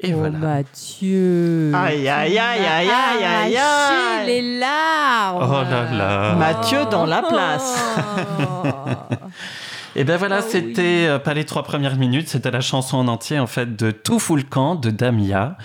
Et 0.00 0.14
oh 0.14 0.18
voilà. 0.18 0.38
Mathieu. 0.38 1.72
Aïe, 1.74 2.08
aïe, 2.08 2.38
aïe, 2.38 2.38
aïe, 2.38 2.88
aïe, 2.88 3.24
aïe, 3.24 3.56
aïe. 3.56 4.26
les 4.26 4.58
larmes. 4.58 5.42
Oh 5.42 5.68
là 5.68 5.90
là. 5.92 6.34
Mathieu 6.36 6.84
dans 6.88 7.04
la 7.04 7.22
place. 7.22 7.76
Et 9.96 10.04
ben 10.04 10.16
voilà, 10.16 10.40
oh 10.40 10.48
c'était 10.48 11.06
euh, 11.08 11.18
pas 11.18 11.34
les 11.34 11.44
trois 11.44 11.64
premières 11.64 11.96
minutes, 11.96 12.28
c'était 12.28 12.52
la 12.52 12.60
chanson 12.60 12.98
en 12.98 13.08
entier 13.08 13.40
en 13.40 13.48
fait 13.48 13.74
de 13.74 13.90
Tout 13.90 14.20
fout 14.20 14.36
le 14.38 14.44
camp 14.44 14.76
de 14.76 14.90
Damia 14.90 15.56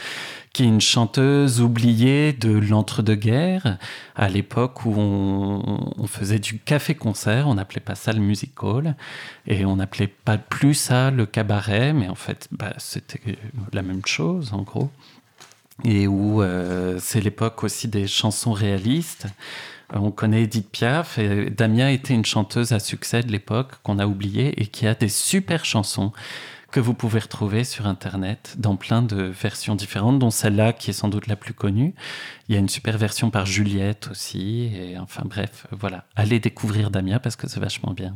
qui 0.54 0.64
est 0.64 0.68
une 0.68 0.82
chanteuse 0.82 1.62
oubliée 1.62 2.32
de 2.32 2.52
l'entre-deux-guerres, 2.52 3.80
à 4.16 4.30
l'époque 4.30 4.86
où 4.86 4.94
on, 4.96 6.06
faisait 6.06 6.38
du 6.38 6.60
café-concert, 6.60 7.48
on 7.48 7.56
n'appelait 7.56 7.82
pas 7.82 7.96
ça 7.96 8.14
le 8.14 8.20
music 8.20 8.62
hall, 8.62 8.96
et 9.48 9.66
on 9.66 9.78
n'appelait 9.78 10.08
pas 10.08 10.38
plus 10.38 10.76
ça 10.76 11.10
le 11.10 11.26
cabaret, 11.26 11.92
mais 11.94 12.08
en 12.08 12.16
fait, 12.16 12.48
bah, 12.52 12.74
c'était 12.78 13.38
la 13.74 13.82
même 13.82 14.06
chose, 14.06 14.54
en 14.54 14.62
gros. 14.62 14.92
Et 15.84 16.06
où 16.06 16.44
euh, 16.44 17.00
c'est 17.00 17.20
l'époque 17.20 17.64
aussi 17.64 17.88
des 17.88 18.06
chansons 18.06 18.52
réalistes. 18.52 19.26
On 19.92 20.12
connaît 20.12 20.44
Edith 20.44 20.70
Piaf 20.70 21.18
et 21.18 21.50
Damien 21.50 21.90
était 21.90 22.14
une 22.14 22.26
chanteuse 22.26 22.74
à 22.74 22.80
succès 22.80 23.24
de 23.24 23.32
l'époque 23.32 23.72
qu'on 23.82 23.98
a 23.98 24.06
oubliée 24.06 24.62
et 24.62 24.68
qui 24.68 24.86
a 24.86 24.94
des 24.94 25.10
super 25.10 25.66
chansons 25.66 26.12
que 26.74 26.80
vous 26.80 26.96
pouvez 26.96 27.20
retrouver 27.20 27.64
sur 27.64 27.86
Internet 27.86 28.56
dans 28.58 28.76
plein 28.76 29.04
de 29.04 29.22
versions 29.26 29.76
différentes, 29.76 30.18
dont 30.18 30.32
celle-là 30.32 30.74
qui 30.74 30.90
est 30.90 30.94
sans 30.94 31.08
doute 31.08 31.28
la 31.28 31.36
plus 31.36 31.54
connue. 31.54 31.94
Il 32.50 32.56
y 32.56 32.58
a 32.58 32.60
une 32.60 32.68
super 32.68 32.98
version 32.98 33.30
par 33.30 33.46
Juliette 33.46 34.08
aussi. 34.10 34.72
Et 34.76 34.98
enfin 34.98 35.22
bref, 35.24 35.68
voilà. 35.70 36.06
Allez 36.16 36.40
découvrir 36.40 36.90
Damien 36.90 37.20
parce 37.20 37.36
que 37.36 37.48
c'est 37.48 37.60
vachement 37.60 37.94
bien. 37.94 38.16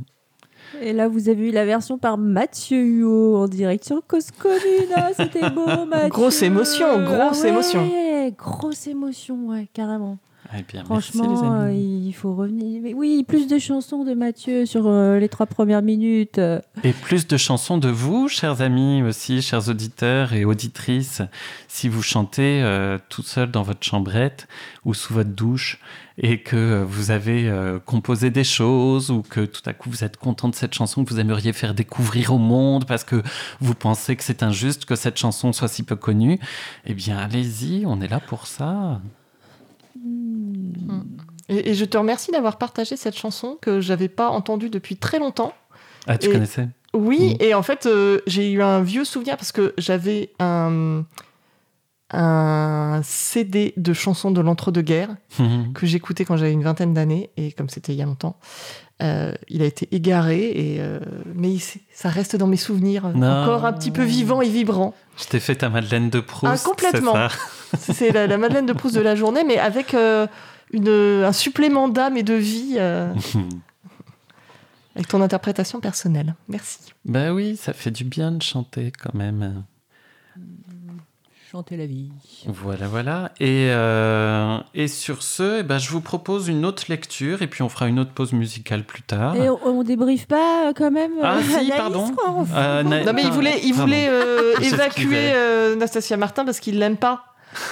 Et 0.82 0.92
là, 0.92 1.08
vous 1.08 1.30
avez 1.30 1.50
eu 1.50 1.52
la 1.52 1.66
version 1.66 2.00
par 2.00 2.18
Mathieu 2.18 2.84
Huot 2.84 3.38
en 3.38 3.48
direct 3.48 3.86
sur 3.86 4.02
Cause 4.08 4.32
Commune. 4.32 4.92
Ah, 4.96 5.12
c'était 5.16 5.52
beau, 5.52 5.86
Mathieu. 5.86 6.10
Grosse 6.10 6.42
émotion, 6.42 7.04
grosse 7.04 7.44
ah 7.44 7.50
émotion. 7.50 7.88
Ouais, 7.88 8.34
grosse 8.36 8.88
émotion, 8.88 9.50
ouais, 9.50 9.68
carrément. 9.72 10.18
Eh 10.54 10.64
bien, 10.64 10.84
Franchement, 10.86 11.28
merci 11.28 11.44
les 11.44 11.50
euh, 11.50 11.62
amis. 11.66 12.08
il 12.08 12.14
faut 12.14 12.36
revenir. 12.36 12.82
Mais 12.82 12.94
oui, 12.94 13.24
plus 13.28 13.48
de 13.48 13.58
chansons 13.58 14.04
de 14.04 14.14
Mathieu 14.14 14.66
sur 14.66 14.88
euh, 14.88 15.20
les 15.20 15.30
trois 15.30 15.46
premières 15.46 15.82
minutes. 15.82 16.40
Et 16.84 16.94
plus 16.94 17.28
de 17.28 17.38
chansons 17.38 17.78
de 17.78 17.90
vous, 17.90 18.28
chers 18.28 18.62
amis 18.62 19.02
aussi, 19.04 19.42
chers 19.42 19.70
auditeurs 19.70 20.34
et 20.34 20.46
auditrices, 20.46 21.22
si 21.68 21.90
vous 21.90 22.02
chantez 22.02 22.62
euh, 22.64 22.98
tout 23.10 23.24
seul 23.24 23.52
dans 23.52 23.64
votre 23.64 23.86
chambrette 23.86 24.48
ou 24.86 24.94
sous 24.94 25.14
votre 25.14 25.30
douche 25.30 25.80
et 26.18 26.42
que 26.42 26.84
vous 26.84 27.12
avez 27.12 27.48
euh, 27.48 27.80
composé 27.80 28.32
des 28.32 28.44
choses 28.44 29.12
ou 29.12 29.22
que 29.22 29.46
tout 29.46 29.62
à 29.66 29.74
coup 29.74 29.90
vous 29.90 30.04
êtes 30.04 30.18
content 30.18 30.50
de 30.50 30.56
cette 30.56 30.74
chanson 30.74 31.04
que 31.06 31.14
vous 31.14 31.20
aimeriez 31.20 31.54
faire 31.54 31.74
découvrir 31.74 32.34
au 32.34 32.40
monde 32.40 32.86
parce 32.86 33.04
que 33.04 33.22
vous 33.60 33.76
pensez 33.76 34.16
que 34.16 34.24
c'est 34.24 34.42
injuste 34.42 34.86
que 34.86 34.96
cette 34.96 35.18
chanson 35.18 35.54
soit 35.54 35.68
si 35.68 35.84
peu 35.84 35.96
connue, 35.96 36.40
eh 36.86 36.94
bien 36.94 37.18
allez-y, 37.18 37.86
on 37.86 38.02
est 38.02 38.08
là 38.08 38.20
pour 38.20 38.48
ça. 38.48 39.00
Et, 41.50 41.70
et 41.72 41.74
je 41.76 41.86
te 41.86 41.98
remercie 41.98 42.32
d'avoir 42.32 42.58
partagé 42.58 42.96
cette 42.98 43.16
chanson 43.18 43.58
que 43.62 43.80
j'avais 43.82 44.10
pas 44.10 44.30
entendue 44.30 44.70
depuis 44.70 44.98
très 44.98 45.20
longtemps. 45.20 45.54
Ah, 46.08 46.18
tu 46.18 46.28
Et- 46.30 46.32
connaissais? 46.32 46.68
Oui, 46.94 47.36
Mm. 47.40 47.44
et 47.44 47.54
en 47.54 47.64
fait, 47.64 47.86
euh, 47.86 48.20
j'ai 48.28 48.52
eu 48.52 48.62
un 48.64 48.82
vieux 48.82 49.04
souvenir 49.06 49.36
parce 49.38 49.52
que 49.52 49.74
j'avais 49.78 50.32
un, 50.40 51.04
un 52.12 53.02
CD 53.04 53.74
de 53.78 53.94
chansons 53.94 54.32
de 54.32 54.40
l'entre-deux-guerres 54.42 55.16
Mhm. 55.40 55.74
que 55.74 55.86
j'écoutais 55.86 56.26
quand 56.26 56.38
j'avais 56.38 56.54
une 56.54 56.64
vingtaine 56.64 56.94
d'années, 56.94 57.30
et 57.38 57.52
comme 57.52 57.70
c'était 57.70 57.94
il 57.94 57.98
y 58.00 58.02
a 58.02 58.06
longtemps, 58.06 58.38
euh, 59.04 59.32
il 59.48 59.62
a 59.62 59.66
été 59.66 59.88
égaré, 59.92 60.50
et, 60.50 60.78
euh, 60.80 61.00
mais 61.36 61.52
il 61.54 61.62
ça 61.94 62.10
reste 62.10 62.36
dans 62.36 62.48
mes 62.48 62.58
souvenirs, 62.58 63.10
Non. 63.16 63.44
encore 63.44 63.66
un 63.66 63.74
petit 63.74 63.92
peu 63.92 64.04
vivant 64.04 64.42
et 64.42 64.50
vibrant. 64.50 64.94
Je 65.18 65.26
t'ai 65.26 65.40
fait 65.40 65.56
ta 65.56 65.70
Madeleine 65.70 66.10
de 66.10 66.20
Proust. 66.20 66.64
Ah, 66.66 66.70
complètement. 66.70 67.14
c'est 67.78 68.12
la, 68.12 68.26
la 68.28 68.38
Madeleine 68.38 68.66
de 68.66 68.74
Proust 68.74 68.96
de 68.96 69.02
la 69.02 69.16
journée, 69.16 69.44
mais 69.44 69.58
avec 69.60 69.94
euh, 69.94 70.26
une, 70.72 70.90
un 71.24 71.32
supplément 71.34 71.88
d'âme 71.90 72.18
et 72.18 72.24
de 72.24 72.34
vie, 72.34 72.78
avec 74.96 75.08
ton 75.08 75.22
interprétation 75.22 75.80
personnelle. 75.80 76.36
Merci. 76.48 76.80
Ben 77.06 77.32
oui, 77.32 77.56
ça 77.56 77.74
fait 77.74 77.92
du 77.92 78.04
bien 78.04 78.32
de 78.32 78.42
chanter 78.42 78.92
quand 78.92 79.14
même. 79.14 79.64
Chanter 81.50 81.78
la 81.78 81.86
vie. 81.86 82.10
Voilà, 82.46 82.88
voilà. 82.88 83.32
Et, 83.40 83.70
euh, 83.72 84.58
et 84.74 84.90
sur 84.90 85.24
ce, 85.24 85.62
eh 85.62 85.64
ben, 85.64 85.78
je 85.78 85.90
vous 85.92 86.02
propose 86.02 86.50
une 86.50 86.66
autre 86.66 86.84
lecture 86.90 87.42
et 87.42 87.48
puis 87.48 87.62
on 87.64 87.70
fera 87.70 87.88
une 87.88 88.00
autre 88.00 88.12
pause 88.12 88.34
musicale 88.34 88.84
plus 88.84 89.02
tard. 89.02 89.34
Et 89.38 89.50
on, 89.50 89.58
on 89.66 89.84
débriefe 89.84 90.26
pas 90.28 90.68
euh, 90.68 90.74
quand 90.76 90.92
même 90.92 91.14
Ah 91.24 91.38
euh, 91.38 91.42
si, 91.42 91.54
Anaïs, 91.56 91.72
pardon. 91.72 92.12
quoi, 92.12 92.46
Euh, 92.54 92.84
Non, 92.84 93.14
mais 93.14 93.24
il 93.24 93.32
voulait, 93.32 93.62
il 93.64 93.74
voulait 93.74 94.08
euh, 94.10 94.56
évacuer 94.60 95.32
euh, 95.34 95.76
Nastasia 95.78 96.18
Martin 96.18 96.44
parce 96.44 96.60
qu'il 96.60 96.80
l'aime 96.80 96.98
pas. 96.98 97.24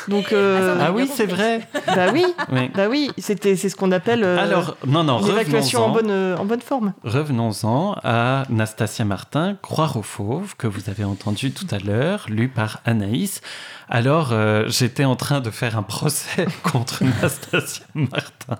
Donc, 0.08 0.32
euh, 0.32 0.78
Ah 0.82 0.92
oui, 0.92 1.10
c'est 1.14 1.26
vrai. 1.26 1.68
bah 1.88 2.08
oui, 2.14 2.26
Oui. 2.52 2.70
bah 2.76 2.88
oui, 2.90 3.12
c'était, 3.18 3.56
c'est 3.56 3.70
ce 3.70 3.76
qu'on 3.76 3.92
appelle 3.92 4.24
euh, 4.24 4.38
Alors, 4.38 4.78
non, 4.86 5.04
non, 5.04 5.20
une 5.20 5.30
évacuation 5.30 5.86
en 5.86 5.90
bonne, 5.90 6.10
euh, 6.10 6.38
en 6.38 6.46
bonne 6.46 6.62
forme. 6.62 6.94
Revenons-en 7.04 7.96
à 8.04 8.44
Nastasia 8.50 9.06
Martin, 9.06 9.58
Croire 9.62 9.98
aux 9.98 10.04
fauves, 10.04 10.56
que 10.58 10.68
vous 10.68 10.90
avez 10.90 11.04
entendu 11.04 11.52
tout 11.52 11.68
à 11.72 11.80
l'heure, 11.80 12.26
lu 12.30 12.50
par 12.50 12.80
Anaïs. 12.86 13.42
Alors, 13.88 14.30
euh, 14.32 14.66
j'étais 14.68 15.06
en 15.06 15.16
train 15.16 15.42
de 15.42 15.52
faire 15.52 15.78
un 15.78 15.84
procès 15.84 16.48
contre 16.64 17.04
Nastasia 17.22 17.86
Martin, 17.94 18.58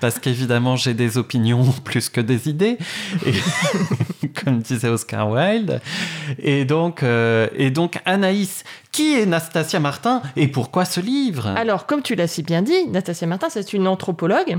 parce 0.00 0.18
qu'évidemment, 0.18 0.76
j'ai 0.76 0.94
des 0.94 1.18
opinions 1.18 1.64
plus 1.84 2.08
que 2.08 2.20
des 2.20 2.48
idées, 2.48 2.78
et, 3.26 4.28
comme 4.28 4.60
disait 4.60 4.88
Oscar 4.88 5.30
Wilde. 5.30 5.80
Et 6.38 6.64
donc, 6.64 7.02
euh, 7.02 7.48
et 7.54 7.70
donc, 7.70 8.00
Anaïs, 8.04 8.64
qui 8.90 9.14
est 9.14 9.26
Nastasia 9.26 9.80
Martin 9.80 10.22
et 10.36 10.48
pourquoi 10.48 10.84
ce 10.84 11.00
livre? 11.00 11.46
Alors, 11.48 11.86
comme 11.86 12.02
tu 12.02 12.14
l'as 12.14 12.26
si 12.26 12.42
bien 12.42 12.62
dit, 12.62 12.88
Nastasia 12.88 13.26
Martin, 13.26 13.48
c'est 13.50 13.72
une 13.72 13.86
anthropologue, 13.86 14.56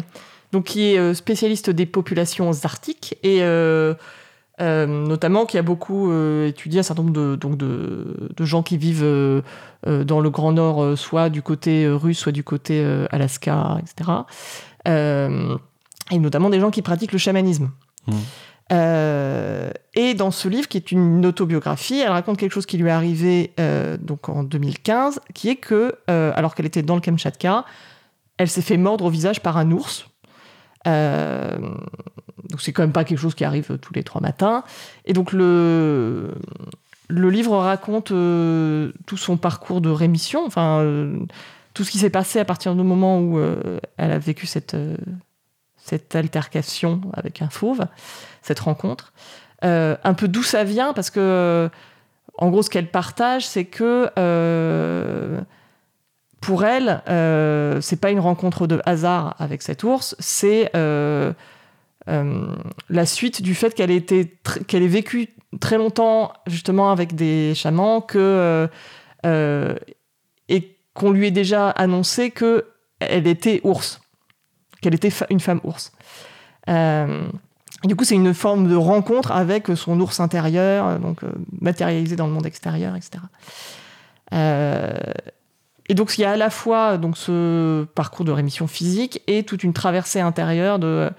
donc 0.52 0.66
qui 0.66 0.94
est 0.94 0.98
euh, 0.98 1.14
spécialiste 1.14 1.70
des 1.70 1.86
populations 1.86 2.52
arctiques 2.64 3.18
et 3.24 3.40
euh, 3.42 3.94
euh, 4.62 4.86
notamment 4.86 5.46
qui 5.46 5.58
a 5.58 5.62
beaucoup 5.62 6.12
euh, 6.12 6.48
étudié 6.48 6.80
un 6.80 6.84
certain 6.84 7.04
nombre 7.04 7.14
de, 7.14 7.36
donc 7.36 7.58
de, 7.58 8.30
de 8.36 8.46
gens 8.46 8.64
qui 8.64 8.78
vivent 8.78 9.04
euh, 9.04 9.42
dans 9.86 10.20
le 10.20 10.30
Grand 10.30 10.52
Nord, 10.52 10.98
soit 10.98 11.30
du 11.30 11.42
côté 11.42 11.88
russe, 11.88 12.20
soit 12.20 12.32
du 12.32 12.44
côté 12.44 12.86
Alaska, 13.12 13.80
etc. 13.80 14.12
Et 16.12 16.20
notamment 16.20 16.50
des 16.50 16.60
gens 16.60 16.72
qui 16.72 16.82
pratiquent 16.82 17.14
le 17.14 17.20
chamanisme. 17.20 17.70
Euh, 18.72 19.72
et 19.96 20.14
dans 20.14 20.32
ce 20.32 20.48
livre, 20.48 20.68
qui 20.68 20.78
est 20.78 20.92
une 20.92 21.26
autobiographie, 21.26 22.00
elle 22.00 22.12
raconte 22.12 22.38
quelque 22.38 22.54
chose 22.54 22.66
qui 22.66 22.78
lui 22.78 22.90
est 22.90 22.92
arrivé 22.92 23.54
donc 24.02 24.30
en 24.30 24.44
2015, 24.44 25.22
qui 25.34 25.50
est 25.50 25.56
que, 25.56 25.96
alors 26.08 26.56
qu'elle 26.56 26.66
était 26.66 26.84
dans 26.84 26.96
le 26.96 27.02
Kamchatka, 27.02 27.66
elle 28.38 28.50
s'est 28.50 28.62
fait 28.62 28.78
mordre 28.78 29.06
au 29.06 29.10
visage 29.10 29.42
par 29.42 29.58
un 29.58 29.72
ours. 29.72 30.10
Euh, 30.88 31.58
donc 32.50 32.62
c'est 32.62 32.74
quand 32.74 32.84
même 32.84 32.92
pas 32.92 33.04
quelque 33.04 33.20
chose 33.20 33.36
qui 33.36 33.46
arrive 33.46 33.78
tous 33.80 33.94
les 33.94 34.04
trois 34.04 34.22
matins. 34.22 34.64
Et 35.06 35.14
donc 35.14 35.32
le, 35.32 36.34
le 37.08 37.30
livre 37.30 37.58
raconte 37.58 38.12
euh, 38.12 38.92
tout 39.06 39.18
son 39.18 39.38
parcours 39.38 39.82
de 39.82 39.90
rémission, 39.90 40.46
enfin 40.46 40.80
euh, 40.80 41.20
tout 41.74 41.84
ce 41.84 41.92
qui 41.92 42.00
s'est 42.00 42.10
passé 42.10 42.40
à 42.40 42.46
partir 42.46 42.76
du 42.76 42.84
moment 42.84 43.20
où 43.20 43.38
euh, 43.38 43.80
elle 43.98 44.12
a 44.12 44.20
vécu 44.20 44.48
cette, 44.48 44.74
euh, 44.74 44.98
cette 45.78 46.16
altercation 46.16 47.02
avec 47.14 47.42
un 47.42 47.50
fauve, 47.50 47.86
cette 48.42 48.60
rencontre. 48.60 49.14
Euh, 49.64 49.96
un 50.04 50.14
peu 50.14 50.28
d'où 50.28 50.44
ça 50.44 50.64
vient, 50.64 50.94
parce 50.94 51.10
que 51.10 51.20
euh, 51.20 51.70
en 52.38 52.50
gros 52.50 52.64
ce 52.64 52.70
qu'elle 52.70 52.90
partage, 52.90 53.46
c'est 53.46 53.66
que 53.66 54.10
euh, 54.18 55.42
pour 56.42 56.64
elle, 56.64 57.02
euh, 57.10 57.82
c'est 57.82 58.00
pas 58.00 58.12
une 58.12 58.22
rencontre 58.22 58.66
de 58.66 58.82
hasard 58.86 59.36
avec 59.40 59.62
cet 59.62 59.84
ours, 59.84 60.16
c'est 60.20 60.72
euh, 62.08 62.56
la 62.90 63.06
suite 63.06 63.42
du 63.42 63.54
fait 63.56 63.74
qu'elle 63.76 63.92
ait, 63.92 64.06
qu'elle 64.68 64.84
ait 64.84 64.88
vécu 64.88 65.30
très 65.60 65.78
longtemps 65.78 66.32
justement 66.48 66.92
avec 66.92 67.14
des 67.16 67.54
chamans, 67.56 68.02
que, 68.02 68.18
euh, 68.18 68.68
euh, 69.26 69.76
et 70.48 70.78
qu'on 70.94 71.12
lui 71.12 71.28
ait 71.28 71.32
déjà 71.32 71.70
annoncé 71.70 72.32
que 72.32 72.66
elle 73.00 73.28
était 73.28 73.62
ours, 73.64 74.02
qu'elle 74.82 74.96
était 74.96 75.12
une 75.30 75.40
femme 75.40 75.62
ours. 75.64 75.92
Du 77.86 77.96
coup, 77.96 78.04
c'est 78.04 78.16
une 78.16 78.34
forme 78.34 78.68
de 78.68 78.76
rencontre 78.76 79.32
avec 79.32 79.68
son 79.76 80.00
ours 80.02 80.20
intérieur, 80.20 81.00
donc 81.00 81.22
matérialisé 81.62 82.18
dans 82.18 82.28
le 82.28 82.34
monde 82.34 82.46
extérieur, 82.46 82.96
etc. 82.96 83.20
Et 85.88 85.96
donc, 85.96 86.18
il 86.18 86.22
y 86.22 86.26
a 86.26 86.32
à 86.32 86.36
la 86.36 86.50
fois 86.50 86.98
donc, 86.98 87.18
ce 87.18 87.86
parcours 87.96 88.26
de 88.26 88.32
rémission 88.32 88.68
physique 88.68 89.22
et 89.28 89.44
toute 89.44 89.64
une 89.64 89.74
traversée 89.74 90.20
intérieure 90.20 90.78
de, 90.78 91.10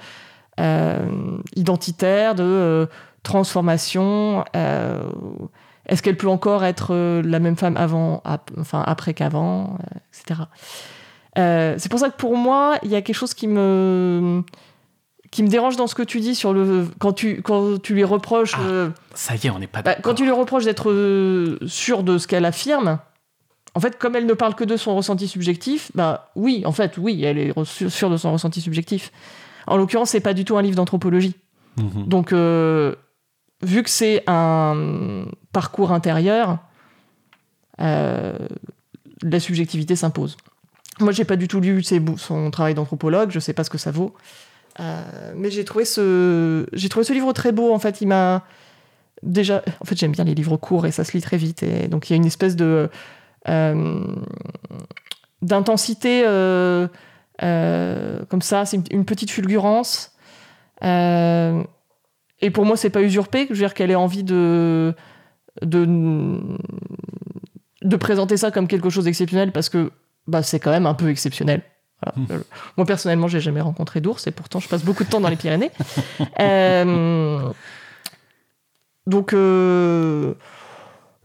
identitaire, 1.56 2.34
de 2.34 2.42
euh, 2.44 2.86
transformation. 3.22 4.44
euh, 4.56 5.00
Est-ce 5.86 6.02
qu'elle 6.02 6.16
peut 6.16 6.28
encore 6.28 6.64
être 6.64 6.88
euh, 6.94 7.22
la 7.24 7.38
même 7.40 7.56
femme 7.56 7.76
avant, 7.76 8.20
ap- 8.24 8.50
enfin, 8.58 8.82
après 8.86 9.14
qu'avant, 9.14 9.76
euh, 9.94 9.98
etc. 10.12 10.40
Euh, 11.38 11.74
c'est 11.78 11.88
pour 11.90 12.00
ça 12.00 12.10
que 12.10 12.16
pour 12.16 12.36
moi, 12.36 12.76
il 12.82 12.90
y 12.90 12.96
a 12.96 13.02
quelque 13.02 13.16
chose 13.16 13.34
qui 13.34 13.46
me 13.48 14.42
qui 15.30 15.44
me 15.44 15.48
dérange 15.48 15.76
dans 15.76 15.86
ce 15.86 15.94
que 15.94 16.02
tu 16.02 16.18
dis 16.18 16.34
sur 16.34 16.52
le 16.52 16.88
quand 16.98 17.12
tu 17.12 17.40
quand 17.40 17.80
tu 17.80 17.94
lui 17.94 18.02
reproches 18.02 18.54
Ah, 18.56 18.62
euh, 18.66 18.90
Ça 19.14 19.36
y 19.36 19.46
est, 19.46 19.50
on 19.50 19.60
n'est 19.60 19.68
pas 19.68 19.80
bah, 19.82 19.94
quand 19.94 20.14
tu 20.14 20.24
lui 20.24 20.32
reproches 20.32 20.64
d'être 20.64 20.90
euh, 20.90 21.56
sûr 21.68 22.02
de 22.02 22.18
ce 22.18 22.26
qu'elle 22.26 22.44
affirme, 22.44 22.98
en 23.76 23.80
fait, 23.80 23.96
comme 23.96 24.16
elle 24.16 24.26
ne 24.26 24.32
parle 24.34 24.56
que 24.56 24.64
de 24.64 24.76
son 24.76 24.96
ressenti 24.96 25.28
subjectif, 25.28 25.92
bah 25.94 26.30
oui, 26.34 26.62
en 26.66 26.72
fait, 26.72 26.98
oui, 26.98 27.22
elle 27.22 27.38
est 27.38 27.52
re- 27.52 27.88
sûre 27.88 28.10
de 28.10 28.16
son 28.16 28.32
ressenti 28.32 28.60
subjectif. 28.60 29.12
En 29.66 29.76
l'occurrence, 29.76 30.10
c'est 30.10 30.20
pas 30.20 30.34
du 30.34 30.44
tout 30.44 30.56
un 30.56 30.62
livre 30.62 30.76
d'anthropologie. 30.76 31.34
Mhm. 31.76 32.06
Donc, 32.06 32.32
euh, 32.32 32.94
vu 33.62 33.82
que 33.82 33.90
c'est 33.90 34.22
un 34.26 35.24
parcours 35.52 35.92
intérieur, 35.92 36.58
euh, 37.80 38.36
la 39.22 39.40
subjectivité 39.40 39.96
s'impose. 39.96 40.36
Moi, 40.98 41.12
j'ai 41.12 41.24
pas 41.24 41.36
du 41.36 41.48
tout 41.48 41.60
lu 41.60 41.82
ses 41.82 42.00
son 42.16 42.50
travail 42.50 42.74
d'anthropologue, 42.74 43.30
je 43.30 43.38
sais 43.38 43.52
pas 43.52 43.64
ce 43.64 43.70
que 43.70 43.78
ça 43.78 43.90
vaut. 43.90 44.14
Euh, 44.78 45.32
mais 45.36 45.50
j'ai 45.50 45.64
trouvé 45.64 45.84
ce 45.84 46.64
j'ai 46.72 46.88
trouvé 46.88 47.04
ce 47.04 47.12
livre 47.12 47.32
très 47.32 47.50
beau 47.50 47.74
en 47.74 47.80
fait 47.80 48.00
il 48.00 48.06
m'a 48.06 48.44
déjà 49.24 49.64
en 49.80 49.84
fait 49.84 49.98
j'aime 49.98 50.12
bien 50.12 50.22
les 50.22 50.34
livres 50.34 50.56
courts 50.56 50.86
et 50.86 50.92
ça 50.92 51.02
se 51.02 51.10
lit 51.12 51.20
très 51.20 51.36
vite 51.36 51.64
et 51.64 51.88
donc 51.88 52.08
il 52.08 52.12
y 52.12 52.14
a 52.14 52.16
une 52.16 52.24
espèce 52.24 52.54
de 52.54 52.88
d'intensité 55.42 56.22
comme 57.40 58.42
ça 58.42 58.64
c'est 58.64 58.76
une, 58.76 58.84
une 58.90 59.04
petite 59.04 59.30
fulgurance. 59.30 60.12
Euh, 60.82 61.62
et 62.40 62.50
pour 62.50 62.64
moi 62.64 62.76
c'est 62.76 62.90
pas 62.90 63.02
usurpé. 63.02 63.46
Je 63.48 63.54
veux 63.54 63.58
dire 63.60 63.74
qu'elle 63.74 63.90
ait 63.90 63.96
envie 63.96 64.24
de 64.24 64.94
de 65.62 66.38
de 67.82 67.96
présenter 67.96 68.36
ça 68.36 68.50
comme 68.50 68.68
quelque 68.68 68.90
chose 68.90 69.04
d'exceptionnel 69.04 69.52
parce 69.52 69.68
que 69.68 69.90
bah, 70.26 70.42
c'est 70.42 70.60
quand 70.60 70.70
même 70.70 70.86
un 70.86 70.94
peu 70.94 71.08
exceptionnel. 71.08 71.62
Voilà. 72.02 72.28
Euh, 72.30 72.42
Moi, 72.76 72.86
personnellement, 72.86 73.28
j'ai 73.28 73.40
jamais 73.40 73.60
rencontré 73.60 74.00
d'ours 74.00 74.26
et 74.26 74.30
pourtant, 74.30 74.60
je 74.60 74.68
passe 74.68 74.84
beaucoup 74.84 75.04
de 75.04 75.10
temps 75.10 75.20
dans 75.20 75.28
les 75.28 75.36
Pyrénées. 75.36 75.70
Euh, 76.40 77.50
donc, 79.06 79.32
euh, 79.32 80.34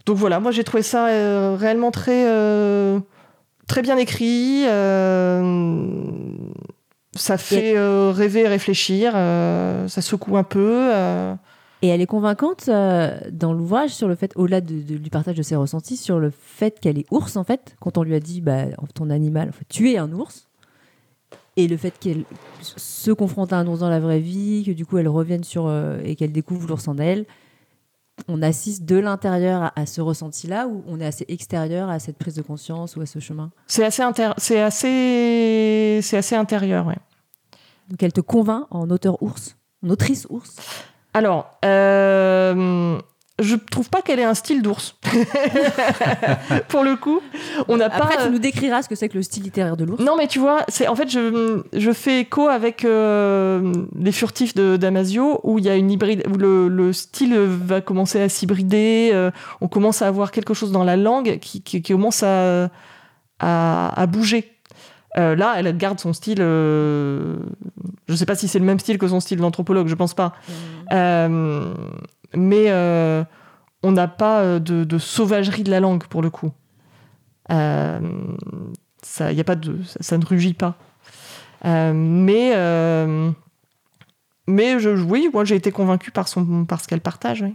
donc 0.06 0.16
voilà, 0.16 0.40
moi, 0.40 0.50
j'ai 0.50 0.64
trouvé 0.64 0.82
ça 0.82 1.08
euh, 1.08 1.56
réellement 1.58 1.90
très, 1.90 2.26
euh, 2.26 2.98
très 3.66 3.82
bien 3.82 3.96
écrit. 3.96 4.64
euh, 4.66 6.02
ça 7.14 7.38
fait 7.38 7.76
euh, 7.76 8.12
rêver, 8.14 8.46
réfléchir. 8.46 9.12
euh, 9.14 9.88
ça 9.88 10.02
secoue 10.02 10.36
un 10.36 10.44
peu. 10.44 10.90
Et 11.82 11.88
elle 11.88 12.00
est 12.00 12.06
convaincante 12.06 12.68
euh, 12.68 13.18
dans 13.30 13.52
l'ouvrage 13.52 13.90
sur 13.90 14.08
le 14.08 14.14
fait, 14.14 14.32
au-delà 14.34 14.60
de- 14.62 14.80
de- 14.80 14.96
du 14.96 15.10
partage 15.10 15.36
de 15.36 15.42
ses 15.42 15.56
ressentis, 15.56 15.96
sur 15.96 16.18
le 16.18 16.30
fait 16.30 16.80
qu'elle 16.80 16.98
est 16.98 17.06
ours 17.10 17.36
en 17.36 17.44
fait. 17.44 17.76
Quand 17.80 17.98
on 17.98 18.02
lui 18.02 18.14
a 18.14 18.20
dit, 18.20 18.40
bah, 18.40 18.64
ton 18.94 19.10
animal, 19.10 19.50
en 19.50 19.52
fait, 19.52 19.66
tu 19.68 19.90
es 19.92 19.98
un 19.98 20.10
ours. 20.12 20.48
Et 21.58 21.68
le 21.68 21.76
fait 21.76 21.92
qu'elle 21.98 22.24
se 22.60 23.10
confronte 23.12 23.52
à 23.52 23.58
un 23.58 23.66
ours 23.66 23.80
dans 23.80 23.88
la 23.90 24.00
vraie 24.00 24.20
vie, 24.20 24.64
que 24.66 24.72
du 24.72 24.84
coup 24.84 24.98
elle 24.98 25.08
revienne 25.08 25.44
sur 25.44 25.66
euh, 25.66 25.98
et 26.04 26.14
qu'elle 26.16 26.32
découvre 26.32 26.66
l'ours 26.68 26.86
en 26.88 26.98
elle, 26.98 27.24
on 28.28 28.42
assiste 28.42 28.84
de 28.84 28.96
l'intérieur 28.96 29.62
à, 29.62 29.72
à 29.76 29.86
ce 29.86 30.00
ressenti-là 30.00 30.66
ou 30.68 30.82
on 30.88 31.00
est 31.00 31.06
assez 31.06 31.24
extérieur 31.28 31.90
à 31.90 31.98
cette 31.98 32.16
prise 32.18 32.34
de 32.34 32.42
conscience 32.42 32.96
ou 32.96 33.00
à 33.00 33.06
ce 33.06 33.18
chemin. 33.18 33.50
C'est 33.66 33.84
assez, 33.84 34.02
inter- 34.02 34.32
c'est 34.38 34.60
assez, 34.60 36.00
c'est 36.02 36.16
assez 36.16 36.34
intérieur, 36.34 36.86
ouais. 36.86 36.96
Donc 37.88 38.02
elle 38.02 38.12
te 38.12 38.20
convainc 38.20 38.66
en 38.70 38.90
auteur 38.90 39.22
ours, 39.22 39.56
en 39.84 39.90
autrice 39.90 40.26
ours? 40.30 40.56
Alors, 41.14 41.50
euh, 41.64 42.98
je 43.38 43.54
trouve 43.56 43.90
pas 43.90 44.00
qu'elle 44.02 44.18
ait 44.18 44.24
un 44.24 44.34
style 44.34 44.62
d'ours. 44.62 44.96
Pour 46.68 46.82
le 46.84 46.96
coup, 46.96 47.20
on 47.68 47.76
n'a 47.76 47.90
pas. 47.90 47.96
Après, 47.96 48.24
tu 48.24 48.30
nous 48.30 48.38
décriras 48.38 48.82
ce 48.82 48.88
que 48.88 48.94
c'est 48.94 49.08
que 49.08 49.16
le 49.16 49.22
style 49.22 49.42
littéraire 49.42 49.76
de 49.76 49.84
l'ours. 49.84 50.02
Non, 50.02 50.16
mais 50.16 50.26
tu 50.26 50.38
vois, 50.38 50.62
c'est 50.68 50.88
en 50.88 50.94
fait, 50.96 51.08
je, 51.10 51.62
je 51.72 51.92
fais 51.92 52.20
écho 52.20 52.48
avec 52.48 52.84
euh, 52.84 53.72
les 53.98 54.12
furtifs 54.12 54.54
de 54.54 54.76
Damasio, 54.76 55.40
où 55.44 55.58
il 55.58 55.64
y 55.64 55.68
a 55.68 55.76
une 55.76 55.90
hybride, 55.90 56.22
où 56.32 56.36
le, 56.36 56.68
le 56.68 56.92
style 56.92 57.36
va 57.36 57.80
commencer 57.80 58.20
à 58.20 58.28
s'hybrider. 58.28 59.10
euh, 59.12 59.30
on 59.60 59.68
commence 59.68 60.02
à 60.02 60.06
avoir 60.08 60.30
quelque 60.30 60.54
chose 60.54 60.72
dans 60.72 60.84
la 60.84 60.96
langue 60.96 61.38
qui, 61.40 61.62
qui- 61.62 61.82
qui 61.82 61.92
commence 61.92 62.22
à, 62.22 62.70
à, 63.38 64.00
à 64.00 64.06
bouger. 64.06 64.52
Euh, 65.18 65.34
là, 65.34 65.54
elle 65.56 65.74
garde 65.78 65.98
son 65.98 66.12
style. 66.12 66.38
euh, 66.40 67.36
je 68.08 68.14
sais 68.14 68.26
pas 68.26 68.34
si 68.34 68.48
c'est 68.48 68.58
le 68.58 68.66
même 68.66 68.78
style 68.78 68.98
que 68.98 69.08
son 69.08 69.18
style 69.20 69.38
d'anthropologue, 69.38 69.88
je 69.88 69.94
pense 69.94 70.12
pas. 70.14 70.34
Euh, 70.92 71.72
mais 72.34 72.66
euh, 72.68 73.24
on 73.82 73.92
n'a 73.92 74.08
pas 74.08 74.40
euh, 74.40 74.58
de, 74.58 74.84
de 74.84 74.98
sauvagerie 74.98 75.62
de 75.62 75.70
la 75.70 75.80
langue 75.80 76.04
pour 76.06 76.22
le 76.22 76.30
coup. 76.30 76.52
Euh, 77.50 78.00
ça, 79.02 79.32
y 79.32 79.40
a 79.40 79.44
pas 79.44 79.54
de, 79.56 79.82
ça, 79.84 79.98
ça 80.00 80.18
ne 80.18 80.24
rugit 80.24 80.54
pas. 80.54 80.76
Euh, 81.64 81.92
mais 81.94 82.52
euh, 82.54 83.30
mais 84.46 84.78
je, 84.78 84.90
oui, 84.90 85.28
moi 85.32 85.44
j'ai 85.44 85.56
été 85.56 85.72
convaincu 85.72 86.10
par 86.10 86.28
son 86.28 86.64
par 86.64 86.80
ce 86.80 86.88
qu'elle 86.88 87.00
partage. 87.00 87.42
oui. 87.42 87.54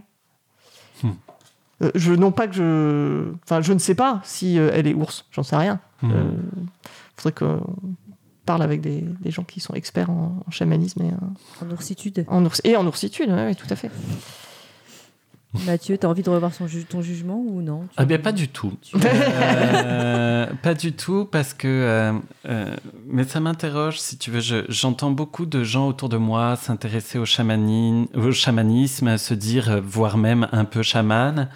Hmm. 1.02 1.12
Je 1.94 2.12
non 2.12 2.30
pas 2.30 2.46
que 2.46 2.54
je, 2.54 3.32
enfin 3.44 3.60
je 3.60 3.72
ne 3.72 3.78
sais 3.78 3.94
pas 3.96 4.20
si 4.24 4.58
euh, 4.58 4.70
elle 4.72 4.86
est 4.86 4.94
ours, 4.94 5.26
j'en 5.32 5.42
sais 5.42 5.56
rien. 5.56 5.80
Hmm. 6.02 6.10
Euh, 6.12 6.30
faudrait 7.16 7.32
qu'on 7.32 7.76
parle 8.46 8.62
avec 8.62 8.80
des, 8.80 9.00
des 9.20 9.30
gens 9.30 9.42
qui 9.44 9.60
sont 9.60 9.74
experts 9.74 10.10
en, 10.10 10.42
en 10.46 10.50
chamanisme 10.50 11.02
et 11.02 11.10
En 11.64 11.70
oursitude. 11.70 12.24
en, 12.28 12.44
ours, 12.44 12.60
et 12.64 12.76
en 12.76 12.86
oursitude, 12.86 13.30
ouais, 13.30 13.54
tout 13.54 13.66
à 13.70 13.76
fait. 13.76 13.90
Mathieu, 15.66 15.98
t'as 15.98 16.08
envie 16.08 16.22
de 16.22 16.30
revoir 16.30 16.54
son 16.54 16.66
ju- 16.66 16.84
ton 16.84 17.02
jugement 17.02 17.36
ou 17.46 17.60
non? 17.60 17.86
Ah 17.98 18.04
bien 18.06 18.18
pas 18.18 18.32
du 18.32 18.48
tout. 18.48 18.72
Euh, 19.04 20.46
pas 20.62 20.72
du 20.74 20.92
tout 20.92 21.26
parce 21.30 21.52
que 21.52 21.68
euh, 21.68 22.12
euh, 22.46 22.74
mais 23.06 23.24
ça 23.24 23.38
m'interroge 23.40 24.00
si 24.00 24.16
tu 24.16 24.30
veux. 24.30 24.40
je- 24.40 24.64
J'entends 24.70 25.10
beaucoup 25.10 25.44
de 25.44 25.62
gens 25.62 25.88
autour 25.88 26.08
de 26.08 26.16
moi 26.16 26.56
s'intéresser 26.56 27.18
au, 27.18 27.22
au 27.24 28.32
chamanisme, 28.32 29.18
se 29.18 29.34
dire 29.34 29.80
voire 29.84 30.16
même 30.16 30.48
un 30.52 30.64
peu 30.64 30.82
chaman. 30.82 31.48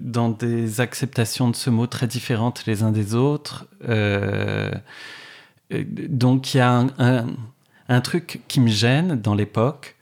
Dans 0.00 0.30
des 0.30 0.80
acceptations 0.80 1.48
de 1.48 1.54
ce 1.56 1.70
mot 1.70 1.86
très 1.86 2.06
différentes 2.08 2.64
les 2.66 2.82
uns 2.82 2.90
des 2.90 3.14
autres. 3.14 3.66
Donc 5.70 6.54
il 6.54 6.56
y 6.56 6.60
a 6.60 6.70
un, 6.72 6.86
un- 6.98 7.26
un 7.88 8.00
truc 8.00 8.42
qui 8.48 8.60
me 8.60 8.68
gêne 8.68 9.20
dans 9.20 9.34
l'époque, 9.34 9.96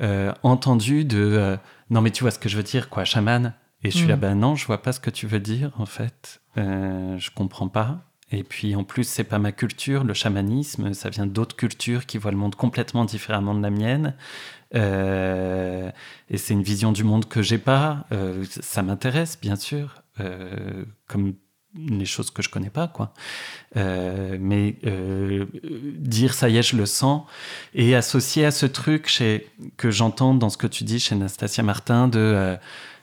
euh, 0.00 0.32
entendu 0.42 1.04
de 1.04 1.18
euh, 1.18 1.56
non 1.90 2.00
mais 2.00 2.10
tu 2.10 2.24
vois 2.24 2.30
ce 2.30 2.38
que 2.38 2.48
je 2.48 2.56
veux 2.56 2.62
dire 2.62 2.88
quoi, 2.88 3.04
chaman. 3.04 3.54
Et 3.82 3.90
je 3.90 3.96
suis 3.96 4.06
Mm. 4.06 4.10
là, 4.10 4.16
ben 4.16 4.34
non, 4.34 4.56
je 4.56 4.66
vois 4.66 4.80
pas 4.82 4.92
ce 4.92 5.00
que 5.00 5.10
tu 5.10 5.26
veux 5.26 5.40
dire 5.40 5.70
en 5.78 5.86
fait. 5.86 6.40
Euh, 6.56 7.18
je 7.18 7.30
comprends 7.30 7.68
pas. 7.68 8.00
Et 8.32 8.42
puis 8.42 8.74
en 8.74 8.82
plus, 8.84 9.04
c'est 9.04 9.24
pas 9.24 9.38
ma 9.38 9.52
culture, 9.52 10.02
le 10.04 10.14
chamanisme, 10.14 10.94
ça 10.94 11.10
vient 11.10 11.26
d'autres 11.26 11.54
cultures 11.54 12.06
qui 12.06 12.16
voient 12.18 12.30
le 12.30 12.36
monde 12.38 12.54
complètement 12.56 13.04
différemment 13.04 13.54
de 13.54 13.62
la 13.62 13.70
mienne. 13.70 14.14
Et 14.74 16.38
c'est 16.38 16.54
une 16.54 16.62
vision 16.62 16.90
du 16.90 17.04
monde 17.04 17.26
que 17.28 17.42
j'ai 17.42 17.58
pas. 17.58 18.06
Ça 18.48 18.82
m'intéresse, 18.82 19.38
bien 19.40 19.54
sûr, 19.56 20.02
comme 21.06 21.34
les 21.76 22.04
choses 22.04 22.30
que 22.30 22.42
je 22.42 22.48
connais 22.48 22.70
pas, 22.70 22.88
quoi. 22.88 23.12
Euh, 23.76 24.36
mais 24.40 24.76
euh, 24.86 25.46
dire 25.98 26.34
ça 26.34 26.48
y 26.48 26.56
est, 26.56 26.62
je 26.62 26.76
le 26.76 26.86
sens, 26.86 27.22
et 27.74 27.94
associé 27.94 28.44
à 28.44 28.50
ce 28.50 28.66
truc 28.66 29.08
chez, 29.08 29.48
que 29.76 29.90
j'entends 29.90 30.34
dans 30.34 30.50
ce 30.50 30.56
que 30.56 30.66
tu 30.66 30.84
dis 30.84 31.00
chez 31.00 31.14
Nastasia 31.14 31.62
Martin 31.62 32.08
de 32.08 32.18
euh, 32.18 32.56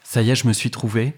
ça 0.03 0.21
y 0.21 0.29
est, 0.29 0.35
je 0.35 0.47
me 0.47 0.53
suis 0.53 0.71
trouvé. 0.71 1.13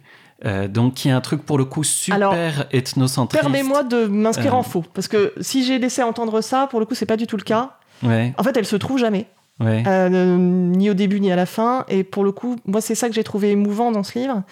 Donc, 0.67 1.05
il 1.05 1.07
y 1.07 1.11
a 1.11 1.15
un 1.15 1.21
truc 1.21 1.45
pour 1.45 1.57
le 1.57 1.63
coup 1.63 1.85
super 1.85 2.15
Alors, 2.15 2.35
ethnocentriste. 2.73 3.41
Permets-moi 3.41 3.83
de 3.83 4.07
m'inscrire 4.07 4.55
en 4.55 4.63
faux, 4.63 4.83
parce 4.93 5.07
que 5.07 5.33
si 5.39 5.63
j'ai 5.63 5.79
laissé 5.79 6.03
entendre 6.03 6.41
ça, 6.41 6.67
pour 6.67 6.81
le 6.81 6.85
coup, 6.85 6.95
c'est 6.95 7.05
pas 7.05 7.15
du 7.15 7.27
tout 7.27 7.37
le 7.37 7.43
cas. 7.43 7.77
Ouais, 8.03 8.33
En 8.37 8.43
fait, 8.43 8.57
elle 8.57 8.65
se 8.65 8.75
trouve 8.75 8.97
jamais, 8.97 9.27
ouais. 9.61 9.83
ni 10.09 10.89
au 10.89 10.93
début 10.95 11.21
ni 11.21 11.31
à 11.31 11.37
la 11.37 11.45
fin. 11.45 11.85
Et 11.87 12.03
pour 12.03 12.25
le 12.25 12.33
coup, 12.33 12.57
moi, 12.65 12.81
c'est 12.81 12.93
ça 12.93 13.07
que 13.07 13.15
j'ai 13.15 13.23
trouvé 13.23 13.51
émouvant 13.51 13.89
dans 13.93 14.03
ce 14.03 14.19
livre, 14.19 14.43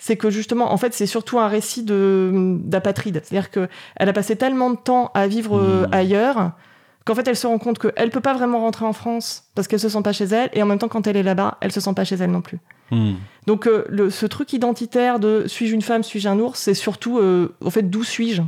c'est 0.00 0.16
que 0.16 0.30
justement, 0.30 0.72
en 0.72 0.76
fait, 0.78 0.94
c'est 0.94 1.06
surtout 1.06 1.38
un 1.38 1.46
récit 1.46 1.84
de 1.84 2.56
d'apatride. 2.64 3.20
C'est-à-dire 3.22 3.50
que 3.50 3.68
elle 3.96 4.08
a 4.08 4.12
passé 4.12 4.34
tellement 4.34 4.70
de 4.70 4.76
temps 4.76 5.10
à 5.14 5.28
vivre 5.28 5.58
euh, 5.58 5.86
Mm. 5.86 5.94
ailleurs 5.94 6.52
qu'en 7.04 7.14
fait, 7.14 7.28
elle 7.28 7.36
se 7.36 7.46
rend 7.46 7.58
compte 7.58 7.78
qu'elle 7.78 8.10
peut 8.10 8.22
pas 8.22 8.34
vraiment 8.34 8.60
rentrer 8.60 8.86
en 8.86 8.94
France 8.94 9.44
parce 9.54 9.68
qu'elle 9.68 9.78
se 9.78 9.90
sent 9.90 10.02
pas 10.02 10.12
chez 10.12 10.24
elle, 10.24 10.48
et 10.54 10.62
en 10.62 10.66
même 10.66 10.78
temps, 10.78 10.88
quand 10.88 11.06
elle 11.06 11.16
est 11.16 11.22
là-bas, 11.22 11.58
elle 11.60 11.70
se 11.70 11.80
sent 11.80 11.92
pas 11.94 12.04
chez 12.04 12.16
elle 12.16 12.30
non 12.30 12.40
plus. 12.40 12.58
Hmm. 12.90 13.14
Donc 13.46 13.66
euh, 13.66 13.84
le, 13.88 14.10
ce 14.10 14.26
truc 14.26 14.52
identitaire 14.54 15.20
de 15.20 15.44
suis-je 15.46 15.74
une 15.74 15.82
femme, 15.82 16.02
suis-je 16.02 16.28
un 16.28 16.38
ours, 16.38 16.58
c'est 16.58 16.74
surtout 16.74 17.18
euh, 17.18 17.54
en 17.64 17.70
fait 17.70 17.88
d'où 17.88 18.02
suis-je? 18.02 18.42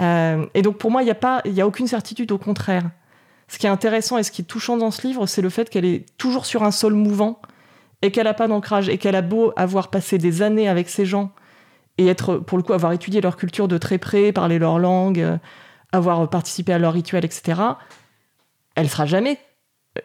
Euh, 0.00 0.44
et 0.52 0.62
donc 0.62 0.76
pour 0.76 0.90
moi, 0.90 1.02
il 1.02 1.06
n'y 1.06 1.10
a 1.10 1.16
pas, 1.16 1.40
y 1.46 1.60
a 1.60 1.66
aucune 1.66 1.86
certitude, 1.86 2.32
au 2.32 2.38
contraire. 2.38 2.90
Ce 3.48 3.58
qui 3.58 3.66
est 3.66 3.70
intéressant 3.70 4.18
et 4.18 4.22
ce 4.22 4.30
qui 4.30 4.42
est 4.42 4.44
touchant 4.44 4.76
dans 4.76 4.90
ce 4.90 5.06
livre, 5.06 5.26
c'est 5.26 5.42
le 5.42 5.48
fait 5.48 5.70
qu'elle 5.70 5.84
est 5.84 6.04
toujours 6.18 6.44
sur 6.44 6.64
un 6.64 6.70
sol 6.70 6.94
mouvant 6.94 7.40
et 8.04 8.10
qu'elle 8.10 8.24
n'a 8.24 8.34
pas 8.34 8.48
d'ancrage 8.48 8.88
et 8.88 8.98
qu'elle 8.98 9.16
a 9.16 9.22
beau 9.22 9.52
avoir 9.56 9.88
passé 9.88 10.18
des 10.18 10.42
années 10.42 10.68
avec 10.68 10.88
ces 10.88 11.06
gens 11.06 11.32
et 11.96 12.06
être 12.06 12.36
pour 12.36 12.58
le 12.58 12.64
coup 12.64 12.72
avoir 12.72 12.92
étudié 12.92 13.20
leur 13.20 13.36
culture 13.36 13.66
de 13.66 13.78
très 13.78 13.98
près, 13.98 14.30
parler 14.30 14.58
leur 14.58 14.78
langue, 14.78 15.20
euh, 15.20 15.38
avoir 15.90 16.28
participé 16.28 16.72
à 16.72 16.78
leurs 16.78 16.92
rituels, 16.92 17.24
etc. 17.24 17.60
Elle 18.74 18.90
sera 18.90 19.06
jamais 19.06 19.38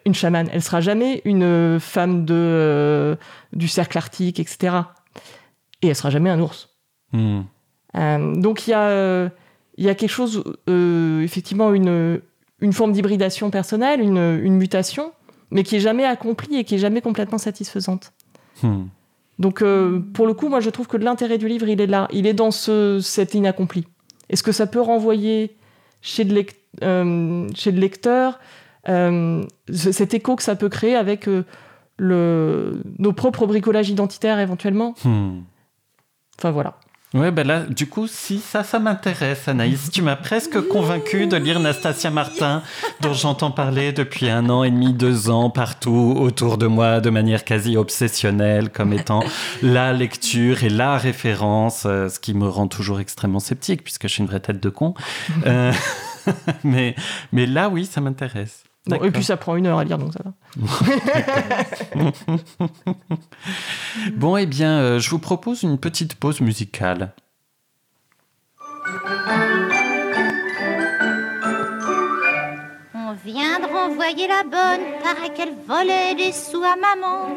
une 0.06 0.14
chamane, 0.14 0.50
elle 0.52 0.62
sera 0.62 0.82
jamais 0.82 1.22
une 1.26 1.44
euh, 1.44 1.80
femme 1.80 2.26
de, 2.26 2.36
euh, 2.36 3.16
du 3.54 3.68
cercle 3.68 3.98
arctique, 3.98 4.40
etc. 4.40 4.76
Et 5.82 5.88
elle 5.88 5.96
sera 5.96 6.10
jamais 6.10 6.30
un 6.30 6.40
ours. 6.40 6.70
Hmm. 7.12 7.42
Euh, 7.96 8.36
donc 8.36 8.68
il 8.68 8.72
y, 8.72 8.74
a, 8.74 9.30
il 9.78 9.84
y 9.84 9.90
a 9.90 9.96
quelque 9.96 10.12
chose, 10.12 10.44
effectivement, 10.68 11.74
une, 11.74 12.22
une 12.62 12.74
forme 12.74 12.92
d'hybridation 12.92 13.50
personnelle, 13.50 14.00
une, 14.00 14.40
une 14.44 14.56
mutation, 14.56 15.12
mais 15.52 15.64
qui 15.64 15.76
est 15.78 15.80
jamais 15.80 16.06
accomplie 16.06 16.58
et 16.58 16.64
qui 16.64 16.76
est 16.76 16.80
jamais 16.80 17.02
complètement 17.02 17.38
satisfaisante. 17.38 18.12
Hmm. 18.64 18.86
Donc 19.40 19.62
euh, 19.62 20.00
pour 20.14 20.28
le 20.28 20.34
coup, 20.34 20.50
moi 20.50 20.60
je 20.60 20.70
trouve 20.70 20.88
que 20.88 20.98
l'intérêt 20.98 21.38
du 21.38 21.48
livre, 21.48 21.68
il 21.70 21.80
est 21.82 21.88
là, 21.88 22.08
il 22.12 22.28
est 22.28 22.34
dans 22.34 22.52
ce, 22.52 23.00
cet 23.02 23.34
inaccompli. 23.34 23.86
Est-ce 24.30 24.44
que 24.44 24.52
ça 24.52 24.68
peut 24.68 24.82
renvoyer 24.82 25.56
chez 26.02 26.24
le, 26.24 26.34
lec- 26.42 26.56
euh, 26.84 27.48
chez 27.56 27.72
le 27.72 27.80
lecteur 27.80 28.40
euh, 28.88 29.44
ce- 29.72 29.92
cet 29.92 30.14
écho 30.14 30.36
que 30.36 30.44
ça 30.44 30.56
peut 30.56 30.70
créer 30.70 30.96
avec 30.96 31.28
le, 31.98 32.82
nos 32.98 33.14
propres 33.14 33.46
bricolages 33.48 33.90
identitaires 33.90 34.40
éventuellement? 34.40 34.94
Hmm. 35.04 35.40
Enfin 36.38 36.52
voilà. 36.52 36.76
Ouais, 37.16 37.32
ben 37.32 37.48
là, 37.48 37.62
du 37.62 37.88
coup, 37.88 38.06
si, 38.06 38.38
ça, 38.38 38.64
ça 38.64 38.78
m'intéresse, 38.78 39.48
Anaïs. 39.48 39.90
Tu 39.90 40.04
m'as 40.04 40.16
presque 40.16 40.62
convaincu 40.68 41.26
de 41.26 41.38
lire 41.38 41.60
Nastasia 41.60 42.12
Martin, 42.12 42.62
dont 43.02 43.14
j'entends 43.14 43.50
parler 43.50 43.92
depuis 43.92 44.30
un 44.30 44.48
an 44.52 44.64
et 44.64 44.70
demi, 44.70 44.94
deux 44.94 45.32
ans, 45.32 45.50
partout 45.50 46.16
autour 46.20 46.60
de 46.60 46.68
moi, 46.68 47.00
de 47.00 47.10
manière 47.10 47.46
quasi 47.46 47.78
obsessionnelle, 47.78 48.70
comme 48.70 48.94
étant 48.94 49.24
la 49.64 49.92
lecture 49.92 50.64
et 50.64 50.70
la 50.70 51.00
référence, 51.00 51.84
euh, 51.88 52.10
ce 52.10 52.20
qui 52.20 52.36
me 52.36 52.48
rend 52.48 52.68
toujours 52.68 53.00
extrêmement 53.00 53.40
sceptique, 53.40 53.84
puisque 53.84 54.04
je 54.04 54.14
suis 54.14 54.22
une 54.22 54.30
vraie 54.30 54.40
tête 54.40 54.62
de 54.62 54.70
con. 54.70 54.94
Euh, 55.48 55.74
mais, 56.64 56.94
mais 57.32 57.48
là, 57.48 57.70
oui, 57.70 57.88
ça 57.88 58.02
m'intéresse. 58.02 58.69
Bon, 58.90 59.04
et 59.04 59.12
puis 59.12 59.24
ça 59.24 59.38
prend 59.38 59.56
une 59.56 59.68
heure 59.68 59.78
à 59.80 59.84
lire, 59.84 59.98
donc 59.98 60.14
ça 60.14 60.24
va. 60.24 60.34
Bon, 64.16 64.38
eh 64.38 64.46
bien, 64.46 64.80
euh, 64.80 65.00
je 65.00 65.10
vous 65.10 65.20
propose 65.20 65.64
une 65.64 65.78
petite 65.78 66.16
pause 66.16 66.42
musicale. 66.42 67.14
On 72.94 73.14
vient 73.26 73.60
de 73.60 73.66
renvoyer 73.66 74.28
la 74.28 74.44
bonne, 74.44 74.86
paraît 75.04 75.34
qu'elle 75.36 75.54
volait 75.68 76.16
des 76.16 76.32
sous 76.32 76.64
à 76.64 76.76
maman. 76.76 77.30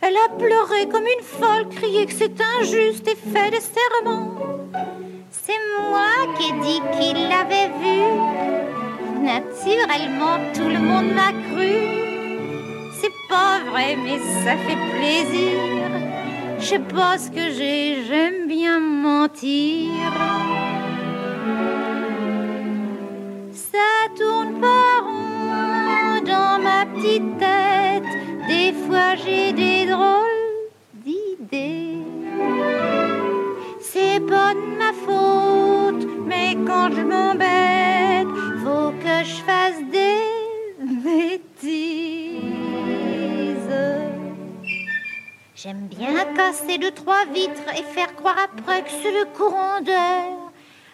Elle 0.00 0.16
a 0.16 0.28
pleuré 0.36 0.88
comme 0.88 1.04
une 1.04 1.24
folle, 1.24 1.68
crié 1.68 2.06
que 2.06 2.12
c'est 2.12 2.40
injuste 2.60 3.06
et 3.08 3.16
fait 3.16 3.50
des 3.50 3.60
serments. 3.60 4.34
C'est 5.30 5.52
moi 5.78 6.34
qui 6.36 6.48
ai 6.48 6.52
dit 6.60 6.80
qu'il 6.92 7.28
l'avait 7.28 7.68
vu. 7.68 8.81
Naturellement, 9.22 10.38
tout 10.52 10.68
le 10.68 10.80
monde 10.80 11.12
m'a 11.14 11.32
cru. 11.46 11.74
C'est 13.00 13.14
pas 13.28 13.60
vrai, 13.70 13.96
mais 14.04 14.18
ça 14.44 14.56
fait 14.56 14.80
plaisir. 14.96 15.60
Je 16.58 16.76
ce 17.18 17.30
que 17.30 17.50
j'ai, 17.56 18.04
j'aime 18.08 18.48
bien 18.48 18.80
mentir. 18.80 19.90
Ça 23.52 23.92
tourne 24.18 24.60
pas 24.60 24.92
rond 25.06 26.22
dans 26.24 26.58
ma 26.60 26.86
petite 26.86 27.38
tête. 27.38 28.12
Des 28.48 28.72
fois 28.72 29.14
j'ai 29.24 29.52
des 29.52 29.86
drôles 29.86 30.50
d'idées. 31.04 31.98
C'est 33.80 34.20
pas 34.20 34.54
de 34.54 34.66
ma 34.78 34.92
faute, 35.04 36.06
mais 36.26 36.56
quand 36.66 36.90
je 36.94 37.02
m'embête, 37.02 37.61
Bien 46.12 46.26
casser 46.34 46.76
deux, 46.76 46.90
trois 46.90 47.24
vitres 47.32 47.72
et 47.74 47.82
faire 47.82 48.14
croire 48.16 48.36
après 48.44 48.82
que 48.82 48.90
c'est 48.90 49.12
le 49.12 49.24
courant 49.34 49.80
d'air. 49.80 50.26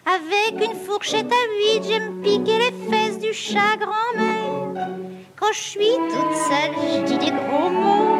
Avec 0.05 0.65
une 0.65 0.79
fourchette 0.79 1.29
à 1.29 1.43
huit, 1.57 1.83
j'aime 1.89 2.21
piquer 2.21 2.57
les 2.57 2.89
fesses 2.89 3.19
du 3.19 3.33
chat 3.33 3.75
grand-mère. 3.77 4.87
Quand 5.35 5.51
je 5.51 5.59
suis 5.59 5.95
toute 6.07 6.35
seule, 6.47 6.73
je 6.81 7.03
dis 7.03 7.17
des 7.17 7.31
gros 7.31 7.69
mots 7.69 8.17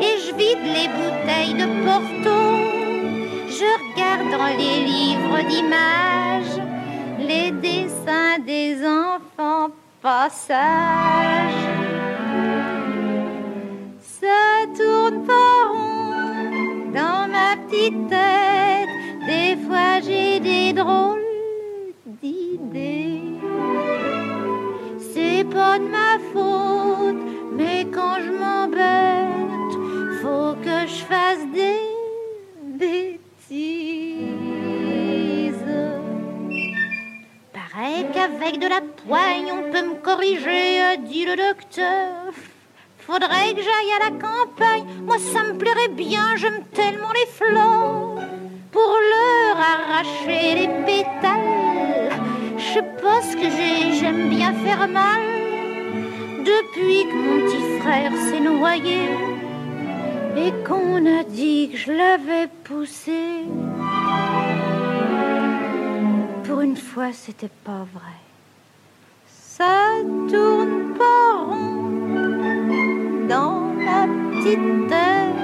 et 0.00 0.18
je 0.18 0.34
vide 0.34 0.64
les 0.64 0.88
bouteilles 0.98 1.54
de 1.54 1.66
Porto. 1.84 2.38
Je 3.46 3.68
regarde 3.78 4.30
dans 4.32 4.58
les 4.58 4.84
livres 4.84 5.48
d'images 5.48 6.60
les 7.20 7.52
dessins 7.52 8.40
des 8.44 8.84
enfants 8.84 9.68
pas 10.02 10.28
sages. 10.28 11.68
Ça 14.00 14.66
tourne 14.76 15.24
pas 15.24 15.68
rond 15.72 15.89
dans 16.92 17.28
ma 17.28 17.56
petite 17.56 18.08
tête. 18.08 18.88
Des 19.26 19.56
fois 19.64 20.00
j'ai 20.00 20.40
des 20.40 20.72
drôles 20.72 21.20
d'idées. 22.22 23.22
C'est 25.12 25.44
pas 25.44 25.78
de 25.78 25.88
ma 25.98 26.18
faute, 26.32 27.22
mais 27.52 27.86
quand 27.92 28.16
je 28.24 28.30
m'embête, 28.30 29.74
faut 30.22 30.54
que 30.64 30.86
je 30.86 31.04
fasse 31.04 31.44
des 31.52 31.80
bêtises. 32.78 33.20
Paraît 37.52 38.06
qu'avec 38.12 38.58
de 38.58 38.68
la 38.68 38.80
poigne, 38.80 39.52
on 39.52 39.70
peut 39.70 39.86
me 39.90 39.94
corriger, 40.02 40.96
dit 41.08 41.24
le 41.24 41.36
docteur. 41.36 42.32
Faudrait 43.12 43.54
que 43.56 43.60
j'aille 43.60 43.92
à 43.98 44.04
la 44.08 44.12
campagne, 44.12 44.84
moi 45.02 45.16
ça 45.18 45.42
me 45.42 45.58
plairait 45.58 45.88
bien, 45.88 46.36
j'aime 46.36 46.62
tellement 46.72 47.10
les 47.12 47.26
fleurs. 47.26 48.14
Pour 48.70 48.94
leur 49.14 49.56
arracher 49.58 50.54
les 50.54 50.68
pétales, 50.86 52.12
je 52.56 52.78
ce 53.28 53.34
que 53.34 53.50
j'ai, 53.56 53.98
j'aime 53.98 54.28
bien 54.28 54.52
faire 54.52 54.86
mal. 54.86 55.22
Depuis 56.38 57.02
que 57.08 57.16
mon 57.16 57.46
petit 57.46 57.80
frère 57.80 58.12
s'est 58.28 58.38
noyé 58.38 59.08
et 60.36 60.52
qu'on 60.64 61.04
a 61.04 61.24
dit 61.24 61.70
que 61.72 61.78
je 61.78 61.90
l'avais 61.90 62.46
poussé. 62.62 63.22
Pour 66.44 66.60
une 66.60 66.76
fois, 66.76 67.12
c'était 67.12 67.56
pas 67.64 67.84
vrai. 67.92 68.18
Ça 69.26 69.96
tourne 70.28 70.94
pas 70.96 71.44
rond 71.44 71.79
petite 74.42 75.39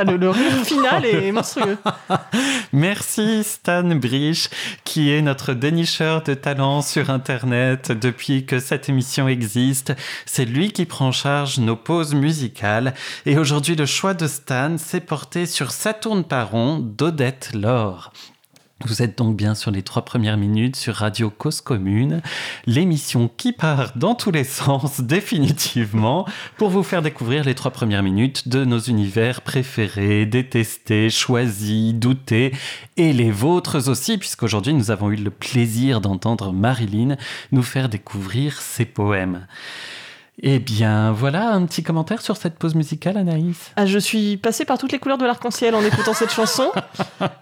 Ah, 0.00 0.04
le, 0.04 0.16
le 0.16 0.30
rire 0.30 0.64
final 0.64 1.04
est 1.04 1.32
monstrueux. 1.32 1.76
Merci 2.72 3.42
Stan 3.42 3.82
Brich, 3.82 4.48
qui 4.84 5.10
est 5.10 5.22
notre 5.22 5.54
dénicheur 5.54 6.22
de 6.22 6.34
talents 6.34 6.82
sur 6.82 7.10
Internet 7.10 7.90
depuis 7.90 8.46
que 8.46 8.60
cette 8.60 8.88
émission 8.88 9.26
existe. 9.26 9.94
C'est 10.24 10.44
lui 10.44 10.70
qui 10.70 10.84
prend 10.84 11.08
en 11.08 11.12
charge 11.12 11.58
nos 11.58 11.74
pauses 11.74 12.14
musicales. 12.14 12.94
Et 13.26 13.38
aujourd'hui, 13.38 13.74
le 13.74 13.86
choix 13.86 14.14
de 14.14 14.28
Stan 14.28 14.78
s'est 14.78 15.00
porté 15.00 15.46
sur 15.46 15.72
Saturne 15.72 16.22
Paron 16.22 16.78
d'Odette 16.78 17.50
Laure. 17.54 18.12
Vous 18.84 19.02
êtes 19.02 19.18
donc 19.18 19.36
bien 19.36 19.56
sur 19.56 19.72
les 19.72 19.82
trois 19.82 20.04
premières 20.04 20.36
minutes 20.36 20.76
sur 20.76 20.94
Radio 20.94 21.30
Cause 21.30 21.60
Commune, 21.60 22.22
l'émission 22.64 23.28
qui 23.36 23.52
part 23.52 23.90
dans 23.96 24.14
tous 24.14 24.30
les 24.30 24.44
sens 24.44 25.00
définitivement 25.00 26.28
pour 26.56 26.70
vous 26.70 26.84
faire 26.84 27.02
découvrir 27.02 27.42
les 27.42 27.56
trois 27.56 27.72
premières 27.72 28.04
minutes 28.04 28.46
de 28.48 28.64
nos 28.64 28.78
univers 28.78 29.40
préférés, 29.40 30.26
détestés, 30.26 31.10
choisis, 31.10 31.92
doutés 31.92 32.52
et 32.96 33.12
les 33.12 33.32
vôtres 33.32 33.88
aussi 33.88 34.16
puisqu'aujourd'hui 34.16 34.74
nous 34.74 34.92
avons 34.92 35.10
eu 35.10 35.16
le 35.16 35.30
plaisir 35.30 36.00
d'entendre 36.00 36.52
Marilyn 36.52 37.16
nous 37.50 37.64
faire 37.64 37.88
découvrir 37.88 38.60
ses 38.60 38.84
poèmes. 38.84 39.48
Eh 40.40 40.60
bien, 40.60 41.10
voilà 41.10 41.50
un 41.50 41.66
petit 41.66 41.82
commentaire 41.82 42.22
sur 42.22 42.36
cette 42.36 42.54
pause 42.58 42.76
musicale, 42.76 43.16
Anaïs. 43.16 43.72
Ah, 43.76 43.86
je 43.86 43.98
suis 43.98 44.36
passée 44.36 44.64
par 44.64 44.78
toutes 44.78 44.92
les 44.92 45.00
couleurs 45.00 45.18
de 45.18 45.26
l'arc-en-ciel 45.26 45.74
en 45.74 45.82
écoutant 45.82 46.14
cette 46.14 46.32
chanson. 46.32 46.70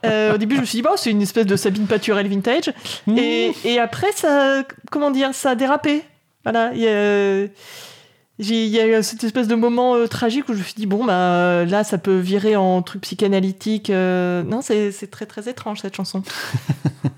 Euh, 0.04 0.34
au 0.34 0.38
début, 0.38 0.54
je 0.56 0.60
me 0.60 0.66
suis 0.66 0.78
dit, 0.78 0.82
bon, 0.82 0.96
c'est 0.96 1.10
une 1.10 1.20
espèce 1.20 1.46
de 1.46 1.56
Sabine 1.56 1.86
Paturel 1.86 2.28
vintage. 2.28 2.72
Mmh. 3.06 3.18
Et, 3.18 3.52
et 3.64 3.78
après, 3.80 4.10
ça, 4.12 4.62
comment 4.90 5.10
dire, 5.10 5.34
ça 5.34 5.50
a 5.50 5.54
dérapé. 5.54 6.02
Voilà, 6.44 6.70
il 6.72 6.80
y 6.80 6.88
a, 6.88 8.86
eu 8.86 9.02
cette 9.02 9.24
espèce 9.24 9.48
de 9.48 9.54
moment 9.56 9.96
euh, 9.96 10.06
tragique 10.06 10.48
où 10.48 10.52
je 10.52 10.58
me 10.58 10.62
suis 10.62 10.74
dit, 10.74 10.86
bon, 10.86 11.04
bah 11.04 11.64
là, 11.64 11.82
ça 11.82 11.98
peut 11.98 12.18
virer 12.18 12.54
en 12.56 12.82
truc 12.82 13.02
psychanalytique. 13.02 13.90
euh, 13.90 14.44
Non, 14.44 14.60
c'est 14.62 15.10
très 15.10 15.26
très 15.26 15.48
étrange 15.48 15.80
cette 15.80 15.96
chanson. 15.96 16.22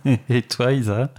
Et 0.31 0.43
toi, 0.43 0.73
Isa? 0.73 1.11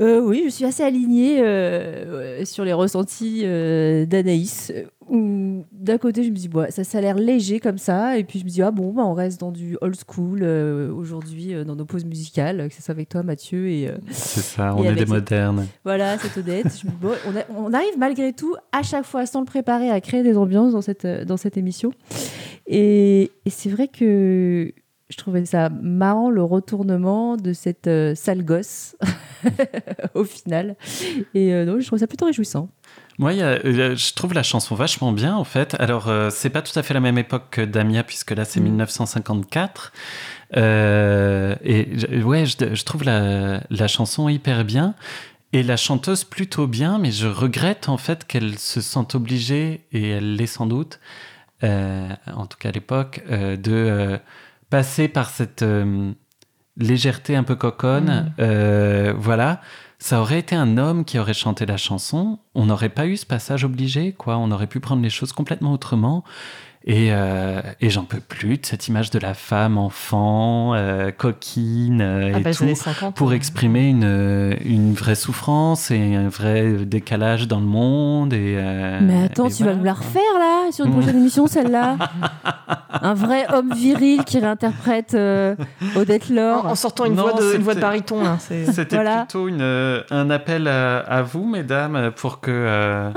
Euh, 0.00 0.20
oui, 0.20 0.42
je 0.46 0.50
suis 0.50 0.64
assez 0.64 0.82
alignée 0.82 1.40
euh, 1.40 2.44
sur 2.44 2.64
les 2.64 2.72
ressentis 2.72 3.42
euh, 3.44 4.06
d'Anaïs. 4.06 4.72
Où 5.08 5.64
d'un 5.70 5.98
côté, 5.98 6.24
je 6.24 6.30
me 6.30 6.34
dis, 6.34 6.48
ouais, 6.54 6.70
ça, 6.70 6.82
ça 6.82 6.96
a 6.96 7.00
l'air 7.02 7.16
léger 7.16 7.60
comme 7.60 7.76
ça. 7.76 8.16
Et 8.18 8.24
puis 8.24 8.38
je 8.38 8.44
me 8.44 8.48
dis, 8.50 8.62
ah 8.62 8.70
bon, 8.70 8.92
bah, 8.92 9.02
on 9.04 9.12
reste 9.12 9.38
dans 9.38 9.52
du 9.52 9.76
old 9.82 9.94
school 10.08 10.42
aujourd'hui, 10.42 11.52
dans 11.66 11.76
nos 11.76 11.84
pauses 11.84 12.06
musicales, 12.06 12.68
que 12.68 12.74
ce 12.74 12.82
soit 12.82 12.92
avec 12.94 13.10
toi, 13.10 13.22
Mathieu. 13.22 13.68
Et 13.68 13.90
C'est 14.10 14.40
ça, 14.40 14.74
on 14.74 14.82
est 14.82 14.92
des 14.94 15.00
cette- 15.00 15.08
modernes. 15.10 15.66
voilà, 15.84 16.16
c'est 16.18 16.38
Odette. 16.40 16.78
Je 16.80 16.86
me 16.86 16.90
dis, 16.92 16.96
bon, 17.00 17.10
on, 17.28 17.36
a- 17.36 17.60
on 17.68 17.72
arrive 17.74 17.98
malgré 17.98 18.32
tout, 18.32 18.54
à 18.72 18.82
chaque 18.82 19.04
fois, 19.04 19.26
sans 19.26 19.40
le 19.40 19.46
préparer, 19.46 19.90
à 19.90 20.00
créer 20.00 20.22
des 20.22 20.38
ambiances 20.38 20.72
dans 20.72 20.80
cette, 20.82 21.06
dans 21.06 21.36
cette 21.36 21.58
émission. 21.58 21.92
Et, 22.66 23.30
et 23.44 23.50
c'est 23.50 23.68
vrai 23.68 23.88
que 23.88 24.72
je 25.10 25.16
trouvais 25.16 25.44
ça 25.44 25.68
marrant 25.68 26.30
le 26.30 26.42
retournement 26.42 27.36
de 27.36 27.52
cette 27.52 27.86
euh, 27.86 28.14
sale 28.14 28.44
gosse 28.44 28.96
au 30.14 30.24
final. 30.24 30.76
Et 31.34 31.52
euh, 31.52 31.66
donc, 31.66 31.80
je 31.80 31.86
trouve 31.86 31.98
ça 31.98 32.06
plutôt 32.06 32.26
réjouissant. 32.26 32.68
Moi, 33.18 33.32
euh, 33.32 33.94
je 33.96 34.14
trouve 34.14 34.34
la 34.34 34.42
chanson 34.42 34.74
vachement 34.74 35.12
bien, 35.12 35.36
en 35.36 35.44
fait. 35.44 35.76
Alors, 35.78 36.08
euh, 36.08 36.30
c'est 36.30 36.50
pas 36.50 36.62
tout 36.62 36.76
à 36.78 36.82
fait 36.82 36.94
la 36.94 37.00
même 37.00 37.18
époque 37.18 37.44
que 37.50 37.60
Damia, 37.60 38.02
puisque 38.02 38.30
là, 38.32 38.44
c'est 38.44 38.60
Mm. 38.60 38.64
1954. 38.64 39.92
Euh, 40.56 41.54
et 41.62 41.88
je- 41.98 42.22
ouais, 42.22 42.46
je, 42.46 42.74
je 42.74 42.84
trouve 42.84 43.04
la, 43.04 43.60
la 43.70 43.88
chanson 43.88 44.28
hyper 44.28 44.64
bien. 44.64 44.94
Et 45.52 45.62
la 45.62 45.76
chanteuse 45.76 46.24
plutôt 46.24 46.66
bien, 46.66 46.98
mais 46.98 47.12
je 47.12 47.28
regrette 47.28 47.88
en 47.88 47.96
fait 47.96 48.26
qu'elle 48.26 48.58
se 48.58 48.80
sente 48.80 49.14
obligée, 49.14 49.84
et 49.92 50.08
elle 50.10 50.34
l'est 50.34 50.46
sans 50.48 50.66
doute, 50.66 50.98
euh, 51.62 52.08
en 52.34 52.46
tout 52.46 52.58
cas 52.58 52.70
à 52.70 52.72
l'époque, 52.72 53.22
euh, 53.30 53.56
de 53.56 53.70
euh, 53.72 54.18
passer 54.74 55.06
par 55.06 55.30
cette 55.30 55.62
euh, 55.62 56.10
légèreté 56.76 57.36
un 57.36 57.44
peu 57.44 57.54
coconne. 57.54 58.34
Euh, 58.40 59.14
voilà. 59.16 59.60
Ça 60.00 60.20
aurait 60.20 60.40
été 60.40 60.56
un 60.56 60.78
homme 60.78 61.04
qui 61.04 61.16
aurait 61.20 61.32
chanté 61.32 61.64
la 61.64 61.76
chanson, 61.76 62.40
on 62.56 62.66
n'aurait 62.66 62.88
pas 62.88 63.06
eu 63.06 63.16
ce 63.16 63.24
passage 63.24 63.62
obligé, 63.62 64.10
quoi. 64.12 64.36
On 64.36 64.50
aurait 64.50 64.66
pu 64.66 64.80
prendre 64.80 65.00
les 65.00 65.10
choses 65.10 65.32
complètement 65.32 65.72
autrement. 65.72 66.24
Et, 66.86 67.08
euh, 67.12 67.62
et 67.80 67.88
j'en 67.88 68.04
peux 68.04 68.20
plus 68.20 68.58
de 68.58 68.66
cette 68.66 68.88
image 68.88 69.08
de 69.10 69.18
la 69.18 69.32
femme 69.32 69.78
enfant, 69.78 70.74
euh, 70.74 71.10
coquine 71.12 72.02
euh, 72.02 72.32
Ah 72.34 72.38
et 72.38 72.42
bah, 72.42 72.52
tout, 72.52 72.64
années 72.64 72.74
50, 72.74 73.14
pour 73.16 73.30
euh, 73.30 73.32
exprimer 73.32 73.88
une, 73.88 74.54
une 74.62 74.92
vraie 74.92 75.14
souffrance 75.14 75.90
et 75.90 76.14
un 76.14 76.28
vrai 76.28 76.72
décalage 76.84 77.48
dans 77.48 77.58
le 77.60 77.64
monde. 77.64 78.34
Et, 78.34 78.56
euh, 78.58 78.98
Mais 79.02 79.24
attends, 79.24 79.46
et 79.48 79.50
tu 79.50 79.62
voilà, 79.62 79.72
vas 79.72 79.78
nous 79.78 79.84
la 79.86 79.94
refaire 79.94 80.20
là 80.38 80.72
sur 80.72 80.84
une 80.84 80.90
Mm. 80.92 80.98
prochaine 80.98 81.16
émission, 81.16 81.46
celle-là 81.46 81.96
Un 83.02 83.14
vrai 83.14 83.46
homme 83.52 83.72
viril 83.72 84.22
qui 84.24 84.38
réinterprète 84.38 85.14
euh, 85.14 85.56
Odette 85.96 86.30
En, 86.30 86.34
Laure. 86.34 86.66
en 86.66 86.74
sortant 86.74 87.06
une 87.06 87.14
Non, 87.14 87.22
voix 87.22 87.32
de, 87.32 87.56
une 87.56 87.62
voix 87.62 87.74
de 87.74 87.80
baryton. 87.80 88.24
hein, 88.26 88.36
c'est- 88.38 88.70
C'était 88.72 88.96
Voilà. 88.96 89.20
plutôt 89.24 89.48
une, 89.48 89.62
un 90.10 90.30
appel 90.30 90.68
à, 90.68 90.98
à 90.98 91.22
vous, 91.22 91.46
mesdames, 91.48 92.10
pour 92.14 92.40
que, 92.40 92.50
euh, 92.52 93.10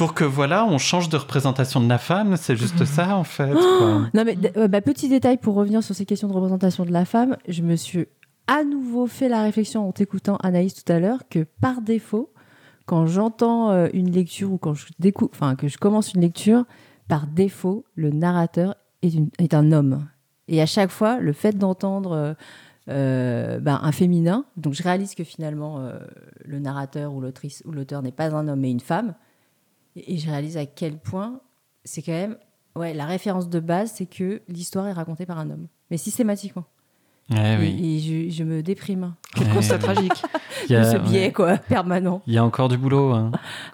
pour 0.00 0.14
que 0.14 0.24
voilà, 0.24 0.64
on 0.64 0.78
change 0.78 1.10
de 1.10 1.18
représentation 1.18 1.78
de 1.78 1.86
la 1.86 1.98
femme. 1.98 2.38
C'est 2.38 2.56
juste 2.56 2.86
ça, 2.86 3.16
en 3.16 3.22
fait. 3.24 3.52
quoi. 3.78 4.08
Non 4.14 4.24
mais 4.24 4.34
euh, 4.56 4.66
bah, 4.66 4.80
petit 4.80 5.10
détail 5.10 5.36
pour 5.36 5.54
revenir 5.54 5.82
sur 5.82 5.94
ces 5.94 6.06
questions 6.06 6.26
de 6.26 6.32
représentation 6.32 6.86
de 6.86 6.90
la 6.90 7.04
femme, 7.04 7.36
je 7.46 7.60
me 7.60 7.76
suis 7.76 8.06
à 8.46 8.64
nouveau 8.64 9.06
fait 9.06 9.28
la 9.28 9.42
réflexion 9.42 9.86
en 9.86 9.92
t'écoutant 9.92 10.36
Anaïs 10.36 10.72
tout 10.72 10.90
à 10.90 11.00
l'heure 11.00 11.20
que 11.28 11.40
par 11.60 11.82
défaut, 11.82 12.32
quand 12.86 13.04
j'entends 13.06 13.72
euh, 13.72 13.88
une 13.92 14.10
lecture 14.10 14.50
ou 14.50 14.56
quand 14.56 14.72
je 14.72 14.86
découvre, 14.98 15.32
enfin 15.34 15.54
que 15.54 15.68
je 15.68 15.76
commence 15.76 16.14
une 16.14 16.22
lecture, 16.22 16.64
par 17.06 17.26
défaut, 17.26 17.84
le 17.94 18.08
narrateur 18.08 18.76
est, 19.02 19.12
une- 19.12 19.28
est 19.38 19.52
un 19.52 19.70
homme. 19.70 20.06
Et 20.48 20.62
à 20.62 20.66
chaque 20.66 20.90
fois, 20.90 21.20
le 21.20 21.34
fait 21.34 21.58
d'entendre 21.58 22.12
euh, 22.12 22.34
euh, 22.88 23.60
ben, 23.60 23.78
un 23.82 23.92
féminin, 23.92 24.46
donc 24.56 24.72
je 24.72 24.82
réalise 24.82 25.14
que 25.14 25.24
finalement 25.24 25.78
euh, 25.80 25.98
le 26.46 26.58
narrateur 26.58 27.12
ou 27.12 27.20
l'autrice 27.20 27.62
ou 27.66 27.72
l'auteur 27.72 28.00
n'est 28.00 28.12
pas 28.12 28.34
un 28.34 28.48
homme 28.48 28.60
mais 28.60 28.70
une 28.70 28.80
femme, 28.80 29.12
et, 29.96 30.14
et 30.14 30.18
je 30.18 30.28
réalise 30.30 30.56
à 30.56 30.66
quel 30.66 30.98
point 30.98 31.40
c'est 31.84 32.02
quand 32.02 32.12
même 32.12 32.36
Ouais, 32.76 32.94
la 32.94 33.04
référence 33.04 33.48
de 33.48 33.58
base, 33.58 33.92
c'est 33.96 34.06
que 34.06 34.42
l'histoire 34.48 34.86
est 34.86 34.92
racontée 34.92 35.26
par 35.26 35.38
un 35.40 35.50
homme. 35.50 35.66
Mais 35.90 35.96
systématiquement. 35.96 36.64
Ouais, 37.30 37.36
Et- 37.38 37.54
Eh 37.54 37.58
oui. 37.58 37.96
Et, 37.96 38.28
je, 38.30 38.34
je 38.36 38.44
me 38.44 38.62
déprime 38.62 39.14
Quel 39.34 39.48
Ouais. 39.48 39.54
constat 39.54 39.78
tragique. 39.78 40.12
Il 40.68 40.72
y 40.72 40.74
de 40.76 40.80
a- 40.80 40.92
ce 40.92 40.96
biais, 40.98 41.26
ouais. 41.26 41.32
quoi, 41.32 41.56
permanent. 41.58 42.22
Il 42.28 42.34
y 42.34 42.38
a 42.38 42.44
encore 42.44 42.68
du 42.68 42.76
boulot. 42.78 43.12
hein. 43.12 43.32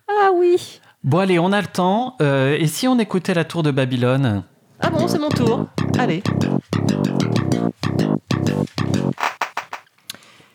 Ah 0.09 0.31
oui 0.35 0.81
Bon, 1.05 1.19
allez, 1.19 1.39
on 1.39 1.53
a 1.53 1.61
le 1.61 1.67
temps. 1.67 2.17
Euh, 2.23 2.57
et 2.59 2.67
si 2.67 2.89
on 2.89 2.99
écoutait 2.99 3.35
la 3.35 3.45
tour 3.45 3.63
de 3.63 3.71
Babylone? 3.71 4.45
Ah 4.81 4.89
bon, 4.91 5.07
c'est 5.09 5.19
mon 5.19 5.29
tour. 5.29 5.67
Allez. 5.99 6.23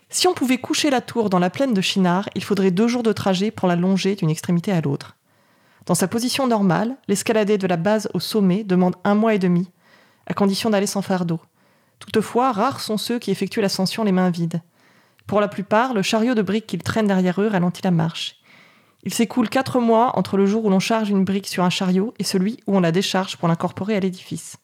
Si 0.10 0.28
on 0.28 0.34
pouvait 0.34 0.58
coucher 0.58 0.90
la 0.90 1.02
tour 1.02 1.30
dans 1.30 1.40
la 1.40 1.50
plaine 1.50 1.74
de 1.74 1.82
Chinard, 1.82 2.28
il 2.36 2.44
faudrait 2.44 2.72
deux 2.72 2.88
jours 2.88 3.04
de 3.04 3.14
trajet 3.14 3.50
pour 3.52 3.68
la 3.68 3.76
longer 3.76 4.16
d'une 4.16 4.30
extrémité 4.30 4.72
à 4.72 4.82
l'autre. 4.82 5.16
Dans 5.86 5.96
sa 5.96 6.08
position 6.08 6.48
normale, 6.48 6.96
l'escalader 7.08 7.58
de 7.58 7.68
la 7.68 7.78
base 7.78 8.10
au 8.14 8.20
sommet 8.20 8.64
demande 8.64 8.96
un 9.04 9.16
mois 9.16 9.34
et 9.34 9.40
demi, 9.40 9.70
à 10.28 10.34
condition 10.34 10.70
d'aller 10.70 10.86
sans 10.86 11.02
fardeau. 11.02 11.40
Toutefois, 12.00 12.52
rares 12.52 12.80
sont 12.80 12.98
ceux 12.98 13.20
qui 13.20 13.32
effectuent 13.32 13.62
l'ascension 13.62 14.04
les 14.04 14.12
mains 14.12 14.30
vides. 14.30 14.62
Pour 15.28 15.42
la 15.42 15.48
plupart, 15.48 15.94
le 15.94 16.02
chariot 16.02 16.36
de 16.36 16.42
briques 16.42 16.68
qu'ils 16.68 16.84
traînent 16.84 17.08
derrière 17.08 17.42
eux 17.42 17.48
ralentit 17.48 17.82
la 17.84 17.92
marche. 17.92 18.36
Il 19.04 19.14
s'écoule 19.14 19.50
quatre 19.50 19.80
mois 19.80 20.18
entre 20.18 20.38
le 20.38 20.46
jour 20.46 20.66
où 20.66 20.70
l'on 20.70 20.80
charge 20.80 21.10
une 21.10 21.26
brique 21.26 21.48
sur 21.48 21.64
un 21.64 21.70
chariot 21.72 22.14
et 22.20 22.24
celui 22.24 22.58
où 22.68 22.78
on 22.78 22.82
la 22.82 22.92
décharge 22.92 23.38
pour 23.38 23.48
l'incorporer 23.48 23.96
à 23.96 24.00
l'édifice. 24.00 24.58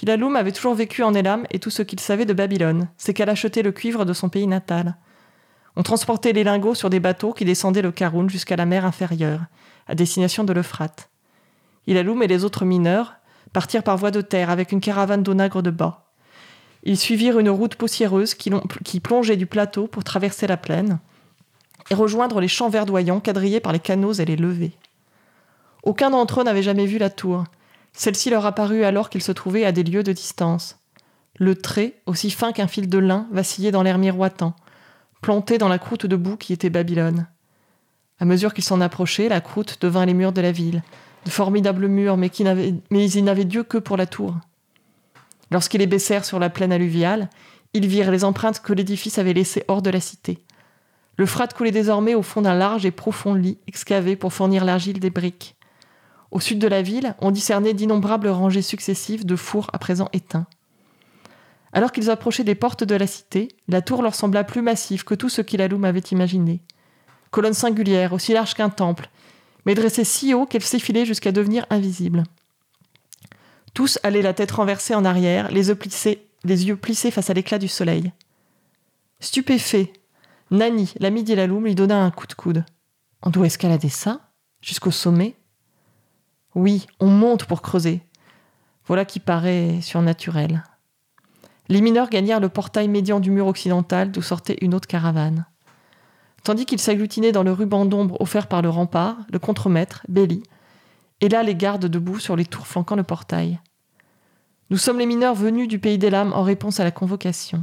Hilaloum 0.00 0.36
avait 0.36 0.52
toujours 0.52 0.74
vécu 0.74 1.02
en 1.02 1.14
Elam 1.14 1.46
et 1.50 1.58
tout 1.58 1.70
ce 1.70 1.82
qu'il 1.82 1.98
savait 1.98 2.26
de 2.26 2.34
Babylone, 2.34 2.88
c'est 2.98 3.14
qu'elle 3.14 3.30
achetait 3.30 3.62
le 3.62 3.72
cuivre 3.72 4.04
de 4.04 4.12
son 4.12 4.28
pays 4.28 4.46
natal. 4.46 4.96
On 5.74 5.82
transportait 5.82 6.32
les 6.32 6.44
lingots 6.44 6.74
sur 6.74 6.90
des 6.90 7.00
bateaux 7.00 7.32
qui 7.32 7.44
descendaient 7.44 7.82
le 7.82 7.92
Caroun 7.92 8.28
jusqu'à 8.30 8.56
la 8.56 8.66
mer 8.66 8.84
inférieure, 8.84 9.40
à 9.86 9.94
destination 9.94 10.44
de 10.44 10.52
l'Euphrate. 10.52 11.08
Hilaloum 11.86 12.22
et 12.22 12.26
les 12.26 12.44
autres 12.44 12.64
mineurs 12.64 13.14
partirent 13.52 13.82
par 13.84 13.96
voie 13.96 14.10
de 14.10 14.20
terre 14.20 14.50
avec 14.50 14.72
une 14.72 14.80
caravane 14.80 15.22
d'onagres 15.22 15.62
de 15.62 15.70
bas. 15.70 16.04
Ils 16.82 16.98
suivirent 16.98 17.38
une 17.38 17.50
route 17.50 17.76
poussiéreuse 17.76 18.34
qui, 18.34 18.50
l'on- 18.50 18.62
qui 18.84 19.00
plongeait 19.00 19.36
du 19.36 19.46
plateau 19.46 19.86
pour 19.86 20.04
traverser 20.04 20.46
la 20.46 20.56
plaine 20.56 20.98
et 21.90 21.94
rejoindre 21.94 22.40
les 22.40 22.48
champs 22.48 22.68
verdoyants 22.68 23.20
quadrillés 23.20 23.60
par 23.60 23.72
les 23.72 23.78
canaux 23.78 24.12
et 24.12 24.24
les 24.24 24.36
levées. 24.36 24.72
Aucun 25.82 26.10
d'entre 26.10 26.40
eux 26.40 26.44
n'avait 26.44 26.62
jamais 26.62 26.86
vu 26.86 26.98
la 26.98 27.10
tour. 27.10 27.44
Celle-ci 27.92 28.30
leur 28.30 28.44
apparut 28.44 28.84
alors 28.84 29.08
qu'ils 29.08 29.22
se 29.22 29.32
trouvaient 29.32 29.64
à 29.64 29.72
des 29.72 29.84
lieues 29.84 30.02
de 30.02 30.12
distance. 30.12 30.78
Le 31.38 31.54
trait, 31.54 32.00
aussi 32.06 32.30
fin 32.30 32.52
qu'un 32.52 32.66
fil 32.66 32.88
de 32.88 32.98
lin, 32.98 33.26
vacillait 33.30 33.70
dans 33.70 33.82
l'air 33.82 33.98
miroitant, 33.98 34.54
planté 35.20 35.58
dans 35.58 35.68
la 35.68 35.78
croûte 35.78 36.06
de 36.06 36.16
boue 36.16 36.36
qui 36.36 36.52
était 36.52 36.70
Babylone. 36.70 37.26
À 38.18 38.24
mesure 38.24 38.54
qu'ils 38.54 38.64
s'en 38.64 38.80
approchaient, 38.80 39.28
la 39.28 39.40
croûte 39.40 39.78
devint 39.80 40.06
les 40.06 40.14
murs 40.14 40.32
de 40.32 40.40
la 40.40 40.52
ville, 40.52 40.82
de 41.24 41.30
formidables 41.30 41.88
murs, 41.88 42.16
mais, 42.16 42.30
qui 42.30 42.44
ils 42.90 43.24
n'avaient 43.24 43.44
Dieu 43.44 43.62
que 43.62 43.78
pour 43.78 43.96
la 43.96 44.06
tour. 44.06 44.34
Lorsqu'ils 45.50 45.80
les 45.80 45.86
baissèrent 45.86 46.24
sur 46.24 46.38
la 46.38 46.50
plaine 46.50 46.72
alluviale, 46.72 47.28
ils 47.74 47.86
virent 47.86 48.10
les 48.10 48.24
empreintes 48.24 48.62
que 48.62 48.72
l'édifice 48.72 49.18
avait 49.18 49.34
laissées 49.34 49.64
hors 49.68 49.82
de 49.82 49.90
la 49.90 50.00
cité. 50.00 50.38
Le 51.18 51.26
Frat 51.26 51.48
coulait 51.48 51.70
désormais 51.70 52.14
au 52.14 52.22
fond 52.22 52.42
d'un 52.42 52.54
large 52.54 52.84
et 52.86 52.90
profond 52.90 53.34
lit 53.34 53.58
excavé 53.66 54.16
pour 54.16 54.32
fournir 54.32 54.64
l'argile 54.64 55.00
des 55.00 55.10
briques. 55.10 55.56
Au 56.30 56.40
sud 56.40 56.58
de 56.58 56.68
la 56.68 56.82
ville, 56.82 57.14
on 57.20 57.30
discernait 57.30 57.74
d'innombrables 57.74 58.28
rangées 58.28 58.62
successives 58.62 59.24
de 59.24 59.36
fours 59.36 59.68
à 59.72 59.78
présent 59.78 60.08
éteints. 60.12 60.46
Alors 61.72 61.92
qu'ils 61.92 62.10
approchaient 62.10 62.44
des 62.44 62.54
portes 62.54 62.84
de 62.84 62.94
la 62.94 63.06
cité, 63.06 63.48
la 63.68 63.82
tour 63.82 64.02
leur 64.02 64.14
sembla 64.14 64.44
plus 64.44 64.62
massive 64.62 65.04
que 65.04 65.14
tout 65.14 65.28
ce 65.28 65.42
qu'Ilaloum 65.42 65.84
avait 65.84 66.00
imaginé. 66.00 66.60
Colonne 67.30 67.54
singulière, 67.54 68.12
aussi 68.12 68.32
large 68.32 68.54
qu'un 68.54 68.68
temple, 68.68 69.10
mais 69.64 69.74
dressée 69.74 70.04
si 70.04 70.34
haut 70.34 70.46
qu'elle 70.46 70.62
s'effilait 70.62 71.06
jusqu'à 71.06 71.32
devenir 71.32 71.66
invisible. 71.70 72.24
Tous 73.74 73.98
allaient 74.02 74.22
la 74.22 74.32
tête 74.32 74.52
renversée 74.52 74.94
en 74.94 75.04
arrière, 75.04 75.50
les 75.50 75.68
yeux 75.68 75.74
plissés, 75.74 76.26
les 76.44 76.66
yeux 76.66 76.76
plissés 76.76 77.10
face 77.10 77.30
à 77.30 77.34
l'éclat 77.34 77.58
du 77.58 77.68
soleil. 77.68 78.12
Stupéfait, 79.20 79.92
Nani, 80.50 80.94
l'ami 80.98 81.24
d'Ilaloum, 81.24 81.64
lui 81.64 81.74
donna 81.74 82.02
un 82.02 82.10
coup 82.10 82.26
de 82.26 82.34
coude. 82.34 82.64
On 83.22 83.30
doit 83.30 83.46
escalader 83.46 83.88
ça 83.88 84.20
Jusqu'au 84.62 84.90
sommet? 84.90 85.36
Oui, 86.54 86.86
on 87.00 87.06
monte 87.06 87.44
pour 87.44 87.62
creuser. 87.62 88.00
Voilà 88.86 89.04
qui 89.04 89.20
paraît 89.20 89.80
surnaturel. 89.82 90.64
Les 91.68 91.80
mineurs 91.80 92.08
gagnèrent 92.08 92.40
le 92.40 92.48
portail 92.48 92.88
médian 92.88 93.20
du 93.20 93.30
mur 93.30 93.46
occidental 93.46 94.10
d'où 94.10 94.22
sortait 94.22 94.56
une 94.60 94.74
autre 94.74 94.88
caravane. 94.88 95.46
Tandis 96.46 96.64
qu'ils 96.64 96.78
s'agglutinaient 96.78 97.32
dans 97.32 97.42
le 97.42 97.50
ruban 97.50 97.86
d'ombre 97.86 98.20
offert 98.20 98.46
par 98.46 98.62
le 98.62 98.70
rempart, 98.70 99.16
le 99.32 99.40
contremaître, 99.40 100.02
Belly, 100.06 100.44
et 101.20 101.28
là 101.28 101.42
les 101.42 101.56
gardes 101.56 101.86
debout 101.86 102.20
sur 102.20 102.36
les 102.36 102.44
tours 102.44 102.68
flanquant 102.68 102.94
le 102.94 103.02
portail. 103.02 103.58
Nous 104.70 104.76
sommes 104.76 105.00
les 105.00 105.06
mineurs 105.06 105.34
venus 105.34 105.66
du 105.66 105.80
pays 105.80 105.98
des 105.98 106.08
lames 106.08 106.32
en 106.32 106.44
réponse 106.44 106.78
à 106.78 106.84
la 106.84 106.92
convocation. 106.92 107.62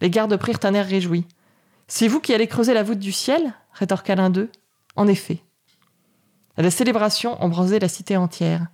Les 0.00 0.08
gardes 0.08 0.34
prirent 0.38 0.60
un 0.62 0.72
air 0.72 0.86
réjoui. 0.86 1.26
C'est 1.88 2.08
vous 2.08 2.20
qui 2.20 2.32
allez 2.32 2.46
creuser 2.46 2.72
la 2.72 2.84
voûte 2.84 3.00
du 3.00 3.12
ciel? 3.12 3.52
rétorqua 3.74 4.14
l'un 4.14 4.30
d'eux. 4.30 4.48
En 4.96 5.06
effet. 5.06 5.44
La 6.56 6.70
célébration 6.70 7.34
embrasait 7.42 7.80
la 7.80 7.88
cité 7.88 8.16
entière. 8.16 8.68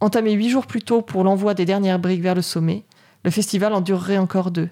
Entamé 0.00 0.32
huit 0.32 0.50
jours 0.50 0.66
plus 0.66 0.82
tôt 0.82 1.00
pour 1.00 1.24
l'envoi 1.24 1.54
des 1.54 1.64
dernières 1.64 1.98
briques 1.98 2.20
vers 2.20 2.34
le 2.34 2.42
sommet, 2.42 2.84
le 3.24 3.30
festival 3.30 3.72
en 3.72 3.80
durerait 3.80 4.18
encore 4.18 4.50
deux. 4.50 4.68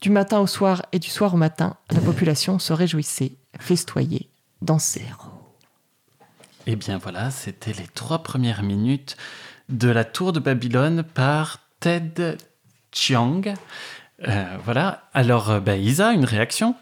Du 0.00 0.10
matin 0.10 0.38
au 0.40 0.46
soir 0.46 0.86
et 0.92 0.98
du 0.98 1.08
soir 1.08 1.34
au 1.34 1.36
matin, 1.36 1.76
la 1.90 2.00
population 2.00 2.58
se 2.58 2.72
réjouissait, 2.72 3.32
festoyait, 3.58 4.28
dansait. 4.62 5.06
Eh 6.66 6.76
bien 6.76 6.98
voilà, 6.98 7.30
c'était 7.30 7.72
les 7.72 7.86
trois 7.94 8.22
premières 8.22 8.62
minutes 8.62 9.16
de 9.68 9.88
la 9.88 10.04
tour 10.04 10.32
de 10.32 10.38
Babylone 10.38 11.02
par 11.02 11.60
Ted 11.80 12.36
Chiang. 12.92 13.42
Euh, 14.26 14.44
voilà. 14.64 15.08
Alors, 15.14 15.50
euh, 15.50 15.60
bah, 15.60 15.76
Isa, 15.76 16.12
une 16.12 16.24
réaction? 16.24 16.74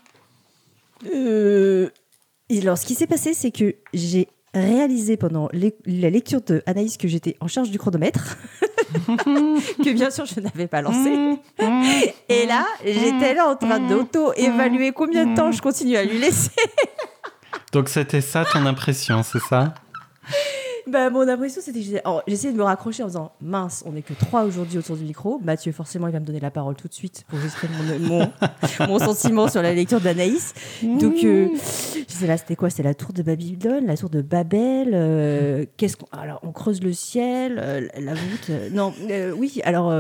Euh, 1.07 1.91
et 2.49 2.61
alors, 2.61 2.79
ce 2.79 2.87
qui 2.87 2.95
s'est 2.95 3.07
passé, 3.07 3.35
c'est 3.35 3.51
que 3.51 3.77
j'ai 3.93 4.29
réalisé 4.55 5.17
pendant 5.17 5.49
la 5.53 6.11
lecture 6.11 6.41
de 6.43 6.63
Anaïs 6.67 6.97
que 6.97 7.09
j'étais 7.09 7.37
en 7.41 7.49
charge 7.49 7.71
du 7.71 7.79
chronomètre, 7.79 8.39
que 9.25 9.93
bien 9.93 10.11
sûr 10.11 10.25
je 10.27 10.41
n'avais 10.41 10.67
pas 10.67 10.83
lancé. 10.83 11.39
Et 12.29 12.47
là, 12.47 12.65
j'étais 12.85 13.35
là 13.35 13.49
en 13.49 13.57
train 13.57 13.81
d'auto-évaluer 13.81 14.93
combien 14.93 15.27
de 15.27 15.37
temps 15.37 15.53
je 15.53 15.61
continue 15.61 15.97
à 15.97 16.05
lui 16.05 16.19
laisser. 16.19 16.51
Donc 17.73 17.89
c'était 17.89 18.21
ça 18.21 18.45
ton 18.45 18.65
impression, 18.67 19.23
c'est 19.23 19.43
ça? 19.43 19.75
Bah, 20.89 21.11
mon 21.11 21.27
impression, 21.29 21.61
c'était 21.61 21.81
que 21.81 21.97
alors, 22.05 22.23
j'essayais 22.29 22.53
de 22.53 22.59
me 22.59 22.63
raccrocher 22.63 23.03
en 23.03 23.07
disant 23.07 23.33
mince, 23.41 23.83
on 23.87 23.93
n'est 23.93 24.03
que 24.03 24.15
trois 24.15 24.45
aujourd'hui 24.45 24.79
autour 24.79 24.97
du 24.97 25.03
micro. 25.05 25.41
Mathieu, 25.41 25.73
forcément, 25.73 26.07
il 26.07 26.13
va 26.13 26.21
me 26.21 26.25
donner 26.25 26.39
la 26.39 26.53
parole 26.53 26.77
tout 26.77 26.87
de 26.87 26.95
suite 26.95 27.25
pour 27.29 27.39
exprimer 27.43 27.75
mon, 27.83 27.99
mon, 28.19 28.31
mon 28.87 28.99
sentiment 29.01 29.49
sur 29.49 29.63
la 29.63 29.75
lecture 29.75 30.01
d'Anaïs. 30.01 30.55
Donc, 30.83 31.25
euh, 31.25 31.49
je 32.09 32.13
sais 32.15 32.27
là, 32.29 32.37
c'était 32.37 32.55
quoi? 32.55 32.71
C'était 32.71 32.85
la 32.85 32.95
tour 32.95 33.13
de 33.13 33.23
Babylone, 33.23 33.85
la 33.87 33.97
tour 33.97 34.11
de 34.11 34.23
Babel. 34.23 34.91
euh, 34.95 35.65
Qu'est-ce 35.77 35.97
qu'on 35.97 36.07
Alors, 36.17 36.39
on 36.45 36.53
creuse 36.53 36.81
le 36.83 36.93
ciel, 36.93 37.59
euh, 37.61 37.89
la 37.99 38.15
voûte. 38.15 38.51
euh, 38.51 38.71
non, 38.71 38.93
oui. 39.37 39.61
Alors. 39.65 39.93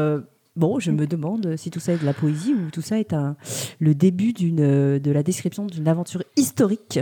Bon, 0.54 0.78
je 0.80 0.90
me 0.90 1.06
demande 1.06 1.54
si 1.58 1.70
tout 1.70 1.80
ça 1.80 1.92
est 1.92 1.98
de 2.00 2.06
la 2.06 2.14
poésie 2.14 2.54
ou 2.54 2.70
tout 2.70 2.80
ça 2.80 2.98
est 2.98 3.12
un, 3.12 3.36
le 3.78 3.94
début 3.94 4.32
d'une, 4.32 4.98
de 4.98 5.10
la 5.10 5.22
description 5.22 5.66
d'une 5.66 5.86
aventure 5.86 6.22
historique 6.34 6.98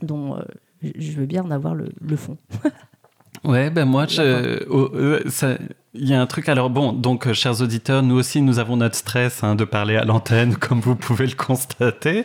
dont 0.00 0.36
je- 0.82 0.90
je 0.96 1.12
veux 1.12 1.26
bien 1.26 1.44
en 1.44 1.52
avoir 1.52 1.76
le, 1.76 1.90
le 2.00 2.16
fond. 2.16 2.38
Ouais, 3.44 3.70
ben 3.70 3.84
moi, 3.86 4.06
je, 4.06 4.64
oh, 4.70 4.90
euh, 4.94 5.20
ça- 5.28 5.58
il 5.94 6.08
y 6.08 6.14
a 6.14 6.20
un 6.20 6.26
truc. 6.26 6.48
Alors 6.48 6.70
bon, 6.70 6.92
donc, 6.92 7.26
euh, 7.26 7.34
chers 7.34 7.60
auditeurs, 7.60 8.02
nous 8.02 8.14
aussi, 8.14 8.40
nous 8.40 8.58
avons 8.60 8.76
notre 8.76 8.94
stress 8.96 9.42
hein, 9.42 9.56
de 9.56 9.64
parler 9.64 9.96
à 9.96 10.04
l'antenne, 10.04 10.56
comme 10.60 10.80
vous 10.80 10.94
pouvez 10.96 11.26
le 11.26 11.34
constater. 11.34 12.24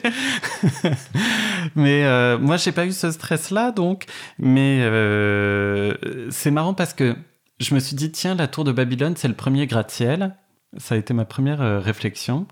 mais 1.75 2.03
euh, 2.05 2.37
moi, 2.37 2.57
j'ai 2.57 2.71
pas 2.71 2.85
eu 2.85 2.91
ce 2.91 3.11
stress-là, 3.11 3.71
donc. 3.71 4.05
Mais 4.37 4.79
euh, 4.81 5.95
c'est 6.29 6.51
marrant 6.51 6.73
parce 6.75 6.93
que 6.93 7.15
je 7.59 7.73
me 7.73 7.79
suis 7.79 7.95
dit, 7.95 8.11
tiens, 8.11 8.35
la 8.35 8.47
tour 8.47 8.63
de 8.63 8.71
Babylone, 8.71 9.15
c'est 9.17 9.27
le 9.27 9.33
premier 9.33 9.65
gratte-ciel. 9.67 10.35
Ça 10.77 10.95
a 10.95 10.97
été 10.99 11.13
ma 11.15 11.25
première 11.25 11.61
euh, 11.61 11.79
réflexion. 11.79 12.45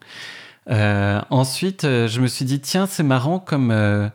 Euh, 0.72 1.22
ensuite, 1.30 1.84
euh, 1.84 2.07
je 2.07 2.20
me 2.20 2.28
suis 2.28 2.45
dit, 2.45 2.59
tiens, 2.59 2.88
c'est 2.88 3.03
marrant 3.03 3.38
comme 3.39 3.70
euh, 3.70 4.07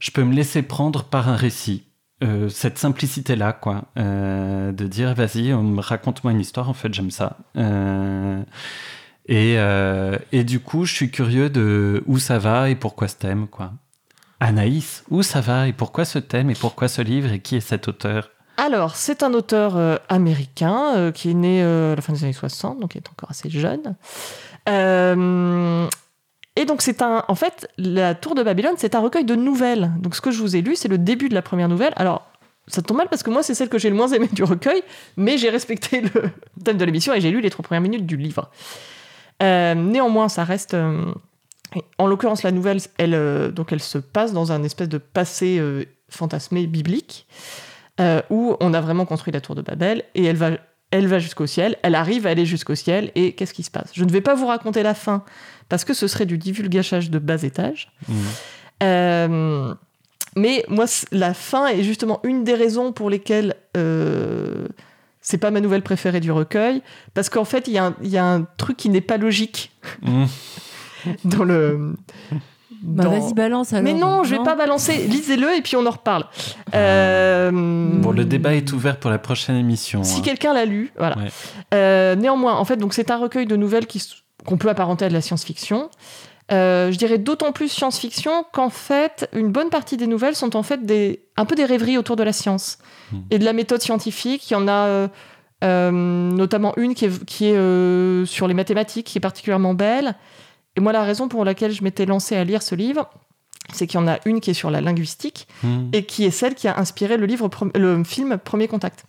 je 0.00 0.10
peux 0.10 0.24
me 0.24 0.34
laisser 0.34 0.62
prendre 0.62 1.04
par 1.04 1.28
un 1.28 1.36
récit. 1.36 1.84
Euh, 2.24 2.48
cette 2.48 2.78
simplicité-là, 2.78 3.52
quoi. 3.52 3.84
Euh, 3.96 4.72
de 4.72 4.86
dire, 4.86 5.14
vas-y, 5.14 5.52
raconte-moi 5.52 6.32
une 6.32 6.40
histoire, 6.40 6.68
en 6.68 6.74
fait, 6.74 6.92
j'aime 6.92 7.12
ça. 7.12 7.36
Euh, 7.56 8.42
et, 9.28 9.56
et 10.32 10.44
du 10.44 10.58
coup, 10.58 10.84
je 10.84 10.94
suis 10.94 11.10
curieux 11.10 11.50
de 11.50 12.02
où 12.06 12.18
ça 12.18 12.38
va 12.38 12.70
et 12.70 12.74
pourquoi 12.74 13.08
ce 13.08 13.16
thème, 13.16 13.46
quoi. 13.46 13.72
Anaïs, 14.40 15.04
où 15.10 15.22
ça 15.22 15.40
va 15.40 15.68
et 15.68 15.72
pourquoi 15.72 16.04
ce 16.04 16.18
thème 16.18 16.50
et 16.50 16.54
pourquoi 16.54 16.88
ce 16.88 17.02
livre 17.02 17.32
et 17.32 17.40
qui 17.40 17.56
est 17.56 17.60
cet 17.60 17.88
auteur? 17.88 18.30
Alors, 18.56 18.96
c'est 18.96 19.22
un 19.22 19.34
auteur 19.34 20.00
américain 20.08 21.12
qui 21.12 21.30
est 21.30 21.34
né 21.34 21.62
à 21.62 21.94
la 21.94 22.00
fin 22.00 22.12
des 22.12 22.24
années 22.24 22.32
60, 22.32 22.80
donc 22.80 22.94
il 22.94 22.98
est 22.98 23.10
encore 23.10 23.30
assez 23.30 23.50
jeune. 23.50 23.94
Et 26.58 26.64
donc, 26.64 26.82
c'est 26.82 27.02
un. 27.02 27.24
En 27.28 27.36
fait, 27.36 27.68
La 27.78 28.16
Tour 28.16 28.34
de 28.34 28.42
Babylone, 28.42 28.74
c'est 28.78 28.96
un 28.96 29.00
recueil 29.00 29.24
de 29.24 29.36
nouvelles. 29.36 29.92
Donc, 30.00 30.16
ce 30.16 30.20
que 30.20 30.32
je 30.32 30.40
vous 30.40 30.56
ai 30.56 30.60
lu, 30.60 30.74
c'est 30.74 30.88
le 30.88 30.98
début 30.98 31.28
de 31.28 31.34
la 31.34 31.40
première 31.40 31.68
nouvelle. 31.68 31.92
Alors, 31.94 32.26
ça 32.66 32.82
tombe 32.82 32.96
mal 32.96 33.06
parce 33.08 33.22
que 33.22 33.30
moi, 33.30 33.44
c'est 33.44 33.54
celle 33.54 33.68
que 33.68 33.78
j'ai 33.78 33.88
le 33.90 33.94
moins 33.94 34.08
aimée 34.08 34.28
du 34.32 34.42
recueil, 34.42 34.82
mais 35.16 35.38
j'ai 35.38 35.50
respecté 35.50 36.00
le 36.00 36.10
thème 36.64 36.76
de 36.76 36.84
l'émission 36.84 37.14
et 37.14 37.20
j'ai 37.20 37.30
lu 37.30 37.40
les 37.40 37.50
trois 37.50 37.62
premières 37.62 37.80
minutes 37.80 38.06
du 38.06 38.16
livre. 38.16 38.50
Euh, 39.40 39.76
néanmoins, 39.76 40.28
ça 40.28 40.42
reste. 40.42 40.74
euh, 40.74 41.04
en 41.96 42.08
l'occurrence, 42.08 42.42
la 42.42 42.50
nouvelle, 42.50 42.80
elle, 42.96 43.14
euh, 43.14 43.52
donc 43.52 43.72
elle 43.72 43.82
se 43.82 43.98
passe 43.98 44.32
dans 44.32 44.50
un 44.50 44.64
espèce 44.64 44.88
de 44.88 44.98
passé 44.98 45.62
fantasmé 46.08 46.66
biblique 46.66 47.28
où 48.30 48.56
on 48.58 48.74
a 48.74 48.80
vraiment 48.80 49.04
construit 49.04 49.32
la 49.32 49.40
tour 49.40 49.54
de 49.54 49.62
Babel 49.62 50.02
et 50.14 50.24
elle 50.24 50.36
va, 50.36 50.50
elle 50.90 51.06
va 51.06 51.18
jusqu'au 51.18 51.46
ciel, 51.46 51.76
elle 51.82 51.94
arrive 51.94 52.26
à 52.26 52.30
aller 52.30 52.46
jusqu'au 52.46 52.74
ciel 52.74 53.12
et 53.14 53.32
qu'est-ce 53.34 53.52
qui 53.52 53.62
se 53.62 53.70
passe? 53.70 53.90
Je 53.92 54.04
ne 54.04 54.10
vais 54.10 54.22
pas 54.22 54.34
vous 54.34 54.46
raconter 54.46 54.82
la 54.82 54.94
fin 54.94 55.24
parce 55.68 55.84
que 55.84 55.94
ce 55.94 56.06
serait 56.06 56.26
du 56.26 56.38
divulgachage 56.38 57.10
de 57.10 57.18
bas 57.18 57.42
étage. 57.42 57.90
Euh, 58.82 59.74
mais 60.36 60.64
moi, 60.68 60.84
la 61.12 61.34
fin 61.34 61.66
est 61.68 61.82
justement 61.82 62.20
une 62.22 62.44
des 62.44 62.54
raisons 62.54 62.92
pour 62.92 63.10
lesquelles 63.10 63.54
euh, 63.76 64.66
c'est 65.20 65.38
pas 65.38 65.50
ma 65.50 65.60
nouvelle 65.60 65.82
préférée 65.82 66.20
du 66.20 66.30
recueil, 66.32 66.82
parce 67.14 67.28
qu'en 67.28 67.44
fait, 67.44 67.66
il 67.66 67.74
y, 67.74 67.78
a 67.78 67.86
un- 67.86 67.94
il 68.02 68.08
y 68.08 68.18
a 68.18 68.24
un 68.24 68.46
truc 68.56 68.76
qui 68.76 68.88
n'est 68.88 69.00
pas 69.00 69.16
logique 69.16 69.72
Mmh. 70.02 70.24
dans 71.24 71.44
le. 71.44 71.94
Bah, 72.80 73.04
dans- 73.04 73.10
vas-y, 73.10 73.34
balance 73.34 73.72
alors. 73.72 73.82
Mais 73.82 73.92
non, 73.94 74.22
je 74.22 74.36
vais 74.36 74.42
pas 74.44 74.54
balancer. 74.54 74.96
Lisez-le 75.08 75.56
et 75.56 75.62
puis 75.62 75.74
on 75.76 75.84
en 75.84 75.90
reparle. 75.90 76.26
Euh, 76.74 77.50
Bon, 77.50 78.12
le 78.12 78.24
débat 78.24 78.54
est 78.54 78.72
ouvert 78.72 78.98
pour 79.00 79.10
la 79.10 79.18
prochaine 79.18 79.56
émission. 79.56 80.04
Si 80.04 80.18
hein. 80.20 80.22
quelqu'un 80.24 80.52
l'a 80.52 80.64
lu, 80.64 80.92
voilà. 80.96 81.16
Ouais. 81.18 81.28
Euh, 81.74 82.14
néanmoins, 82.14 82.54
en 82.56 82.64
fait, 82.64 82.76
donc 82.76 82.94
c'est 82.94 83.10
un 83.10 83.16
recueil 83.16 83.46
de 83.46 83.56
nouvelles 83.56 83.86
qui 83.86 84.00
qu'on 84.48 84.56
peut 84.56 84.70
apparenter 84.70 85.04
à 85.04 85.08
de 85.08 85.14
la 85.14 85.20
science-fiction. 85.20 85.90
Euh, 86.50 86.90
je 86.90 86.96
dirais 86.96 87.18
d'autant 87.18 87.52
plus 87.52 87.68
science-fiction 87.68 88.44
qu'en 88.52 88.70
fait, 88.70 89.28
une 89.34 89.52
bonne 89.52 89.68
partie 89.68 89.98
des 89.98 90.06
nouvelles 90.06 90.34
sont 90.34 90.56
en 90.56 90.62
fait 90.62 90.86
des, 90.86 91.22
un 91.36 91.44
peu 91.44 91.54
des 91.54 91.66
rêveries 91.66 91.98
autour 91.98 92.16
de 92.16 92.22
la 92.22 92.32
science 92.32 92.78
Hmm. 93.12 93.20
et 93.30 93.38
de 93.38 93.44
la 93.44 93.52
méthode 93.52 93.80
scientifique. 93.80 94.50
Il 94.50 94.52
y 94.52 94.56
en 94.56 94.68
a 94.68 94.86
euh, 94.86 95.08
euh, 95.64 95.90
notamment 95.90 96.74
une 96.76 96.94
qui 96.94 97.06
est, 97.06 97.24
qui 97.24 97.46
est 97.46 98.26
sur 98.26 98.46
les 98.48 98.54
mathématiques, 98.54 99.06
qui 99.06 99.18
est 99.18 99.20
particulièrement 99.20 99.74
belle. 99.74 100.14
Et 100.76 100.80
moi, 100.80 100.92
la 100.92 101.02
raison 101.02 101.28
pour 101.28 101.44
laquelle 101.44 101.72
je 101.72 101.82
m'étais 101.82 102.06
lancée 102.06 102.36
à 102.36 102.44
lire 102.44 102.62
ce 102.62 102.74
livre, 102.74 103.08
c'est 103.72 103.86
qu'il 103.86 103.98
y 103.98 104.02
en 104.02 104.08
a 104.08 104.18
une 104.24 104.40
qui 104.40 104.50
est 104.50 104.54
sur 104.54 104.70
la 104.70 104.80
linguistique 104.80 105.48
Mmh. 105.62 105.88
et 105.92 106.04
qui 106.04 106.24
est 106.24 106.30
celle 106.30 106.54
qui 106.54 106.68
a 106.68 106.78
inspiré 106.78 107.16
le, 107.16 107.26
livre, 107.26 107.50
le 107.74 108.04
film 108.04 108.38
Premier 108.38 108.68
Contact. 108.68 109.04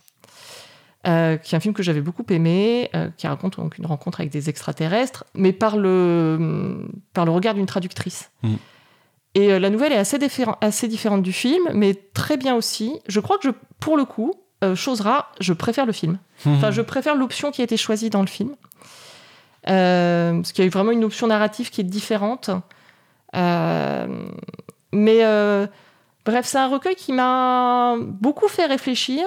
Euh, 1.06 1.38
qui 1.38 1.54
est 1.54 1.56
un 1.56 1.60
film 1.60 1.72
que 1.72 1.82
j'avais 1.82 2.02
beaucoup 2.02 2.26
aimé, 2.28 2.90
euh, 2.94 3.08
qui 3.16 3.26
raconte 3.26 3.56
donc 3.56 3.78
une 3.78 3.86
rencontre 3.86 4.20
avec 4.20 4.30
des 4.30 4.50
extraterrestres, 4.50 5.24
mais 5.32 5.54
par 5.54 5.78
le, 5.78 6.86
par 7.14 7.24
le 7.24 7.30
regard 7.30 7.54
d'une 7.54 7.64
traductrice. 7.64 8.30
Mm. 8.42 8.54
Et 9.34 9.50
euh, 9.50 9.58
la 9.58 9.70
nouvelle 9.70 9.92
est 9.92 9.96
assez, 9.96 10.18
différen- 10.18 10.58
assez 10.60 10.88
différente 10.88 11.22
du 11.22 11.32
film, 11.32 11.62
mais 11.72 11.94
très 11.94 12.36
bien 12.36 12.54
aussi. 12.54 13.00
Je 13.08 13.18
crois 13.18 13.38
que, 13.38 13.48
je, 13.48 13.54
pour 13.78 13.96
le 13.96 14.04
coup, 14.04 14.34
chose 14.74 15.00
rare, 15.00 15.32
je 15.40 15.54
préfère 15.54 15.86
le 15.86 15.92
film. 15.92 16.18
Mmh. 16.44 16.52
Enfin, 16.52 16.70
je 16.70 16.82
préfère 16.82 17.14
l'option 17.14 17.50
qui 17.50 17.62
a 17.62 17.64
été 17.64 17.78
choisie 17.78 18.10
dans 18.10 18.20
le 18.20 18.26
film. 18.26 18.56
Parce 19.62 20.52
qu'il 20.52 20.62
y 20.62 20.66
a 20.66 20.68
eu 20.68 20.70
vraiment 20.70 20.90
une 20.90 21.04
option 21.04 21.28
narrative 21.28 21.70
qui 21.70 21.80
est 21.80 21.84
différente. 21.84 22.50
Mais 23.32 25.24
bref, 26.26 26.44
c'est 26.44 26.58
un 26.58 26.68
recueil 26.68 26.94
qui 26.94 27.14
m'a 27.14 27.96
beaucoup 27.98 28.48
fait 28.48 28.66
réfléchir. 28.66 29.24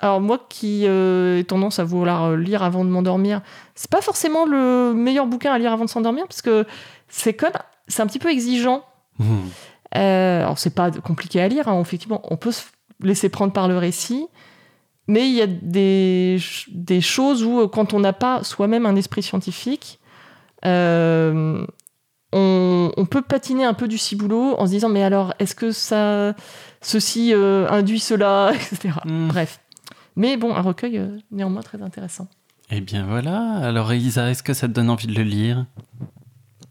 Alors 0.00 0.20
moi 0.20 0.40
qui 0.48 0.86
euh, 0.86 1.38
ai 1.38 1.44
tendance 1.44 1.78
à 1.78 1.84
vouloir 1.84 2.24
euh, 2.24 2.36
lire 2.36 2.62
avant 2.62 2.84
de 2.84 2.90
m'endormir, 2.90 3.42
c'est 3.74 3.90
pas 3.90 4.00
forcément 4.00 4.44
le 4.44 4.92
meilleur 4.92 5.26
bouquin 5.26 5.52
à 5.52 5.58
lire 5.58 5.72
avant 5.72 5.84
de 5.84 5.90
s'endormir 5.90 6.26
parce 6.26 6.42
que 6.42 6.66
c'est 7.08 7.34
comme 7.34 7.52
c'est 7.86 8.02
un 8.02 8.06
petit 8.06 8.18
peu 8.18 8.30
exigeant. 8.30 8.84
Mmh. 9.18 9.38
Euh, 9.96 10.40
alors 10.42 10.58
c'est 10.58 10.74
pas 10.74 10.90
compliqué 10.90 11.40
à 11.40 11.48
lire, 11.48 11.68
hein, 11.68 11.80
effectivement, 11.80 12.20
on 12.24 12.36
peut 12.36 12.50
se 12.50 12.64
laisser 13.00 13.28
prendre 13.28 13.52
par 13.52 13.68
le 13.68 13.78
récit, 13.78 14.26
mais 15.06 15.28
il 15.28 15.34
y 15.34 15.42
a 15.42 15.46
des, 15.46 16.38
des 16.68 17.00
choses 17.00 17.44
où 17.44 17.60
euh, 17.60 17.68
quand 17.68 17.94
on 17.94 18.00
n'a 18.00 18.12
pas 18.12 18.42
soi-même 18.42 18.86
un 18.86 18.96
esprit 18.96 19.22
scientifique, 19.22 20.00
euh, 20.64 21.64
on, 22.32 22.90
on 22.96 23.06
peut 23.06 23.22
patiner 23.22 23.64
un 23.64 23.74
peu 23.74 23.86
du 23.86 23.98
ciboulot 23.98 24.56
en 24.58 24.66
se 24.66 24.72
disant 24.72 24.88
mais 24.88 25.04
alors 25.04 25.34
est-ce 25.38 25.54
que 25.54 25.70
ça 25.70 26.34
ceci 26.80 27.32
euh, 27.32 27.68
induit 27.70 28.00
cela, 28.00 28.52
etc. 28.72 28.94
Mm. 29.04 29.28
Bref. 29.28 29.60
Mais 30.16 30.36
bon, 30.36 30.54
un 30.54 30.60
recueil 30.60 30.98
euh, 30.98 31.18
néanmoins 31.30 31.62
très 31.62 31.82
intéressant. 31.82 32.28
Eh 32.70 32.80
bien 32.80 33.06
voilà. 33.06 33.56
Alors 33.56 33.92
Isa, 33.92 34.30
est-ce 34.30 34.42
que 34.42 34.54
ça 34.54 34.68
te 34.68 34.72
donne 34.72 34.88
envie 34.90 35.06
de 35.06 35.14
le 35.14 35.22
lire? 35.22 35.66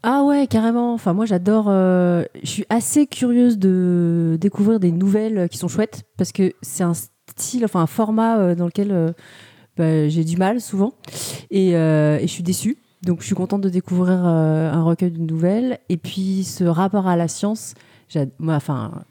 Ah 0.02 0.22
ouais, 0.22 0.46
carrément. 0.46 0.92
Enfin, 0.92 1.12
moi, 1.14 1.24
j'adore. 1.24 1.66
euh, 1.68 2.24
je 2.42 2.48
suis 2.48 2.66
assez 2.68 3.06
curieuse 3.06 3.58
de 3.58 4.36
découvrir 4.40 4.80
des 4.80 4.92
nouvelles 4.92 5.48
qui 5.48 5.56
sont 5.58 5.68
chouettes 5.68 6.04
parce 6.18 6.32
que 6.32 6.52
c'est 6.62 6.84
un 6.84 6.92
style, 6.94 7.64
enfin 7.64 7.80
un 7.80 7.86
format 7.86 8.38
euh, 8.38 8.54
dans 8.54 8.66
lequel 8.66 8.90
euh, 8.92 9.12
bah, 9.76 10.08
j'ai 10.08 10.24
du 10.24 10.36
mal 10.36 10.60
souvent 10.60 10.92
et, 11.50 11.74
euh, 11.76 12.18
et 12.18 12.26
je 12.26 12.32
suis 12.32 12.42
déçue. 12.42 12.76
Donc, 13.02 13.20
je 13.20 13.26
suis 13.26 13.34
contente 13.34 13.60
de 13.60 13.68
découvrir 13.68 14.22
euh, 14.26 14.72
un 14.72 14.82
recueil 14.82 15.10
de 15.10 15.20
nouvelles 15.20 15.78
et 15.88 15.96
puis 15.96 16.44
ce 16.44 16.64
rapport 16.64 17.06
à 17.06 17.16
la 17.16 17.28
science. 17.28 17.74
Moi, 18.38 18.54
enfin. 18.54 19.04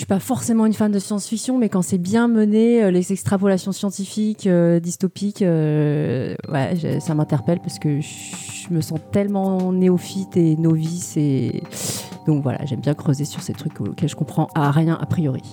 Je 0.00 0.04
suis 0.04 0.08
pas 0.08 0.18
forcément 0.18 0.64
une 0.64 0.72
fan 0.72 0.90
de 0.90 0.98
science-fiction, 0.98 1.58
mais 1.58 1.68
quand 1.68 1.82
c'est 1.82 1.98
bien 1.98 2.26
mené, 2.26 2.82
euh, 2.82 2.90
les 2.90 3.12
extrapolations 3.12 3.70
scientifiques, 3.70 4.46
euh, 4.46 4.80
dystopiques, 4.80 5.42
euh, 5.42 6.34
ouais, 6.48 7.00
ça 7.00 7.14
m'interpelle 7.14 7.60
parce 7.60 7.78
que 7.78 8.00
je 8.00 8.08
me 8.72 8.80
sens 8.80 9.00
tellement 9.12 9.72
néophyte 9.72 10.36
et 10.36 10.56
novice 10.56 11.16
et 11.16 11.62
donc 12.26 12.42
voilà, 12.42 12.64
j'aime 12.66 12.80
bien 12.80 12.94
creuser 12.94 13.24
sur 13.24 13.42
ces 13.42 13.54
trucs 13.54 13.80
auxquels 13.80 14.08
je 14.08 14.16
comprends 14.16 14.48
à 14.54 14.70
rien 14.70 14.98
a 15.00 15.06
priori. 15.06 15.42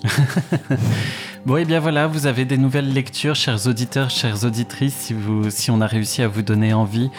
Bon, 1.45 1.55
et 1.55 1.63
bien 1.63 1.80
voilà, 1.80 2.07
vous 2.07 2.28
avez 2.28 2.43
des 2.43 2.57
nouvelles 2.57 2.91
lectures, 2.91 3.36
chers 3.36 3.68
auditeurs, 3.68 4.09
chères 4.09 4.43
auditrices, 4.43 5.13
si 5.47 5.72
on 5.72 5.80
a 5.80 5.88
réussi 5.88 6.22
à 6.22 6.28
vous 6.28 6.41
donner 6.41 6.74
envie 6.74 7.09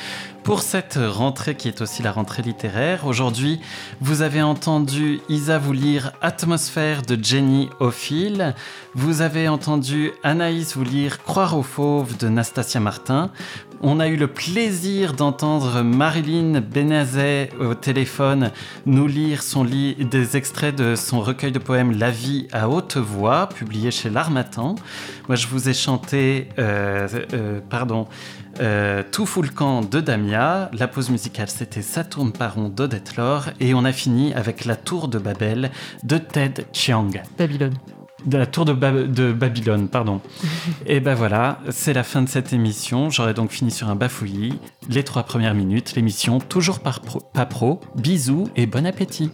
pour 0.42 0.62
cette 0.62 0.98
rentrée 0.98 1.54
qui 1.54 1.68
est 1.68 1.80
aussi 1.80 2.02
la 2.02 2.12
rentrée 2.12 2.42
littéraire. 2.42 3.06
Aujourd'hui, 3.06 3.60
vous 4.00 4.22
avez 4.22 4.42
entendu 4.42 5.20
Isa 5.28 5.58
vous 5.58 5.72
lire 5.72 6.12
Atmosphère 6.20 7.02
de 7.02 7.22
Jenny 7.22 7.68
Ophil. 7.80 8.54
Vous 8.94 9.20
avez 9.22 9.48
entendu 9.48 10.12
Anaïs 10.22 10.76
vous 10.76 10.84
lire 10.84 11.22
Croire 11.22 11.56
aux 11.56 11.62
fauves 11.62 12.16
de 12.18 12.28
Nastasia 12.28 12.80
Martin. 12.80 13.30
On 13.80 14.00
a 14.00 14.08
eu 14.08 14.16
le 14.16 14.26
plaisir 14.26 15.12
d'entendre 15.12 15.82
Marilyn 15.82 16.60
Benazet 16.60 17.50
au 17.60 17.74
téléphone 17.74 18.50
nous 18.86 19.06
lire 19.06 19.42
son 19.42 19.64
des 19.64 20.36
extraits 20.36 20.74
de 20.74 20.96
son 20.96 21.20
recueil 21.20 21.52
de 21.52 21.60
poèmes 21.60 21.96
La 21.96 22.10
vie 22.10 22.48
à 22.52 22.68
haute 22.68 22.96
voix, 22.96 23.48
publié 23.48 23.92
chez 23.92 24.10
L'Armatan. 24.10 24.74
Moi, 25.28 25.36
je 25.36 25.46
vous 25.46 25.68
ai 25.68 25.74
chanté, 25.74 26.48
euh, 26.58 27.06
euh, 27.32 27.60
pardon, 27.70 28.08
euh, 28.60 29.04
Tout 29.12 29.26
fout 29.26 29.44
le 29.44 29.52
camp 29.52 29.82
de 29.82 30.00
Damia. 30.00 30.70
La 30.72 30.88
pause 30.88 31.10
musicale, 31.10 31.48
c'était 31.48 31.82
Ça 31.82 32.02
tourne 32.02 32.32
par 32.32 32.54
rond 32.54 32.70
d'Odette 32.70 33.16
Laure. 33.16 33.50
Et 33.60 33.74
on 33.74 33.84
a 33.84 33.92
fini 33.92 34.34
avec 34.34 34.64
La 34.64 34.74
tour 34.74 35.06
de 35.06 35.18
Babel 35.18 35.70
de 36.02 36.18
Ted 36.18 36.66
Chiang. 36.72 37.10
Babylone 37.38 37.74
de 38.26 38.38
la 38.38 38.46
tour 38.46 38.64
de, 38.64 39.32
Babylone, 39.32 39.88
pardon. 39.88 40.20
et 40.86 41.00
ben 41.00 41.14
voilà, 41.14 41.60
c'est 41.70 41.92
la 41.92 42.02
fin 42.02 42.22
de 42.22 42.28
cette 42.28 42.52
émission. 42.52 43.10
J'aurais 43.10 43.34
donc 43.34 43.50
fini 43.50 43.70
sur 43.70 43.88
un 43.88 43.96
bafouillis. 43.96 44.58
Les 44.88 45.04
trois 45.04 45.22
premières 45.22 45.54
minutes, 45.54 45.94
l'émission 45.94 46.38
toujours 46.38 46.80
pas 46.80 47.46
pro. 47.46 47.80
Bisous 47.96 48.48
et 48.56 48.66
bon 48.66 48.86
appétit. 48.86 49.30